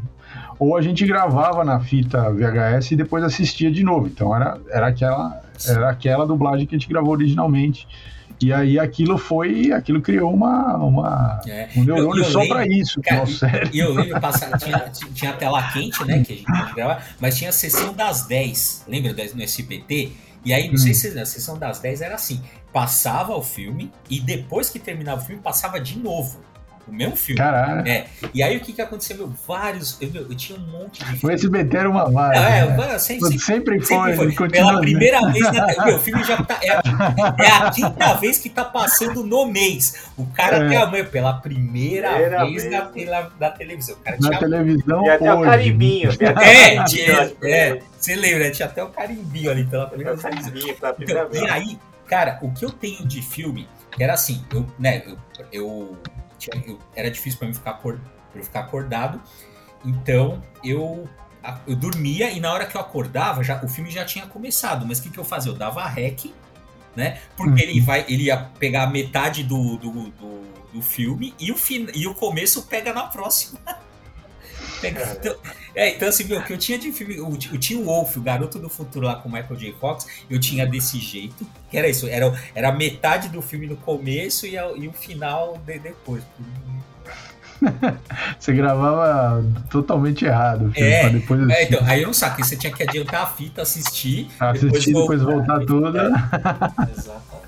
ou 0.59 0.77
a 0.77 0.83
gente 0.83 1.07
gravava 1.07 1.65
na 1.65 1.79
fita 1.79 2.31
VHS 2.33 2.91
e 2.91 2.97
depois 2.97 3.23
assistia 3.23 3.71
de 3.71 3.85
novo. 3.85 4.09
Então 4.09 4.35
era, 4.35 4.59
era, 4.71 4.89
aquela, 4.89 5.41
era 5.67 5.91
aquela 5.91 6.27
dublagem 6.27 6.67
que 6.67 6.75
a 6.75 6.79
gente 6.79 6.89
gravou 6.89 7.13
originalmente. 7.13 7.87
E 8.41 8.53
aí 8.53 8.79
aquilo 8.79 9.19
foi, 9.19 9.73
aquilo 9.73 10.01
criou 10.01 10.33
uma, 10.33 10.77
uma 10.77 11.41
é. 11.47 11.69
um 11.77 11.83
neurônio 11.83 12.25
só 12.25 12.47
para 12.47 12.67
isso, 12.67 13.01
cara. 13.03 13.25
E 13.73 13.79
eu 13.81 13.93
lembro, 13.93 14.21
passar, 14.21 14.57
tinha, 14.59 14.79
tinha 15.13 15.33
tela 15.33 15.61
quente, 15.73 16.05
né, 16.05 16.23
que 16.23 16.33
a 16.33 16.37
gente 16.37 16.47
pode 16.47 16.75
gravar, 16.75 17.05
mas 17.21 17.37
tinha 17.37 17.51
a 17.51 17.53
sessão 17.53 17.93
das 17.93 18.27
10, 18.29 18.85
lembra 18.87 19.13
no 19.35 19.43
SBT? 19.43 20.13
E 20.45 20.53
aí, 20.53 20.69
não 20.69 20.75
hum. 20.75 20.79
sei 20.79 20.95
se 20.95 21.19
a 21.19 21.27
sessão 21.27 21.59
das 21.59 21.81
10 21.81 22.01
era 22.01 22.15
assim, 22.15 22.41
passava 22.73 23.35
o 23.35 23.43
filme 23.43 23.91
e 24.09 24.21
depois 24.21 24.71
que 24.71 24.79
terminava 24.79 25.21
o 25.21 25.25
filme, 25.25 25.43
passava 25.43 25.81
de 25.81 25.99
novo. 25.99 26.41
O 26.89 26.95
mesmo 26.95 27.17
filme. 27.17 27.39
Caralho. 27.39 27.87
É. 27.87 28.07
E 28.33 28.43
aí 28.43 28.57
o 28.57 28.61
que 28.61 28.73
que 28.73 28.81
aconteceu? 28.81 29.17
Meu, 29.17 29.33
vários. 29.47 29.99
Eu, 30.01 30.11
eu 30.15 30.35
tinha 30.35 30.59
um 30.59 30.63
monte 30.63 31.05
de. 31.05 31.27
O 31.27 31.31
SBT 31.31 31.77
era 31.77 31.91
uma 31.91 32.11
vaga. 32.11 32.39
É, 32.39 32.67
né? 32.67 32.99
sempre, 32.99 33.39
sempre, 33.39 33.85
sempre, 33.85 34.17
foi. 34.17 34.33
foi. 34.33 34.49
Pela 34.49 34.81
primeira 34.81 35.21
vez, 35.31 35.53
na, 35.53 35.85
meu 35.85 35.99
filme 35.99 36.25
já 36.25 36.43
tá. 36.43 36.59
É 36.63 36.71
a, 36.71 36.83
é 37.39 37.51
a, 37.51 37.71
quinta 37.71 38.15
vez 38.15 38.39
que 38.39 38.49
tá 38.49 38.65
passando 38.65 39.23
no 39.23 39.47
mês. 39.47 40.09
O 40.17 40.27
cara 40.27 40.65
é. 40.65 40.69
tem 40.69 40.77
a 40.79 40.87
mãe 40.87 41.05
pela 41.05 41.35
primeira, 41.35 42.11
primeira 42.11 42.45
vez, 42.47 42.63
vez. 42.63 42.73
Na, 42.73 42.87
pela, 42.87 43.33
na 43.39 43.51
televisão. 43.51 43.97
O 43.97 43.99
cara 43.99 44.17
na 44.21 44.29
tinha, 44.29 44.41
televisão. 44.41 45.05
E 45.05 45.11
até 45.11 45.35
hoje. 45.35 45.43
o 45.43 45.51
carimbinho. 45.51 46.11
É, 46.41 46.85
tinha, 46.85 47.33
é, 47.43 47.83
você 47.99 48.17
lembra, 48.17 48.51
tinha 48.51 48.67
até 48.67 48.83
o 48.83 48.89
carimbinho 48.89 49.51
ali 49.51 49.65
pela 49.65 49.87
primeira 49.87 50.17
vez. 50.17 50.47
Então, 50.99 51.27
e 51.33 51.51
aí, 51.51 51.79
cara, 52.07 52.39
o 52.41 52.51
que 52.53 52.65
eu 52.65 52.71
tenho 52.71 53.07
de 53.07 53.21
filme 53.21 53.69
era 53.99 54.15
assim, 54.15 54.45
eu, 54.53 54.67
né, 54.79 55.03
eu, 55.07 55.19
eu 55.53 55.99
tinha, 56.39 56.63
eu, 56.67 56.79
era 56.95 57.11
difícil 57.11 57.39
para 57.39 57.49
mim 57.49 57.55
ficar, 57.55 57.75
por, 57.75 58.01
eu 58.35 58.43
ficar 58.43 58.61
acordado. 58.61 59.21
Então 59.85 60.43
eu, 60.65 61.09
eu 61.67 61.77
dormia 61.77 62.31
e 62.31 62.41
na 62.41 62.53
hora 62.53 62.67
que 62.67 62.77
eu 62.77 62.81
acordava, 62.81 63.43
já, 63.43 63.63
o 63.63 63.69
filme 63.69 63.91
já 63.91 64.05
tinha 64.05 64.27
começado. 64.27 64.87
Mas 64.87 64.99
o 64.99 65.03
que, 65.03 65.11
que 65.11 65.19
eu 65.19 65.25
fazia? 65.25 65.53
Eu 65.53 65.57
dava 65.57 65.87
rec, 65.87 66.33
né? 66.95 67.21
Porque 67.37 67.63
uhum. 67.63 67.71
ele, 67.71 67.81
vai, 67.81 68.05
ele 68.09 68.25
ia 68.25 68.37
pegar 68.59 68.87
metade 68.89 69.43
do, 69.43 69.77
do, 69.77 69.93
do, 70.11 70.43
do 70.73 70.83
filme 70.83 71.35
e 71.39 71.51
o, 71.53 71.57
fin, 71.57 71.87
e 71.95 72.07
o 72.07 72.15
começo 72.15 72.63
pega 72.65 72.93
na 72.93 73.05
próxima. 73.05 73.59
Então, 74.83 75.37
é, 75.75 75.91
então 75.91 76.09
assim, 76.09 76.25
meu, 76.25 76.43
que 76.43 76.53
eu 76.53 76.59
tinha 76.59 76.79
de 76.79 76.93
filme. 76.93 77.21
O, 77.21 77.29
o 77.29 77.59
Tim 77.59 77.83
Wolf, 77.83 78.17
o 78.17 78.21
Garoto 78.21 78.59
do 78.59 78.69
Futuro 78.69 79.07
lá 79.07 79.17
com 79.17 79.29
o 79.29 79.33
Michael 79.33 79.57
J. 79.57 79.75
Fox, 79.81 80.07
eu 80.31 80.39
tinha 80.39 80.67
desse 80.67 80.99
jeito. 80.99 81.47
Que 81.71 81.77
era 81.77 81.89
isso, 81.89 82.07
era, 82.09 82.33
era 82.55 82.73
metade 82.73 83.29
do 83.29 83.43
filme 83.43 83.67
no 83.67 83.77
começo 83.77 84.47
e, 84.47 84.57
a, 84.57 84.71
e 84.77 84.89
o 84.89 84.93
final 84.93 85.59
de, 85.67 85.79
depois. 85.79 86.23
você 88.39 88.53
gravava 88.53 89.45
totalmente 89.71 90.25
errado. 90.25 90.71
Filho, 90.73 90.87
é, 90.87 91.11
depois 91.11 91.49
é, 91.51 91.65
então, 91.65 91.81
aí 91.85 92.03
eu 92.03 92.07
não 92.07 92.15
saquei, 92.15 92.45
você 92.45 92.57
tinha 92.57 92.73
que 92.73 92.83
adiantar 92.83 93.23
a 93.23 93.27
fita, 93.27 93.63
assistir. 93.63 94.29
Assistir, 94.39 94.93
depois, 94.93 95.21
depois 95.21 95.23
voltar, 95.23 95.59
tudo. 95.67 95.99
É. 95.99 96.09
Exatamente. 96.97 97.39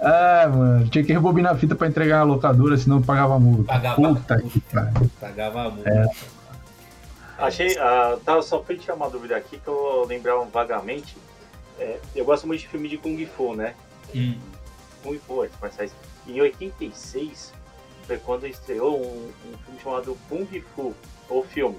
Ah, 0.00 0.48
mano, 0.52 0.88
tinha 0.88 1.02
que 1.02 1.12
rebobinar 1.12 1.52
a 1.54 1.56
fita 1.56 1.74
pra 1.74 1.88
entregar 1.88 2.18
na 2.18 2.24
locadora, 2.24 2.76
senão 2.76 3.00
pagava 3.00 3.38
multa. 3.38 3.72
Pagava 3.72 3.96
Puta 3.96 4.38
multa. 4.38 4.50
Que 4.50 5.08
Pagava 5.20 5.70
multa. 5.70 5.88
É. 5.88 6.35
Achei, 7.38 7.72
uh, 7.72 8.18
tá, 8.24 8.40
só 8.40 8.62
fui 8.62 8.76
tirar 8.78 8.94
uma 8.94 9.10
dúvida 9.10 9.36
aqui 9.36 9.58
que 9.58 9.68
eu 9.68 10.04
lembrava 10.06 10.44
vagamente. 10.44 11.16
É, 11.78 11.98
eu 12.14 12.24
gosto 12.24 12.46
muito 12.46 12.60
de 12.60 12.68
filme 12.68 12.88
de 12.88 12.96
Kung 12.96 13.24
Fu, 13.26 13.54
né? 13.54 13.74
Hum. 14.14 14.38
Kung 15.02 15.18
Fu, 15.18 15.42
artes 15.42 15.58
marciais. 15.60 15.92
Em 16.26 16.40
86 16.40 17.52
foi 18.06 18.18
quando 18.18 18.46
estreou 18.46 18.98
um, 19.00 19.26
um, 19.28 19.58
filme 19.64 19.80
chamado 19.82 20.18
Kung 20.28 20.46
Fu, 20.74 20.94
ou 21.28 21.44
filme. 21.44 21.76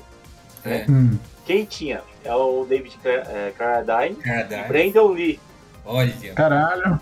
Né? 0.63 0.85
É. 0.87 0.91
Hum. 0.91 1.17
Quem 1.45 1.65
tinha? 1.65 2.01
É 2.23 2.35
o 2.35 2.65
David 2.65 2.97
é, 3.05 3.53
Carradine, 3.57 4.17
e 4.25 4.67
Brandon 4.67 5.13
Lee. 5.13 5.39
Olha. 5.85 6.33
Caralho. 6.35 7.01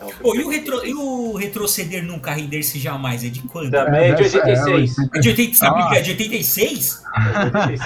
É. 0.00 0.04
É 0.04 0.04
um 0.04 0.10
Pô, 0.10 0.34
e, 0.34 0.44
o 0.44 0.48
retro, 0.48 0.86
e 0.86 0.94
o 0.94 1.36
retroceder 1.36 2.04
nunca 2.04 2.32
render-se 2.32 2.78
jamais? 2.78 3.24
É 3.24 3.28
de 3.28 3.42
quando? 3.42 3.70
Também 3.70 4.10
é 4.10 4.14
de 4.14 4.22
86. 4.22 4.96
É 5.14 5.18
de 5.20 5.28
86? 5.28 5.58
Sabe 5.58 5.80
ah. 5.80 5.88
que 5.88 5.96
é 5.96 6.00
de 6.00 6.10
86? 6.10 7.02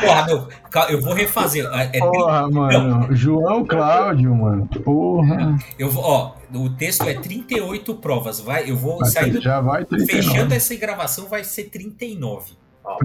Porra, 0.01 0.27
meu, 0.27 0.49
eu 0.91 1.01
vou 1.01 1.15
refazer. 1.15 1.67
É, 1.73 1.99
Porra, 1.99 2.51
mano. 2.51 2.89
Não. 3.09 3.15
João 3.15 3.65
Cláudio, 3.65 4.35
mano. 4.35 4.67
Porra. 4.85 5.57
Eu 5.79 5.91
vou, 5.91 6.05
ó, 6.05 6.35
o 6.55 6.71
texto 6.71 7.09
é 7.09 7.15
38 7.15 7.95
provas. 7.95 8.41
Vai, 8.41 8.71
eu 8.71 8.77
vou 8.77 9.05
sair. 9.07 9.41
Já 9.41 9.61
vai 9.61 9.85
39. 9.85 10.13
Fechando 10.13 10.55
essa 10.55 10.75
gravação, 10.77 11.27
vai 11.27 11.45
ser 11.45 11.65
39. 11.65 12.53
Ah, 12.85 12.97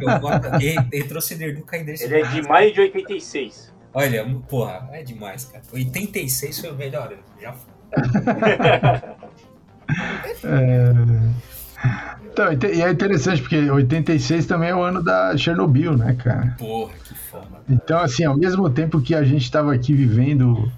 eu 0.00 0.20
vou 0.20 0.30
retroceder 0.92 1.54
nunca 1.54 1.76
render-se 1.76 2.04
Ele 2.04 2.20
é 2.20 2.22
de 2.26 2.42
maio 2.42 2.74
de 2.74 2.80
86. 2.80 3.72
Olha, 3.92 4.24
porra, 4.48 4.88
é 4.92 5.02
demais, 5.02 5.44
cara. 5.44 5.62
86 5.72 6.60
foi 6.60 6.70
o 6.70 6.74
melhor, 6.74 7.12
já 7.40 7.52
foi. 7.52 7.79
É... 10.44 10.92
Então, 12.32 12.70
e 12.72 12.82
é 12.82 12.90
interessante 12.90 13.42
porque 13.42 13.70
86 13.70 14.46
também 14.46 14.70
é 14.70 14.74
o 14.74 14.82
ano 14.82 15.02
da 15.02 15.36
Chernobyl, 15.36 15.96
né, 15.96 16.14
cara? 16.14 16.54
Porra, 16.58 16.92
que 17.04 17.14
foda. 17.14 17.46
Então, 17.68 17.98
assim, 17.98 18.24
ao 18.24 18.36
mesmo 18.36 18.70
tempo 18.70 19.00
que 19.00 19.14
a 19.14 19.24
gente 19.24 19.42
estava 19.42 19.74
aqui 19.74 19.92
vivendo 19.92 20.70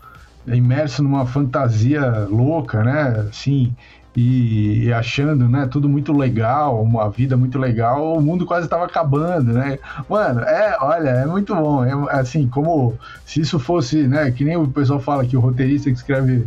imerso 0.47 1.03
numa 1.03 1.27
fantasia 1.27 2.27
louca, 2.29 2.83
né, 2.83 3.27
assim, 3.29 3.75
e, 4.17 4.85
e, 4.85 4.93
achando, 4.93 5.49
né, 5.49 5.67
tudo 5.71 5.89
muito 5.89 6.13
legal, 6.13 6.83
uma 6.83 7.09
vida 7.09 7.37
muito 7.37 7.59
legal, 7.59 8.15
o 8.17 8.21
mundo 8.21 8.45
quase 8.45 8.67
estava 8.67 8.85
acabando, 8.85 9.55
né? 9.55 9.79
Mano, 10.09 10.41
é, 10.41 10.77
olha, 10.81 11.09
é 11.09 11.27
muito 11.27 11.55
bom. 11.55 11.83
É, 11.83 11.93
assim, 12.21 12.47
como 12.47 12.95
se 13.25 13.41
isso 13.41 13.59
fosse, 13.59 14.07
né, 14.07 14.31
que 14.31 14.45
nem 14.45 14.57
o 14.57 14.69
pessoal 14.69 15.01
fala 15.01 15.25
que 15.25 15.37
o 15.37 15.41
roteirista 15.41 15.91
que 15.91 15.97
escreve, 15.97 16.47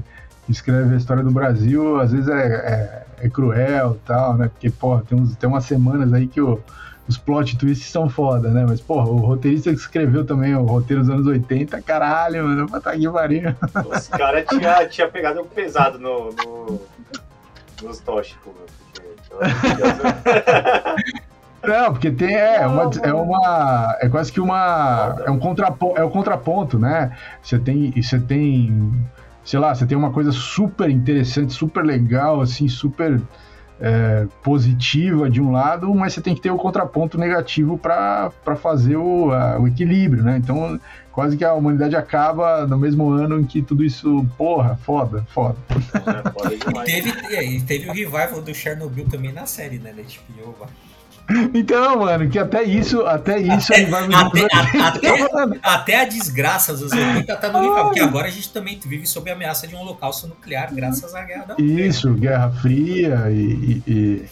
escreve 0.51 0.93
a 0.93 0.97
história 0.97 1.23
do 1.23 1.31
Brasil, 1.31 1.99
às 1.99 2.11
vezes 2.11 2.27
é, 2.27 3.05
é, 3.19 3.25
é 3.25 3.29
cruel 3.29 3.97
e 4.01 4.07
tal, 4.07 4.35
né? 4.35 4.47
Porque, 4.47 4.69
porra, 4.69 5.03
tem, 5.07 5.17
uns, 5.17 5.35
tem 5.35 5.49
umas 5.49 5.65
semanas 5.65 6.13
aí 6.13 6.27
que 6.27 6.39
o, 6.41 6.59
os 7.07 7.17
plot 7.17 7.57
twists 7.57 7.89
são 7.91 8.09
foda, 8.09 8.49
né? 8.49 8.65
Mas, 8.67 8.81
porra, 8.81 9.07
o 9.07 9.17
roteirista 9.17 9.71
que 9.71 9.77
escreveu 9.77 10.25
também 10.25 10.55
o 10.55 10.63
roteiro 10.63 11.01
dos 11.01 11.09
anos 11.09 11.27
80, 11.27 11.81
caralho, 11.81 12.43
mano, 12.43 12.69
pra 12.69 12.79
tá 12.79 12.91
aqui 12.91 13.07
varinha. 13.07 13.57
Os 13.89 14.07
caras 14.07 14.45
tinham 14.47 14.89
tinha 14.89 15.09
pegado 15.09 15.41
um 15.41 15.45
pesado 15.45 15.99
no, 15.99 16.31
no 16.31 16.81
nos 17.83 17.99
tóxicos, 17.99 18.53
Não, 21.63 21.91
porque 21.91 22.11
tem 22.11 22.35
é 22.35 22.65
uma, 22.65 22.91
é 23.01 23.13
uma 23.13 23.97
é 23.99 24.07
quase 24.07 24.31
que 24.31 24.39
uma 24.39 25.15
é 25.25 25.31
um 25.31 25.39
contraponto, 25.39 25.99
é 25.99 26.03
o 26.03 26.07
um 26.07 26.11
contraponto, 26.11 26.77
né? 26.77 27.17
Você 27.41 27.57
tem 27.57 27.91
você 27.91 28.19
tem 28.19 28.93
sei 29.45 29.59
lá, 29.59 29.73
você 29.73 29.85
tem 29.85 29.97
uma 29.97 30.11
coisa 30.11 30.31
super 30.31 30.89
interessante, 30.89 31.53
super 31.53 31.85
legal, 31.85 32.41
assim, 32.41 32.67
super 32.67 33.21
é, 33.79 34.27
positiva 34.41 35.29
de 35.29 35.39
um 35.39 35.51
lado, 35.51 35.93
mas 35.93 36.13
você 36.13 36.21
tem 36.21 36.33
que 36.33 36.41
ter 36.41 36.49
o 36.49 36.57
contraponto 36.57 37.17
negativo 37.17 37.77
para 37.77 38.31
fazer 38.61 38.95
o, 38.95 39.31
a, 39.31 39.59
o 39.59 39.67
equilíbrio, 39.67 40.23
né? 40.23 40.37
Então, 40.37 40.79
quase 41.11 41.37
que 41.37 41.45
a 41.45 41.53
humanidade 41.53 41.95
acaba 41.95 42.65
no 42.65 42.77
mesmo 42.77 43.09
ano 43.11 43.39
em 43.39 43.45
que 43.45 43.61
tudo 43.61 43.83
isso, 43.83 44.25
porra, 44.37 44.77
foda, 44.77 45.23
foda. 45.29 45.57
É, 45.69 46.55
e, 46.55 46.85
teve, 46.85 47.11
e 47.43 47.61
teve 47.61 47.89
o 47.89 47.93
revival 47.93 48.41
do 48.41 48.53
Chernobyl 48.53 49.07
também 49.07 49.31
na 49.31 49.45
série, 49.45 49.77
né, 49.77 49.93
da 49.93 50.01
HBO, 50.01 50.55
então, 51.53 51.99
mano, 51.99 52.29
que 52.29 52.37
até 52.37 52.63
isso, 52.63 53.01
até 53.05 53.39
isso 53.39 53.73
até, 53.73 53.85
vai 53.85 54.03
até, 54.13 54.45
até, 54.79 55.59
até, 55.61 56.01
a 56.01 56.05
desgraça 56.05 56.73
dos 56.73 56.91
80 56.91 57.35
tá 57.35 57.51
no 57.51 57.61
nível, 57.61 57.85
porque 57.85 57.99
agora 57.99 58.27
a 58.27 58.31
gente 58.31 58.49
também 58.49 58.79
vive 58.79 59.07
sob 59.07 59.29
a 59.29 59.33
ameaça 59.33 59.67
de 59.67 59.75
um 59.75 59.79
holocausto 59.79 60.27
nuclear, 60.27 60.73
graças 60.73 61.15
à 61.15 61.23
guerra 61.23 61.45
da 61.45 61.55
Isso, 61.57 62.13
Guerra 62.13 62.51
Fria 62.51 63.31
e, 63.31 63.81
e, 63.87 64.25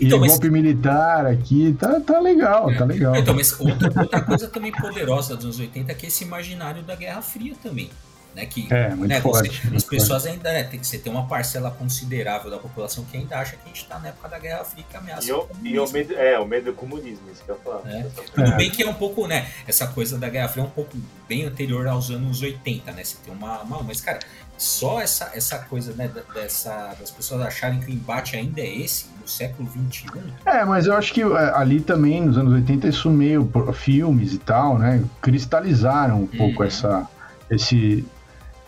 então, 0.00 0.18
e 0.18 0.20
mas... 0.20 0.30
golpe 0.30 0.50
militar 0.50 1.26
aqui, 1.26 1.76
tá, 1.78 2.00
tá 2.00 2.18
legal, 2.18 2.74
tá 2.76 2.84
legal. 2.84 3.16
Então, 3.16 3.34
mas 3.34 3.58
outra, 3.58 3.92
outra 4.00 4.20
coisa 4.22 4.48
também 4.48 4.72
poderosa 4.72 5.36
dos 5.36 5.44
anos 5.44 5.58
80 5.60 5.92
é 5.92 5.94
que 5.94 6.06
esse 6.06 6.24
imaginário 6.24 6.82
da 6.82 6.94
Guerra 6.94 7.20
Fria 7.20 7.54
também. 7.62 7.90
Né, 8.38 8.46
que, 8.46 8.72
é, 8.72 8.90
muito 8.94 9.08
né, 9.08 9.20
forte. 9.20 9.48
Você, 9.48 9.76
as 9.76 9.82
pessoas 9.82 10.22
forte. 10.22 10.36
ainda, 10.36 10.52
né, 10.52 10.62
tem, 10.62 10.80
você 10.80 10.96
tem 10.96 11.12
uma 11.12 11.26
parcela 11.26 11.72
considerável 11.72 12.48
da 12.48 12.56
população 12.56 13.04
que 13.04 13.16
ainda 13.16 13.36
acha 13.36 13.56
que 13.56 13.64
a 13.64 13.66
gente 13.66 13.82
está 13.82 13.98
na 13.98 14.10
época 14.10 14.28
da 14.28 14.38
Guerra 14.38 14.64
Fria 14.64 14.84
que 14.88 14.96
ameaça 14.96 15.26
e 15.26 15.32
o, 15.32 15.40
o 15.40 15.66
e 15.66 15.78
o 15.80 15.90
medo, 15.90 16.14
É, 16.14 16.38
o 16.38 16.46
medo 16.46 16.66
do 16.66 16.72
comunismo, 16.72 17.28
isso 17.32 17.42
que 17.42 17.50
eu 17.50 17.58
falo. 17.64 17.82
É. 17.88 18.06
Tudo 18.32 18.56
bem 18.56 18.70
que 18.70 18.84
é 18.84 18.88
um 18.88 18.94
pouco, 18.94 19.26
né, 19.26 19.48
essa 19.66 19.88
coisa 19.88 20.16
da 20.16 20.28
Guerra 20.28 20.46
Fria 20.46 20.62
é 20.62 20.66
um 20.66 20.70
pouco 20.70 20.96
bem 21.28 21.46
anterior 21.46 21.88
aos 21.88 22.10
anos 22.10 22.40
80, 22.40 22.92
né, 22.92 23.02
você 23.02 23.16
tem 23.24 23.34
uma, 23.34 23.60
uma 23.62 23.82
mas 23.82 24.00
cara, 24.00 24.20
só 24.56 25.00
essa, 25.00 25.32
essa 25.34 25.58
coisa, 25.58 25.92
né, 25.94 26.08
dessa, 26.32 26.94
das 27.00 27.10
pessoas 27.10 27.42
acharem 27.42 27.80
que 27.80 27.90
o 27.90 27.94
embate 27.94 28.36
ainda 28.36 28.60
é 28.60 28.68
esse, 28.68 29.06
no 29.20 29.26
século 29.26 29.68
XXI. 29.68 30.06
É, 30.46 30.64
mas 30.64 30.86
eu 30.86 30.94
acho 30.94 31.12
que 31.12 31.22
é, 31.22 31.52
ali 31.54 31.80
também, 31.80 32.20
nos 32.20 32.38
anos 32.38 32.52
80, 32.52 32.86
isso 32.86 33.10
meio, 33.10 33.50
filmes 33.74 34.32
e 34.32 34.38
tal, 34.38 34.78
né, 34.78 35.02
cristalizaram 35.20 36.22
um 36.22 36.26
pouco 36.26 36.62
uhum. 36.62 36.68
essa, 36.68 37.08
esse, 37.50 38.06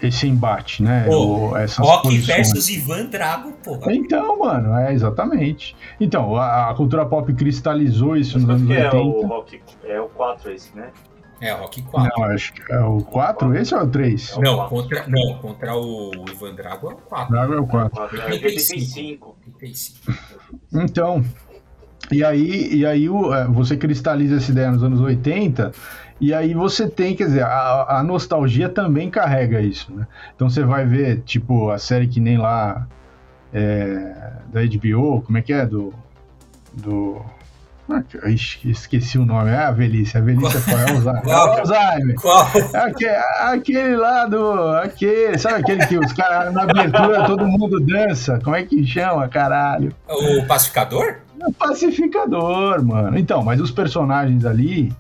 esse 0.02 0.26
embate, 0.26 0.82
né? 0.82 1.04
Pô, 1.06 1.56
essas 1.56 1.78
Rock 1.78 2.04
posições. 2.04 2.26
versus 2.26 2.68
Ivan 2.68 3.06
Drago, 3.06 3.52
porra. 3.52 3.92
Então, 3.92 4.38
mano, 4.38 4.74
é 4.74 4.92
exatamente. 4.92 5.76
Então, 6.00 6.36
a, 6.36 6.70
a 6.70 6.74
cultura 6.74 7.04
pop 7.04 7.32
cristalizou 7.34 8.16
isso 8.16 8.38
Mas 8.38 8.46
nos 8.46 8.56
anos 8.56 8.70
80. 8.70 8.96
É 8.96 9.00
o 9.00 9.26
Rock, 9.26 9.60
é 9.84 10.00
o 10.00 10.08
4 10.08 10.52
esse, 10.52 10.76
né? 10.76 10.90
É, 11.40 11.52
Rock 11.52 11.82
4. 11.82 12.12
Não, 12.18 12.30
acho 12.30 12.52
que 12.52 12.72
é 12.72 12.80
o 12.80 12.98
4, 12.98 13.56
esse 13.56 13.74
ou 13.74 13.80
é 13.80 13.84
o 13.84 13.88
3? 13.88 14.32
É 14.36 14.40
não, 14.40 14.68
contra, 14.68 15.06
não, 15.06 15.38
contra 15.38 15.74
o 15.74 16.10
Ivan 16.30 16.54
Drago 16.54 16.90
é 16.90 16.94
o 16.94 16.96
4. 16.96 17.32
Drago 17.32 17.54
é 17.54 17.60
o 17.60 17.66
4. 17.66 18.20
É 18.20 18.32
85. 18.32 19.36
85. 19.46 19.98
Então, 20.72 21.24
e 22.12 22.24
aí, 22.24 22.74
e 22.74 22.84
aí 22.84 23.08
o, 23.08 23.32
é, 23.32 23.46
você 23.46 23.76
cristaliza 23.76 24.36
essa 24.36 24.50
ideia 24.50 24.70
nos 24.70 24.82
anos 24.82 25.00
80 25.00 25.72
e 26.20 26.34
aí 26.34 26.52
você 26.52 26.86
tem, 26.86 27.16
quer 27.16 27.24
dizer, 27.24 27.44
a, 27.44 27.98
a, 27.98 28.02
nostalgia 28.02 28.68
também 28.68 29.08
carrega 29.08 29.60
isso, 29.60 29.90
né? 29.92 30.06
Então 30.36 30.50
você 30.50 30.62
vai 30.62 30.84
ver, 30.84 31.22
tipo, 31.22 31.70
a 31.70 31.78
série 31.78 32.06
que 32.06 32.20
nem 32.20 32.36
lá 32.36 32.86
é, 33.52 34.32
da 34.52 34.60
HBO, 34.60 35.22
como 35.22 35.38
é 35.38 35.42
que 35.42 35.52
é? 35.52 35.64
Do. 35.64 35.94
Do. 36.74 37.22
É 38.22 38.30
esqueci 38.30 39.18
o 39.18 39.24
nome, 39.24 39.50
é 39.50 39.56
a 39.56 39.72
velhice, 39.72 40.16
a 40.16 40.20
velhice 40.20 40.58
é 40.58 40.60
qual? 40.60 40.78
É 40.78 40.90
Alzheimer. 40.92 41.24
Qual? 41.24 41.58
Alzheimer. 41.58 42.14
Qual? 42.20 42.46
Aquele, 42.74 43.16
aquele 43.40 43.96
lá 43.96 44.26
do. 44.26 44.76
Aquele, 44.76 45.38
sabe 45.38 45.60
aquele 45.60 45.86
que 45.86 45.98
os 45.98 46.12
caras 46.12 46.52
na 46.52 46.62
abertura 46.62 47.24
todo 47.24 47.48
mundo 47.48 47.80
dança? 47.80 48.38
Como 48.44 48.54
é 48.54 48.62
que 48.62 48.86
chama, 48.86 49.26
caralho? 49.26 49.92
O 50.06 50.46
pacificador? 50.46 51.16
O 51.40 51.52
pacificador, 51.52 52.84
mano. 52.84 53.18
Então, 53.18 53.42
mas 53.42 53.60
os 53.60 53.70
personagens 53.70 54.44
ali 54.44 54.92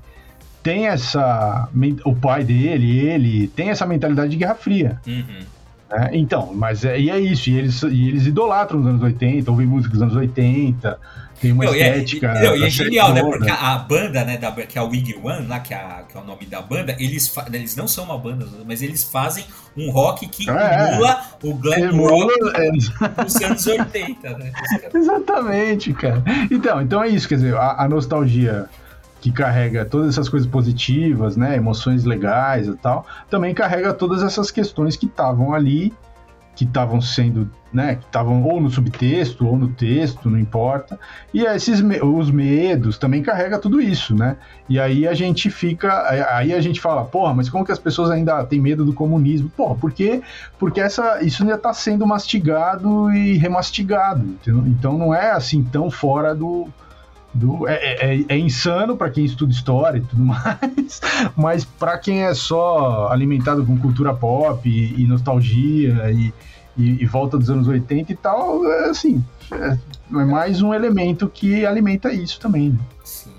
tem 0.62 0.86
essa. 0.86 1.68
O 2.04 2.14
pai 2.14 2.44
dele, 2.44 2.98
ele, 2.98 3.48
tem 3.48 3.70
essa 3.70 3.86
mentalidade 3.86 4.30
de 4.30 4.36
Guerra 4.36 4.54
Fria. 4.54 5.00
Uhum. 5.06 5.44
Né? 5.90 6.10
Então, 6.12 6.52
mas 6.54 6.84
é, 6.84 6.98
e 6.98 7.10
é 7.10 7.18
isso. 7.18 7.50
E 7.50 7.58
eles, 7.58 7.82
e 7.82 8.08
eles 8.08 8.26
idolatram 8.26 8.80
os 8.80 8.86
anos 8.86 9.02
80, 9.02 9.50
ouvem 9.50 9.66
música 9.66 9.92
dos 9.92 10.02
anos 10.02 10.16
80. 10.16 10.98
Tem 11.40 11.52
uma 11.52 11.64
não, 11.64 11.74
estética. 11.74 12.34
E 12.34 12.46
é, 12.46 12.58
e 12.58 12.64
é 12.64 12.70
genial, 12.70 13.14
né? 13.14 13.22
Porque 13.22 13.48
a, 13.48 13.74
a, 13.74 13.78
banda, 13.78 14.24
né, 14.24 14.36
da, 14.36 14.52
que 14.52 14.78
é 14.78 14.80
a 14.80 14.84
Wig 14.84 15.18
One, 15.22 15.46
lá, 15.46 15.58
que 15.58 15.72
é, 15.72 15.78
que 16.06 16.16
é, 16.16 16.20
o 16.20 16.24
nome 16.24 16.44
da 16.44 16.60
banda, 16.60 16.94
eles, 16.98 17.34
eles 17.50 17.74
não 17.74 17.88
são 17.88 18.04
uma 18.04 18.18
banda, 18.18 18.46
mas 18.66 18.82
eles 18.82 19.02
fazem 19.02 19.46
um 19.74 19.90
rock 19.90 20.28
que 20.28 20.50
é, 20.50 20.92
emula 20.92 21.24
o 21.42 21.54
glam 21.54 21.96
rock 21.96 22.34
é. 22.56 22.70
dos 23.22 23.42
anos 23.42 23.66
80, 23.66 24.36
né? 24.36 24.52
Exatamente, 24.92 25.94
cara. 25.94 26.22
Então, 26.50 26.82
então 26.82 27.02
é 27.02 27.08
isso, 27.08 27.26
quer 27.26 27.36
dizer, 27.36 27.56
a, 27.56 27.84
a 27.84 27.88
nostalgia 27.88 28.68
que 29.20 29.30
carrega 29.30 29.84
todas 29.84 30.08
essas 30.08 30.28
coisas 30.28 30.48
positivas, 30.48 31.36
né, 31.36 31.56
emoções 31.56 32.04
legais 32.04 32.66
e 32.66 32.74
tal, 32.74 33.06
também 33.28 33.54
carrega 33.54 33.92
todas 33.92 34.22
essas 34.22 34.50
questões 34.50 34.96
que 34.96 35.06
estavam 35.06 35.52
ali, 35.52 35.92
que 36.56 36.64
estavam 36.64 37.00
sendo, 37.00 37.50
né, 37.72 37.96
que 37.96 38.04
estavam 38.04 38.42
ou 38.42 38.60
no 38.60 38.70
subtexto 38.70 39.46
ou 39.46 39.56
no 39.56 39.68
texto, 39.68 40.28
não 40.28 40.38
importa. 40.38 40.98
E 41.32 41.44
esses 41.44 41.82
os 42.02 42.30
medos 42.30 42.98
também 42.98 43.22
carrega 43.22 43.58
tudo 43.58 43.80
isso, 43.80 44.14
né? 44.14 44.36
E 44.68 44.78
aí 44.78 45.06
a 45.06 45.14
gente 45.14 45.48
fica, 45.48 46.08
aí 46.34 46.52
a 46.52 46.60
gente 46.60 46.80
fala, 46.80 47.04
porra, 47.04 47.32
mas 47.32 47.48
como 47.48 47.64
que 47.64 47.72
as 47.72 47.78
pessoas 47.78 48.10
ainda 48.10 48.42
têm 48.44 48.60
medo 48.60 48.84
do 48.84 48.92
comunismo? 48.92 49.48
Porra, 49.50 49.74
por 49.74 49.92
quê? 49.92 50.22
Porque 50.58 50.80
essa 50.80 51.22
isso 51.22 51.42
ainda 51.42 51.54
está 51.54 51.72
sendo 51.72 52.06
mastigado 52.06 53.10
e 53.10 53.36
remastigado, 53.36 54.24
entendeu? 54.24 54.64
então 54.66 54.98
não 54.98 55.14
é 55.14 55.30
assim 55.30 55.62
tão 55.62 55.90
fora 55.90 56.34
do 56.34 56.68
do, 57.32 57.66
é, 57.68 57.74
é, 57.74 58.14
é, 58.14 58.24
é 58.28 58.38
insano 58.38 58.96
para 58.96 59.10
quem 59.10 59.24
estuda 59.24 59.52
história 59.52 59.98
e 59.98 60.02
tudo 60.02 60.22
mais, 60.24 61.00
mas 61.36 61.64
para 61.64 61.96
quem 61.98 62.24
é 62.24 62.34
só 62.34 63.08
alimentado 63.10 63.64
com 63.64 63.78
cultura 63.78 64.14
pop 64.14 64.68
e, 64.68 65.00
e 65.00 65.06
nostalgia 65.06 66.10
e, 66.10 66.32
e, 66.76 67.02
e, 67.02 67.06
volta 67.06 67.38
dos 67.38 67.50
anos 67.50 67.68
80 67.68 68.12
e 68.12 68.16
tal, 68.16 68.66
é 68.66 68.90
assim, 68.90 69.24
é, 69.52 69.76
é 69.76 70.24
mais 70.24 70.60
um 70.62 70.74
elemento 70.74 71.28
que 71.28 71.64
alimenta 71.64 72.12
isso 72.12 72.40
também. 72.40 72.70
Né? 72.70 72.78
Sim, 73.04 73.32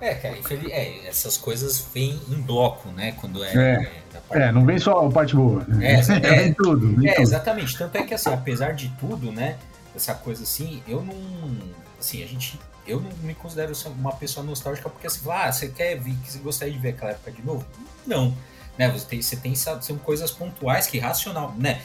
É, 0.00 0.14
cara, 0.14 0.38
é, 0.70 1.06
essas 1.06 1.36
coisas 1.36 1.86
vêm 1.92 2.18
em 2.30 2.40
bloco, 2.40 2.88
né? 2.90 3.12
Quando 3.20 3.44
é. 3.44 3.52
É, 3.54 3.92
é, 4.30 4.42
é 4.44 4.52
não 4.52 4.64
vem 4.64 4.78
só 4.78 5.06
a 5.06 5.10
parte 5.10 5.36
boa. 5.36 5.66
É, 5.78 5.96
é, 6.00 6.42
vem 6.42 6.54
tudo. 6.54 6.96
Vem 6.96 7.10
é, 7.10 7.14
tudo. 7.14 7.22
exatamente. 7.22 7.76
Tanto 7.76 7.96
é 7.96 8.02
que, 8.02 8.14
assim, 8.14 8.30
apesar 8.30 8.72
de 8.72 8.88
tudo, 8.98 9.30
né? 9.30 9.56
Essa 9.94 10.14
coisa 10.14 10.44
assim, 10.44 10.82
eu 10.88 11.02
não. 11.02 11.79
Assim, 12.00 12.22
a 12.24 12.26
gente. 12.26 12.58
Eu 12.86 13.00
não 13.00 13.10
me 13.22 13.34
considero 13.34 13.72
uma 13.98 14.12
pessoa 14.12 14.44
nostálgica 14.44 14.88
porque 14.88 15.06
assim, 15.06 15.20
ah, 15.30 15.52
você 15.52 15.68
quer 15.68 15.96
vir, 16.00 16.16
que 16.16 16.32
você 16.32 16.38
gostaria 16.38 16.72
de 16.72 16.80
ver 16.80 16.90
aquela 16.90 17.12
época 17.12 17.30
de 17.30 17.42
novo? 17.42 17.64
Não. 18.06 18.34
Né, 18.76 18.90
você 18.90 19.06
tem, 19.06 19.22
você 19.22 19.36
tem 19.36 19.54
são 19.54 19.98
coisas 20.02 20.30
pontuais 20.30 20.86
que 20.86 20.98
racional, 20.98 21.54
né? 21.58 21.82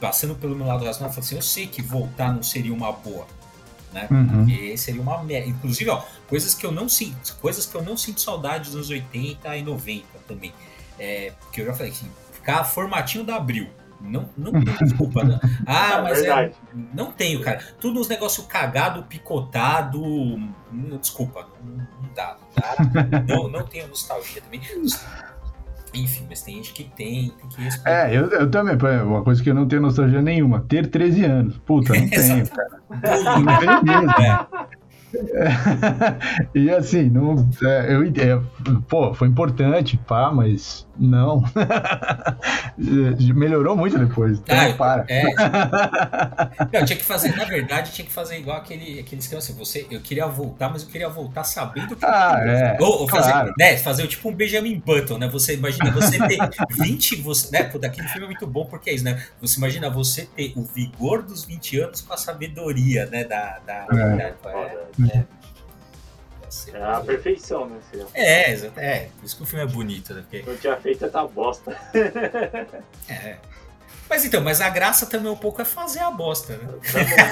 Passando 0.00 0.34
pelo 0.34 0.56
meu 0.56 0.66
lado 0.66 0.84
racional, 0.84 1.12
eu 1.14 1.20
assim, 1.20 1.36
eu 1.36 1.42
sei 1.42 1.66
que 1.66 1.82
voltar 1.82 2.32
não 2.32 2.42
seria 2.42 2.72
uma 2.72 2.90
boa 2.90 3.26
né? 3.92 4.06
Uhum. 4.10 4.26
Porque 4.44 4.76
seria 4.76 5.00
uma 5.00 5.22
merda. 5.22 5.48
Inclusive, 5.48 5.90
ó, 5.90 6.02
coisas 6.28 6.54
que 6.54 6.64
eu 6.64 6.72
não 6.72 6.88
sinto, 6.88 7.36
coisas 7.40 7.66
que 7.66 7.74
eu 7.74 7.82
não 7.82 7.96
sinto 7.96 8.20
saudade 8.20 8.64
dos 8.64 8.74
anos 8.74 8.90
80 8.90 9.56
e 9.56 9.62
90 9.62 10.06
também. 10.26 10.52
É, 10.98 11.32
porque 11.40 11.60
eu 11.60 11.66
já 11.66 11.74
falei 11.74 11.92
assim, 11.92 12.10
ficar 12.32 12.64
formatinho 12.64 13.24
da 13.24 13.36
Abril. 13.36 13.68
Não, 14.00 14.28
não 14.36 14.52
tem 14.52 14.74
desculpa. 14.76 15.24
Não. 15.24 15.40
Ah, 15.66 15.98
é 15.98 16.02
mas 16.02 16.22
é, 16.22 16.52
não 16.94 17.12
tenho, 17.12 17.40
cara. 17.40 17.60
Tudo 17.80 18.00
uns 18.00 18.08
negócios 18.08 18.46
cagado, 18.46 19.02
picotado. 19.04 20.00
Desculpa, 21.00 21.46
não, 21.64 21.76
não 21.76 22.14
dá. 22.14 22.36
Não, 22.56 23.10
dá. 23.10 23.20
não, 23.26 23.48
não 23.48 23.66
tenho 23.66 23.88
nostalgia 23.88 24.40
também. 24.40 24.60
Enfim, 25.94 26.26
mas 26.28 26.42
tem 26.42 26.56
gente 26.56 26.72
que 26.72 26.84
tem, 26.84 27.30
tem 27.30 27.48
que 27.48 27.62
responder. 27.62 27.90
É, 27.90 28.16
eu, 28.16 28.28
eu 28.28 28.50
também, 28.50 28.76
uma 29.02 29.22
coisa 29.22 29.42
que 29.42 29.50
eu 29.50 29.54
não 29.54 29.66
tenho 29.66 29.82
nostalgia 29.82 30.20
nenhuma, 30.20 30.60
ter 30.60 30.86
13 30.86 31.24
anos. 31.24 31.58
Puta, 31.58 31.94
não 31.94 32.08
tenho, 32.08 32.48
cara. 32.48 32.82
Não 33.40 33.58
tenho 33.58 33.84
mesmo. 33.84 34.10
É. 34.22 34.46
e 36.54 36.70
assim, 36.70 37.08
não, 37.08 37.48
é, 37.62 37.94
eu, 37.94 38.02
é, 38.04 38.40
pô, 38.88 39.14
foi 39.14 39.28
importante, 39.28 39.96
pá, 40.06 40.30
mas 40.30 40.86
não. 40.98 41.42
Melhorou 43.34 43.76
muito 43.76 43.98
depois. 43.98 44.38
Então 44.38 44.56
ah, 44.58 44.74
para. 44.74 45.04
É. 45.08 45.22
não, 46.72 46.84
tinha 46.84 46.98
que 46.98 47.04
fazer, 47.04 47.34
na 47.36 47.44
verdade, 47.44 47.92
tinha 47.92 48.04
que 48.04 48.12
fazer 48.12 48.38
igual 48.38 48.58
aquele, 48.58 48.98
aquele 49.00 49.20
esquema 49.20 49.38
assim. 49.38 49.54
Você, 49.54 49.86
eu 49.90 50.00
queria 50.00 50.26
voltar, 50.26 50.68
mas 50.68 50.82
eu 50.82 50.88
queria 50.88 51.08
voltar 51.08 51.44
sabendo 51.44 51.94
que. 51.96 52.04
Ah, 52.04 52.40
é. 52.44 52.76
Ou, 52.80 53.02
ou 53.02 53.08
fazer, 53.08 53.30
claro. 53.30 53.52
né, 53.58 53.76
fazer 53.76 54.06
tipo 54.08 54.28
um 54.28 54.34
Benjamin 54.34 54.82
Button, 54.84 55.18
né? 55.18 55.28
Você 55.28 55.54
imagina 55.54 55.90
você 55.90 56.18
ter 56.18 56.38
20, 56.82 57.16
você, 57.22 57.50
né? 57.52 57.64
Pô, 57.64 57.78
daquele 57.78 58.08
filme 58.08 58.24
é 58.24 58.28
muito 58.28 58.46
bom 58.46 58.66
porque 58.66 58.90
é 58.90 58.94
isso, 58.94 59.04
né? 59.04 59.22
Você 59.40 59.58
imagina 59.58 59.88
você 59.88 60.28
ter 60.36 60.52
o 60.56 60.62
vigor 60.62 61.22
dos 61.22 61.44
20 61.44 61.80
anos 61.80 62.00
com 62.00 62.12
a 62.12 62.16
sabedoria, 62.16 63.06
né? 63.06 63.24
Da. 63.24 63.58
da, 63.64 63.86
é. 63.92 64.16
da, 64.16 64.30
da 64.30 64.97
é, 65.12 65.24
é 66.72 66.82
a 66.82 67.00
perfeição, 67.00 67.66
né? 67.68 67.78
É, 68.14 68.52
é, 68.76 69.08
por 69.18 69.24
isso 69.24 69.36
que 69.36 69.42
o 69.42 69.46
filme 69.46 69.64
é 69.64 69.68
bonito, 69.68 70.14
né? 70.14 70.22
Porque... 70.22 70.42
Não 70.48 70.56
tinha 70.56 70.76
feito 70.76 71.04
é 71.04 71.08
tá 71.08 71.26
bosta. 71.26 71.76
é. 73.08 73.36
Mas 74.08 74.24
então, 74.24 74.42
mas 74.42 74.60
a 74.62 74.70
graça 74.70 75.04
também 75.04 75.30
um 75.30 75.36
pouco 75.36 75.60
é 75.60 75.64
fazer 75.64 76.00
a 76.00 76.10
bosta, 76.10 76.56
né? 76.56 76.68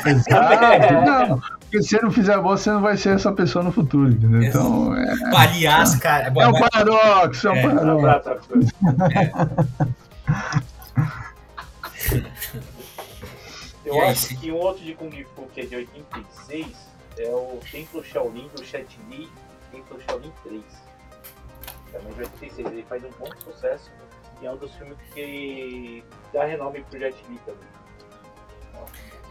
Exato. 0.07 0.95
Não, 1.29 1.41
porque 1.61 1.83
se 1.83 1.89
você 1.89 2.03
não 2.03 2.11
fizer 2.13 2.35
a 2.35 2.41
bosta, 2.41 2.65
você 2.65 2.71
não 2.71 2.83
vai 2.83 2.97
ser 2.97 3.15
essa 3.15 3.33
pessoa 3.33 3.65
no 3.65 3.73
futuro, 3.73 4.11
entendeu? 4.11 4.43
Então, 4.43 4.95
é... 4.95 5.15
Aliás, 5.35 5.97
cara... 5.97 6.33
É 6.37 6.49
um 6.49 6.53
paradoxo, 6.53 7.49
é 7.49 7.53
um 7.53 7.57
é, 7.57 8.01
paradoxo. 8.01 8.51
É. 12.13 12.23
Eu 13.85 14.01
acho 14.07 14.37
que 14.39 14.53
um 14.53 14.57
outro 14.57 14.85
de 14.85 14.95
Kung 14.95 15.11
Fu 15.35 15.49
que 15.53 15.63
é 15.63 15.65
de 15.65 15.77
86 15.77 16.67
é 17.19 17.31
o 17.31 17.61
Templo 17.71 18.05
Shaolin 18.05 18.49
do 18.55 18.65
Chet 18.65 18.99
Li, 19.11 19.29
Templo 19.71 20.01
Shaolin 20.07 20.33
3. 20.45 20.63
Também 21.93 22.13
de 22.13 22.21
86. 22.21 22.73
Ele 22.73 22.85
faz 22.89 23.05
um 23.05 23.11
bom 23.19 23.31
sucesso 23.45 23.91
e 24.41 24.47
é 24.47 24.51
um 24.51 24.57
dos 24.57 24.75
filmes 24.75 24.99
que 25.15 26.05
dá 26.33 26.45
renome 26.45 26.85
pro 26.91 26.99
Jet 26.99 27.17
Li 27.29 27.39
também. 27.45 27.77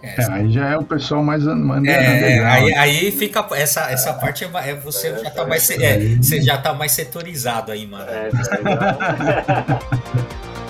É, 0.01 0.21
é, 0.21 0.31
aí 0.31 0.51
já 0.51 0.69
é 0.69 0.77
o 0.77 0.83
pessoal 0.83 1.23
mais 1.23 1.43
é, 1.47 1.51
é, 1.89 2.45
aí, 2.45 2.73
aí 2.73 3.11
fica 3.11 3.45
essa, 3.53 3.89
essa 3.89 4.13
parte 4.13 4.43
é, 4.43 4.47
é 4.69 4.75
você 4.75 5.07
é, 5.07 5.17
já 5.19 5.31
tá 5.31 5.47
mais 5.47 5.69
é, 5.69 6.15
você 6.17 6.41
já 6.41 6.57
tá 6.57 6.73
mais 6.73 6.91
setorizado 6.91 7.71
aí, 7.71 7.87
mano. 7.87 8.05
É, 8.09 8.27
é 8.27 8.31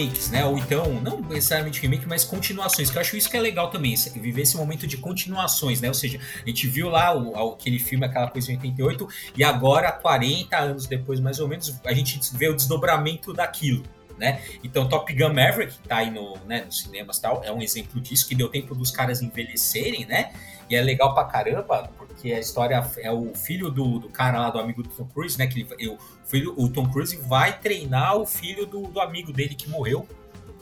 remakes, 0.00 0.30
né? 0.30 0.44
Ou 0.44 0.58
então, 0.58 1.00
não 1.00 1.20
necessariamente 1.20 1.80
remake, 1.80 2.06
mas 2.06 2.24
continuações, 2.24 2.90
que 2.90 2.96
eu 2.96 3.00
acho 3.00 3.16
isso 3.16 3.30
que 3.30 3.36
é 3.36 3.40
legal 3.40 3.70
também, 3.70 3.94
viver 4.16 4.42
esse 4.42 4.56
momento 4.56 4.86
de 4.86 4.96
continuações, 4.96 5.80
né? 5.80 5.88
Ou 5.88 5.94
seja, 5.94 6.18
a 6.42 6.48
gente 6.48 6.66
viu 6.66 6.88
lá 6.88 7.16
o, 7.16 7.52
aquele 7.52 7.78
filme, 7.78 8.04
aquela 8.04 8.28
coisa 8.28 8.50
em 8.50 8.56
88, 8.56 9.08
e 9.36 9.44
agora, 9.44 9.92
40 9.92 10.56
anos 10.56 10.86
depois, 10.86 11.20
mais 11.20 11.38
ou 11.40 11.48
menos, 11.48 11.74
a 11.84 11.92
gente 11.92 12.18
vê 12.34 12.48
o 12.48 12.54
desdobramento 12.54 13.32
daquilo. 13.32 13.82
Né? 14.20 14.42
Então, 14.62 14.86
Top 14.86 15.10
Gun 15.10 15.32
Maverick, 15.32 15.78
que 15.78 15.88
tá 15.88 15.96
aí 15.96 16.10
no, 16.10 16.36
né, 16.46 16.62
nos 16.62 16.80
cinemas 16.80 17.16
e 17.16 17.22
tal, 17.22 17.42
é 17.42 17.50
um 17.50 17.62
exemplo 17.62 17.98
disso, 17.98 18.28
que 18.28 18.34
deu 18.34 18.50
tempo 18.50 18.74
dos 18.74 18.90
caras 18.90 19.22
envelhecerem, 19.22 20.04
né? 20.04 20.30
E 20.68 20.76
é 20.76 20.82
legal 20.82 21.14
pra 21.14 21.24
caramba, 21.24 21.90
porque 21.96 22.30
a 22.30 22.38
história 22.38 22.86
é 22.98 23.10
o 23.10 23.34
filho 23.34 23.70
do, 23.70 23.98
do 23.98 24.10
cara 24.10 24.38
lá, 24.38 24.50
do 24.50 24.58
amigo 24.58 24.82
do 24.82 24.90
Tom 24.90 25.06
Cruise, 25.06 25.38
né? 25.38 25.46
Que 25.46 25.60
ele, 25.60 25.88
o, 25.88 25.98
filho, 26.26 26.54
o 26.54 26.68
Tom 26.68 26.86
Cruise 26.90 27.16
vai 27.16 27.58
treinar 27.58 28.14
o 28.18 28.26
filho 28.26 28.66
do, 28.66 28.82
do 28.82 29.00
amigo 29.00 29.32
dele 29.32 29.54
que 29.54 29.70
morreu, 29.70 30.06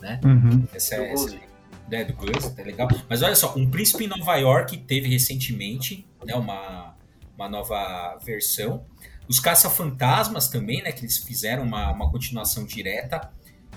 né? 0.01 0.21
Uhum. 0.25 0.65
Essa, 0.73 0.95
é, 0.95 1.13
essa, 1.13 1.37
é, 1.91 2.05
do 2.05 2.13
Gus, 2.13 2.57
é 2.57 2.63
legal. 2.63 2.87
Mas 3.09 3.23
olha 3.23 3.35
só, 3.35 3.55
Um 3.57 3.69
Príncipe 3.69 4.05
em 4.05 4.09
Nova 4.09 4.37
York 4.37 4.79
teve 4.79 5.09
recentemente, 5.09 6.07
né? 6.25 6.37
Uma, 6.37 6.95
uma 7.37 7.49
nova 7.49 8.17
versão. 8.25 8.87
Os 9.29 9.41
Caça-Fantasmas 9.41 10.49
também, 10.49 10.81
né? 10.81 10.93
Que 10.93 11.01
eles 11.01 11.19
fizeram 11.19 11.65
uma, 11.65 11.91
uma 11.91 12.09
continuação 12.09 12.65
direta 12.65 13.31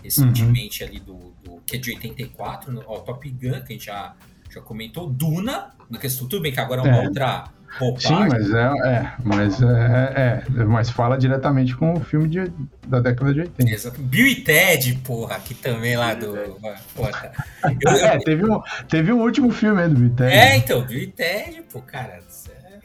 recentemente 0.03 0.83
uhum. 0.83 0.89
ali 0.89 0.99
do, 0.99 1.33
do, 1.43 1.61
que 1.65 1.75
é 1.75 1.79
de 1.79 1.91
84, 1.91 2.71
no, 2.71 2.83
ó, 2.87 2.99
Top 2.99 3.29
Gun, 3.29 3.61
que 3.61 3.73
a 3.73 3.73
gente 3.73 3.85
já, 3.85 4.15
já 4.49 4.61
comentou, 4.61 5.09
Duna, 5.09 5.71
na 5.89 5.99
questão, 5.99 6.27
tudo 6.27 6.41
bem 6.41 6.51
que 6.51 6.59
agora 6.59 6.81
é 6.81 6.83
uma 6.83 6.97
é. 7.01 7.07
outra 7.07 7.51
Sim, 7.97 8.27
mas 8.27 8.53
é, 8.53 8.63
é, 8.85 9.13
mas 9.23 9.61
é, 9.61 10.43
é, 10.49 10.63
mas 10.65 10.89
fala 10.89 11.17
diretamente 11.17 11.73
com 11.75 11.93
o 11.93 12.01
filme 12.01 12.27
de, 12.27 12.51
da 12.85 12.99
década 12.99 13.33
de 13.33 13.39
80. 13.41 13.71
Exato. 13.71 14.01
Bill 14.01 14.27
e 14.27 14.35
Ted, 14.35 14.99
porra, 15.05 15.37
aqui 15.37 15.53
também 15.53 15.95
lá 15.95 16.13
do. 16.13 16.59
Porra, 16.93 17.31
eu, 17.81 17.91
é, 17.91 18.19
teve 18.19 18.45
um, 18.45 18.61
teve 18.89 19.13
um 19.13 19.21
último 19.21 19.51
filme 19.51 19.81
aí 19.81 19.89
do 19.89 19.95
Bill 19.95 20.07
e 20.07 20.09
Ted. 20.09 20.33
É, 20.33 20.57
então, 20.57 20.85
Bill 20.85 21.03
e 21.03 21.07
Ted, 21.07 21.63
pô, 21.71 21.81
cara. 21.81 22.19
É... 22.49 22.79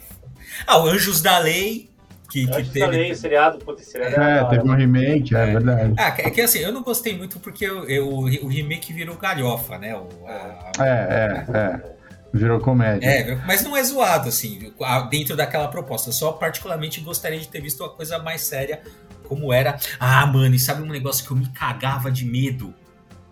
Ah, 0.66 0.78
o 0.78 0.86
Anjos 0.86 1.20
da 1.20 1.38
Lei. 1.38 1.90
Que, 2.36 2.46
que 2.46 2.70
teve. 2.70 2.80
Também, 2.80 3.14
seriado, 3.14 3.58
pô, 3.58 3.74
seriado 3.78 4.20
é, 4.20 4.44
teve 4.44 4.68
um 4.68 4.74
remake, 4.74 5.34
é, 5.34 5.40
é 5.40 5.46
verdade. 5.46 5.94
Ah, 5.96 6.14
é 6.18 6.30
que 6.30 6.42
assim, 6.42 6.58
eu 6.58 6.70
não 6.70 6.82
gostei 6.82 7.16
muito 7.16 7.40
porque 7.40 7.64
eu, 7.64 7.88
eu, 7.88 8.06
o 8.08 8.48
remake 8.48 8.92
virou 8.92 9.16
galhofa, 9.16 9.78
né? 9.78 9.96
O, 9.96 10.06
a, 10.26 10.72
é, 10.84 11.46
é, 11.48 11.56
é. 11.56 11.96
Virou 12.34 12.60
comédia. 12.60 13.08
É, 13.08 13.36
mas 13.46 13.62
não 13.62 13.74
é 13.74 13.82
zoado, 13.82 14.28
assim, 14.28 14.70
dentro 15.10 15.34
daquela 15.34 15.68
proposta. 15.68 16.10
Eu 16.10 16.12
só 16.12 16.32
particularmente 16.32 17.00
gostaria 17.00 17.40
de 17.40 17.48
ter 17.48 17.62
visto 17.62 17.80
uma 17.82 17.88
coisa 17.88 18.18
mais 18.18 18.42
séria, 18.42 18.82
como 19.24 19.50
era. 19.50 19.78
Ah, 19.98 20.26
mano, 20.26 20.54
e 20.54 20.58
sabe 20.58 20.82
um 20.82 20.86
negócio 20.86 21.24
que 21.24 21.30
eu 21.30 21.36
me 21.38 21.48
cagava 21.48 22.10
de 22.10 22.26
medo 22.26 22.74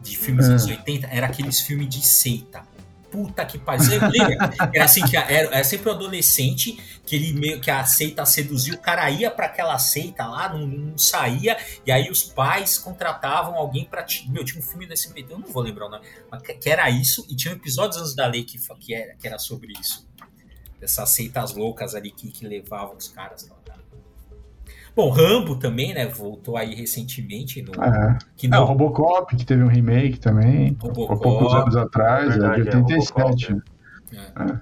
de 0.00 0.16
filmes 0.16 0.48
dos 0.48 0.64
anos 0.64 0.78
80? 0.78 1.09
Era 1.09 1.26
aqueles 1.26 1.61
filmes 1.61 1.90
de 1.90 2.00
seita 2.00 2.62
puta 3.14 3.46
que 3.46 3.58
pariu. 3.58 3.84
Você? 3.84 4.36
Era 4.74 4.84
assim 4.84 5.06
que 5.06 5.16
era, 5.16 5.30
era 5.30 5.62
sempre 5.62 5.88
um 5.88 5.92
adolescente 5.92 6.76
que 7.06 7.14
ele 7.14 7.32
meio 7.32 7.60
que 7.60 7.70
a 7.70 7.84
seita 7.84 8.26
seduziu, 8.26 8.74
o 8.74 8.78
cara 8.78 9.08
ia 9.08 9.30
para 9.30 9.46
aquela 9.46 9.78
seita 9.78 10.26
lá, 10.26 10.48
não, 10.48 10.66
não, 10.66 10.98
saía, 10.98 11.56
e 11.86 11.92
aí 11.92 12.10
os 12.10 12.24
pais 12.24 12.76
contratavam 12.76 13.54
alguém 13.54 13.84
para 13.84 14.04
meu, 14.28 14.44
tinha 14.44 14.58
um 14.58 14.62
filme 14.62 14.86
desse 14.86 15.12
eu 15.14 15.38
não 15.38 15.46
vou 15.46 15.62
lembrar 15.62 15.86
o 15.86 15.90
nome, 15.90 16.04
mas 16.28 16.42
que 16.42 16.68
era 16.68 16.90
isso 16.90 17.24
e 17.30 17.36
tinha 17.36 17.54
episódios 17.54 18.00
antes 18.00 18.14
da 18.16 18.26
lei 18.26 18.42
que 18.42 18.58
que 18.80 18.94
era, 18.94 19.14
que 19.14 19.28
era 19.28 19.38
sobre 19.38 19.72
isso. 19.78 20.08
Dessas 20.80 21.10
seitas 21.10 21.54
loucas 21.54 21.94
ali 21.94 22.10
que, 22.10 22.30
que 22.30 22.46
levavam 22.46 22.96
os 22.96 23.08
caras. 23.08 23.48
Bom, 24.95 25.11
Rambo 25.11 25.57
também, 25.57 25.92
né? 25.92 26.07
Voltou 26.07 26.57
aí 26.57 26.74
recentemente. 26.74 27.62
No, 27.62 27.72
é. 27.82 28.18
Que 28.36 28.47
não... 28.47 28.59
É, 28.59 28.61
o 28.61 28.64
Robocop, 28.64 29.34
que 29.36 29.45
teve 29.45 29.62
um 29.62 29.68
remake 29.68 30.18
também. 30.18 30.76
Robocop. 30.80 31.12
Há 31.12 31.16
poucos 31.16 31.55
anos 31.55 31.76
atrás, 31.76 32.28
Verdade, 32.28 32.61
é, 32.61 32.70
de 32.70 32.76
87. 32.76 33.53
É, 33.53 34.16
é. 34.16 34.20
é. 34.20 34.61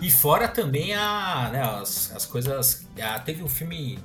E 0.00 0.10
fora 0.10 0.48
também 0.48 0.94
a, 0.94 1.50
né, 1.52 1.62
as, 1.62 2.14
as 2.14 2.26
coisas. 2.26 2.86
A, 3.00 3.18
teve 3.18 3.42
um 3.42 3.48
filme. 3.48 3.98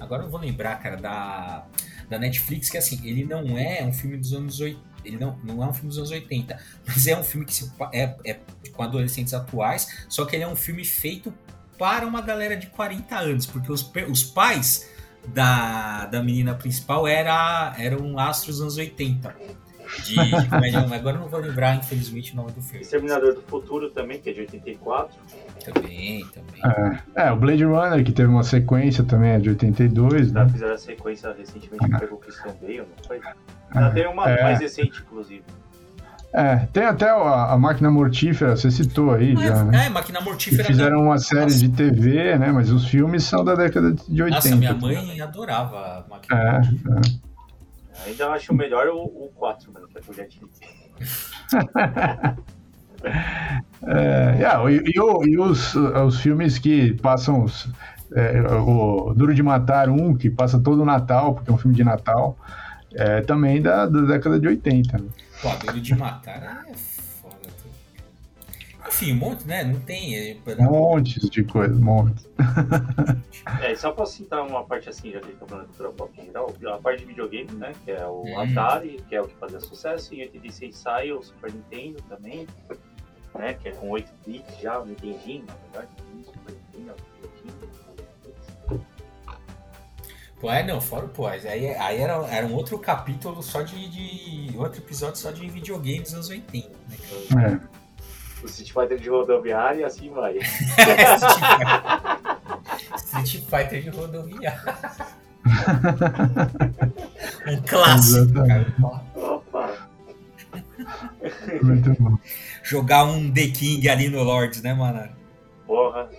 Agora 0.00 0.24
eu 0.24 0.30
vou 0.30 0.40
lembrar, 0.40 0.76
cara, 0.76 0.96
da, 0.96 1.64
da 2.08 2.18
Netflix, 2.18 2.68
que 2.68 2.76
assim, 2.76 3.00
ele 3.04 3.24
não 3.24 3.58
é 3.58 3.82
um 3.84 3.92
filme 3.92 4.16
dos 4.16 4.32
anos 4.32 4.60
80 4.60 4.96
ele 5.06 5.18
não, 5.18 5.38
não 5.44 5.62
é 5.62 5.68
um 5.68 5.72
filme 5.72 5.88
dos 5.88 5.98
anos 5.98 6.10
80, 6.10 6.58
mas 6.84 7.06
é 7.06 7.16
um 7.16 7.22
filme 7.22 7.46
que 7.46 7.54
se, 7.54 7.70
é, 7.92 8.14
é 8.24 8.40
com 8.72 8.82
adolescentes 8.82 9.32
atuais, 9.32 10.04
só 10.08 10.24
que 10.24 10.34
ele 10.34 10.42
é 10.42 10.48
um 10.48 10.56
filme 10.56 10.84
feito 10.84 11.32
para 11.78 12.06
uma 12.06 12.20
galera 12.20 12.56
de 12.56 12.66
40 12.68 13.16
anos, 13.16 13.46
porque 13.46 13.70
os, 13.70 13.88
os 14.10 14.24
pais 14.24 14.88
da, 15.28 16.06
da 16.06 16.22
menina 16.22 16.54
principal 16.54 17.06
era, 17.06 17.74
eram 17.78 18.18
astros 18.18 18.56
dos 18.56 18.62
anos 18.62 18.76
80. 18.76 19.34
De, 20.04 20.14
de 20.14 20.48
comédia, 20.48 20.80
agora 20.92 21.18
não 21.18 21.28
vou 21.28 21.40
lembrar, 21.40 21.76
infelizmente, 21.76 22.32
o 22.32 22.36
nome 22.36 22.52
do 22.52 22.60
filme. 22.60 22.82
Exterminador 22.82 23.34
do 23.34 23.42
Futuro 23.42 23.90
também, 23.90 24.20
que 24.20 24.30
é 24.30 24.32
de 24.32 24.40
84. 24.40 25.16
Também, 25.64 26.26
também. 26.26 27.00
É, 27.16 27.28
é, 27.28 27.32
o 27.32 27.36
Blade 27.36 27.64
Runner, 27.64 28.04
que 28.04 28.12
teve 28.12 28.28
uma 28.28 28.42
sequência 28.42 29.04
também, 29.04 29.30
é 29.30 29.38
de 29.38 29.50
82, 29.50 30.32
né? 30.32 30.48
fizeram 30.48 30.74
a 30.74 30.78
sequência 30.78 31.32
recentemente 31.32 31.88
que 31.88 31.98
pegou 31.98 32.18
o 32.18 32.20
Christian 32.20 32.54
Bale, 32.60 32.78
não 32.78 33.04
foi? 33.06 33.20
Ainda 33.70 33.90
tem 33.90 34.06
uma 34.06 34.28
é. 34.28 34.42
mais 34.42 34.60
recente, 34.60 35.02
inclusive. 35.02 35.42
É, 36.36 36.66
tem 36.70 36.84
até 36.84 37.08
a, 37.08 37.52
a, 37.52 37.58
máquina 37.58 37.90
mortífera, 37.90 38.54
você 38.54 38.70
citou 38.70 39.10
aí 39.10 39.34
ah, 39.38 39.40
já, 39.40 39.64
né? 39.64 39.86
É, 39.86 39.88
máquina 39.88 40.20
mortífera. 40.20 40.64
Que 40.64 40.68
fizeram 40.68 41.04
uma 41.04 41.16
série 41.16 41.44
Nossa. 41.44 41.58
de 41.60 41.70
TV, 41.70 42.36
né? 42.36 42.52
Mas 42.52 42.70
os 42.70 42.86
filmes 42.86 43.24
são 43.24 43.42
da 43.42 43.54
década 43.54 43.94
de 44.06 44.22
80. 44.22 44.34
Nossa, 44.34 44.54
minha 44.56 44.74
mãe 44.74 45.18
adorava 45.18 45.78
a 45.78 46.04
máquina 46.10 46.38
é, 46.38 46.52
mortífera. 46.52 47.00
É. 48.04 48.10
Ainda 48.10 48.28
acho 48.32 48.54
melhor 48.54 48.86
o, 48.88 49.02
o 49.04 49.32
4, 49.34 49.72
mano, 49.72 49.88
que 49.88 49.96
é 49.96 50.00
o 50.06 50.12
Jet 50.12 50.38
é, 53.86 54.36
yeah, 54.38 54.70
e, 54.70 54.76
e, 54.76 54.92
e 55.30 55.38
os, 55.38 55.74
os 55.74 56.20
filmes 56.20 56.58
que 56.58 56.92
passam 57.00 57.44
os, 57.44 57.66
é, 58.14 58.42
o 58.42 59.14
Duro 59.14 59.34
de 59.34 59.42
Matar 59.42 59.88
um 59.88 60.14
que 60.14 60.28
passa 60.28 60.60
todo 60.60 60.82
o 60.82 60.84
Natal, 60.84 61.34
porque 61.34 61.50
é 61.50 61.54
um 61.54 61.56
filme 61.56 61.74
de 61.74 61.82
Natal, 61.82 62.36
é 62.92 63.22
também 63.22 63.62
da, 63.62 63.86
da 63.86 64.02
década 64.02 64.38
de 64.38 64.46
80. 64.46 64.98
Né? 64.98 65.08
Pô, 65.40 65.54
Duro 65.56 65.80
de 65.80 65.94
Matar 65.94 66.64
é 66.68 66.74
foda. 66.74 67.48
Enfim, 68.88 69.12
um 69.12 69.16
monte, 69.16 69.46
né? 69.46 69.64
Não 69.64 69.80
tem. 69.80 70.16
É... 70.16 70.36
Montes 70.60 71.28
de 71.28 71.44
coisa, 71.44 71.74
montes. 71.74 72.28
é, 73.60 73.74
só 73.74 73.92
pra 73.92 74.06
citar 74.06 74.46
uma 74.46 74.64
parte 74.64 74.88
assim, 74.88 75.10
já 75.10 75.20
que 75.20 75.26
a 75.26 75.28
gente 75.28 75.40
tá 75.40 75.46
falando 75.46 75.64
de 75.64 75.68
cultura 75.68 75.90
pop 75.90 76.20
em 76.20 76.24
geral, 76.24 76.54
a 76.72 76.78
parte 76.78 77.00
de 77.00 77.06
videogame, 77.06 77.50
né? 77.52 77.72
Que 77.84 77.92
é 77.92 78.06
o 78.06 78.22
hum. 78.22 78.40
Atari, 78.40 79.02
que 79.08 79.14
é 79.14 79.20
o 79.20 79.26
que 79.26 79.34
fazia 79.36 79.60
sucesso, 79.60 80.14
em 80.14 80.22
86 80.22 80.76
sai 80.76 81.12
o 81.12 81.22
Super 81.22 81.52
Nintendo 81.52 82.00
também, 82.08 82.46
né? 83.34 83.54
Que 83.54 83.68
é 83.68 83.72
com 83.72 83.90
8 83.90 84.10
bits 84.26 84.58
já, 84.60 84.78
o 84.78 84.86
Nintendinho, 84.86 85.44
na 85.46 85.54
verdade, 85.54 85.88
Super 86.24 86.54
Nintendo, 86.54 86.94
Pô, 90.40 90.50
é, 90.50 90.62
não, 90.62 90.80
fora, 90.80 91.06
pô, 91.08 91.26
aí, 91.26 91.46
aí 91.46 92.00
era, 92.00 92.14
era 92.26 92.46
um 92.46 92.54
outro 92.54 92.78
capítulo 92.78 93.42
só 93.42 93.60
de, 93.62 93.88
de 93.88 94.56
outro 94.56 94.80
episódio 94.80 95.16
só 95.16 95.30
de 95.30 95.48
videogames 95.48 96.02
dos 96.02 96.14
anos 96.14 96.28
80, 96.28 96.68
né? 96.68 96.74
É. 97.42 97.58
O 98.42 98.46
Street 98.46 98.70
Fighter 98.70 98.98
de 98.98 99.08
rodoviária 99.08 99.80
e 99.80 99.84
assim 99.84 100.10
vai. 100.10 100.36
Street 102.96 103.42
Fighter 103.44 103.82
de 103.82 103.88
rodoviária. 103.88 104.62
um 107.46 107.62
clássico, 107.62 108.46
cara. 108.46 108.74
Opa! 109.14 109.88
Muito 111.62 111.94
bom. 111.98 112.18
Jogar 112.62 113.04
um 113.04 113.32
The 113.32 113.46
King 113.48 113.88
ali 113.88 114.10
no 114.10 114.22
Lords, 114.22 114.60
né, 114.60 114.74
mano? 114.74 115.08
Porra. 115.66 116.10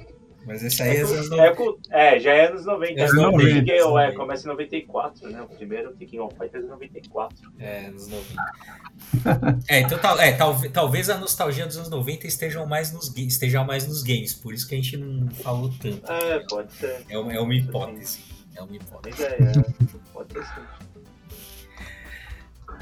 Mas 0.48 0.64
esse 0.64 0.82
aí 0.82 0.96
é, 0.96 1.02
é, 1.02 2.16
é, 2.16 2.20
já 2.22 2.34
é 2.34 2.48
anos 2.48 2.66
90. 2.66 3.02
É, 3.02 3.12
90, 3.12 3.84
90 3.84 4.02
é, 4.02 4.12
começa 4.14 4.46
em 4.46 4.48
94, 4.48 5.30
né? 5.30 5.42
O 5.42 5.48
primeiro 5.48 5.94
King 5.98 6.20
of 6.20 6.34
Fighters 6.38 6.64
é 6.64 6.68
94. 6.68 7.52
É, 7.60 7.88
anos 7.88 8.08
90. 8.08 9.64
é, 9.68 9.80
então 9.82 10.00
tal, 10.00 10.18
é, 10.18 10.32
tal, 10.32 10.56
talvez 10.72 11.10
a 11.10 11.18
nostalgia 11.18 11.66
dos 11.66 11.76
anos 11.76 11.90
90 11.90 12.28
esteja 12.28 12.66
mais, 12.66 12.94
nos, 12.94 13.14
esteja 13.18 13.66
mais 13.66 13.86
nos 13.86 14.02
games, 14.02 14.34
por 14.34 14.54
isso 14.54 14.66
que 14.66 14.76
a 14.76 14.78
gente 14.78 14.96
não 14.96 15.30
falou 15.32 15.70
tanto. 15.82 16.10
É, 16.10 16.40
pode 16.48 16.72
ser. 16.72 17.04
É 17.10 17.18
uma, 17.18 17.34
é 17.34 17.40
uma 17.42 17.54
hipótese. 17.54 18.22
É 18.56 18.62
uma 18.62 18.74
hipótese. 18.74 19.24
É, 19.24 19.28
é, 19.28 19.64
pode 20.14 20.34
ser. 20.34 20.78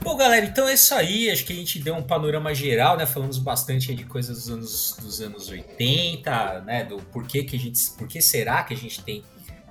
Bom, 0.02 0.16
galera, 0.16 0.46
então 0.46 0.68
é 0.68 0.74
isso 0.74 0.94
aí. 0.94 1.32
Acho 1.32 1.46
que 1.46 1.54
a 1.54 1.56
gente 1.56 1.80
deu 1.80 1.96
um 1.96 2.04
panorama 2.04 2.54
geral, 2.54 2.98
né? 2.98 3.06
Falamos 3.06 3.38
bastante 3.38 3.94
de 3.94 4.04
coisas 4.04 4.38
dos 4.38 4.50
anos, 4.50 4.98
dos 5.02 5.22
anos 5.22 5.50
80, 5.50 6.62
né? 6.62 6.84
Do 6.84 6.98
porquê 6.98 7.44
que 7.44 7.56
a 7.56 7.60
gente. 7.60 7.90
Por 7.92 8.08
que 8.08 8.22
será 8.22 8.64
que 8.64 8.74
a 8.74 8.78
gente 8.78 9.04
tem 9.04 9.24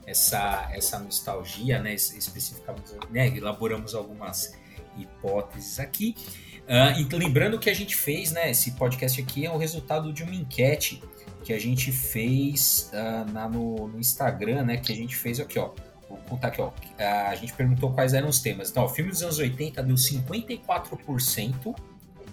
essa, 0.07 0.68
essa 0.72 0.99
nostalgia, 0.99 1.81
né? 1.81 1.95
Especificamente, 1.95 2.93
né? 3.11 3.29
Elaboramos 3.37 3.95
algumas 3.95 4.55
hipóteses 4.99 5.79
aqui. 5.79 6.14
Uh, 6.64 6.99
e 6.99 7.16
lembrando 7.16 7.59
que 7.59 7.68
a 7.68 7.75
gente 7.75 7.95
fez, 7.95 8.33
né? 8.33 8.51
Esse 8.51 8.72
podcast 8.72 9.20
aqui 9.20 9.47
é 9.47 9.51
o 9.51 9.59
resultado 9.59 10.12
de 10.12 10.22
uma 10.22 10.35
enquete 10.35 11.03
que 11.45 11.53
a 11.53 11.61
gente 11.61 11.93
fez 11.93 12.91
uh, 12.93 13.31
na, 13.31 13.49
no, 13.49 13.87
no 13.87 14.01
Instagram, 14.01 14.64
né? 14.64 14.79
Que 14.79 14.93
a 14.93 14.97
gente 14.97 15.14
fez 15.14 15.39
aqui, 15.39 15.59
ó 15.59 15.70
Vou 16.15 16.25
contar 16.29 16.49
aqui, 16.49 16.61
ó. 16.61 16.73
A 17.29 17.35
gente 17.35 17.53
perguntou 17.53 17.93
quais 17.93 18.15
eram 18.15 18.29
os 18.29 18.41
temas. 18.41 18.71
Então, 18.71 18.85
o 18.85 18.89
filme 18.89 19.11
dos 19.11 19.23
anos 19.23 19.39
80 19.39 19.83
deu 19.83 19.97
54%, 19.97 21.75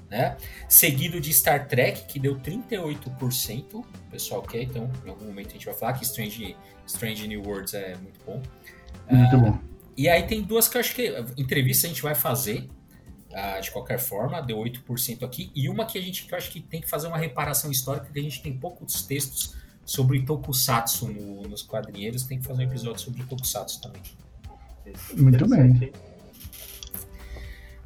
né? 0.10 0.38
Seguido 0.68 1.20
de 1.22 1.34
Star 1.34 1.68
Trek, 1.68 2.06
que 2.06 2.20
deu 2.20 2.38
38%. 2.40 3.74
O 3.74 3.86
pessoal 4.12 4.42
quer, 4.42 4.64
então, 4.64 4.90
em 5.06 5.10
algum 5.10 5.26
momento 5.26 5.50
a 5.50 5.54
gente 5.54 5.66
vai 5.66 5.74
falar 5.74 5.94
que 5.94 6.04
Strange, 6.04 6.56
Strange 6.86 7.28
New 7.28 7.42
Worlds 7.44 7.74
é 7.74 7.96
muito 7.96 8.20
bom. 8.26 8.42
Muito 9.10 9.38
bom. 9.38 9.60
E 9.98 10.10
aí 10.10 10.24
tem 10.24 10.42
duas 10.42 10.68
que 10.68 10.78
eu 10.78 10.82
acho 10.82 10.96
que 10.96 11.14
entrevista 11.38 11.88
a 11.88 11.90
gente 11.90 12.02
vai 12.02 12.16
fazer, 12.16 12.70
uh, 13.30 13.62
de 13.62 13.72
qualquer 13.72 14.00
forma, 14.00 14.42
deu 14.42 14.58
8% 14.58 15.24
aqui. 15.24 15.52
E 15.56 15.70
uma 15.70 15.86
que 15.86 15.98
a 15.98 16.02
gente 16.02 16.26
que 16.26 16.34
eu 16.34 16.38
acho 16.38 16.52
que 16.52 16.60
tem 16.62 16.82
que 16.82 16.90
fazer 16.90 17.08
uma 17.08 17.18
reparação 17.18 17.72
histórica, 17.72 18.08
que 18.12 18.20
a 18.20 18.24
gente 18.24 18.42
tem 18.42 18.54
poucos 18.58 19.04
textos 19.04 19.56
sobre 19.86 20.22
Tokusatsu 20.22 21.08
no, 21.08 21.44
nos 21.44 21.62
quadrinheiros, 21.64 22.24
tem 22.24 22.40
que 22.40 22.46
fazer 22.46 22.66
um 22.66 22.68
episódio 22.68 23.02
sobre 23.02 23.24
Tokusatsu 23.24 23.82
também. 23.82 24.02
Muito 25.16 25.48
bem. 25.48 25.92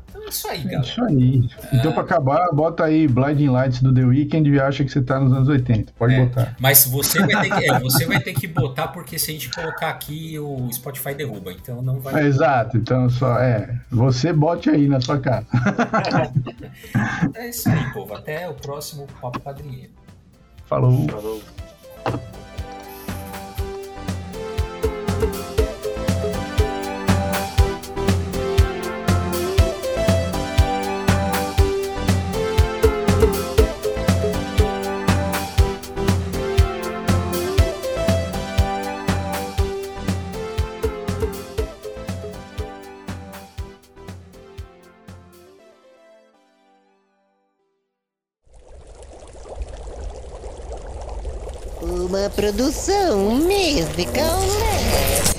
Então 0.10 0.24
é 0.24 0.30
isso 0.30 0.48
aí, 0.48 0.64
galera. 0.64 0.80
É 0.80 0.90
isso 0.90 1.04
aí. 1.04 1.50
Então, 1.74 1.92
para 1.92 2.04
acabar, 2.04 2.50
bota 2.54 2.86
aí 2.86 3.08
Blinding 3.08 3.50
Lights 3.50 3.82
do 3.82 3.94
The 3.94 4.06
Weeknd 4.06 4.50
e 4.50 4.60
acha 4.60 4.84
que 4.84 4.90
você 4.90 5.02
tá 5.02 5.20
nos 5.20 5.34
anos 5.34 5.50
80. 5.50 5.94
Pode 5.98 6.14
é, 6.14 6.26
botar. 6.26 6.56
Mas 6.60 6.86
você 6.86 7.20
vai, 7.20 7.50
ter 7.50 7.56
que, 7.56 7.70
é, 7.70 7.80
você 7.80 8.06
vai 8.06 8.20
ter 8.22 8.34
que 8.34 8.48
botar, 8.48 8.88
porque 8.90 9.20
se 9.20 9.32
a 9.32 9.34
gente 9.34 9.50
colocar 9.50 9.90
aqui, 9.90 10.40
o 10.40 10.72
Spotify 10.72 11.14
derruba. 11.14 11.52
Então 11.52 11.82
não 11.82 12.00
vai. 12.00 12.24
É, 12.24 12.28
exato. 12.28 12.78
Então, 12.78 13.10
só 13.10 13.40
é. 13.40 13.80
Você 13.92 14.32
bote 14.32 14.70
aí 14.70 14.88
na 14.88 15.02
sua 15.02 15.20
casa. 15.20 15.48
é 17.36 17.50
isso 17.50 17.70
aí, 17.70 17.94
povo. 17.94 18.14
Até 18.14 18.50
o 18.50 18.54
próximo 18.54 19.08
Papo 19.22 19.40
Padrinheiro. 19.40 19.92
Falou. 20.66 21.08
Falou. 21.10 21.42
Thank 22.06 22.22
you. 22.24 22.45
Produção 52.36 53.36
musical. 53.36 55.35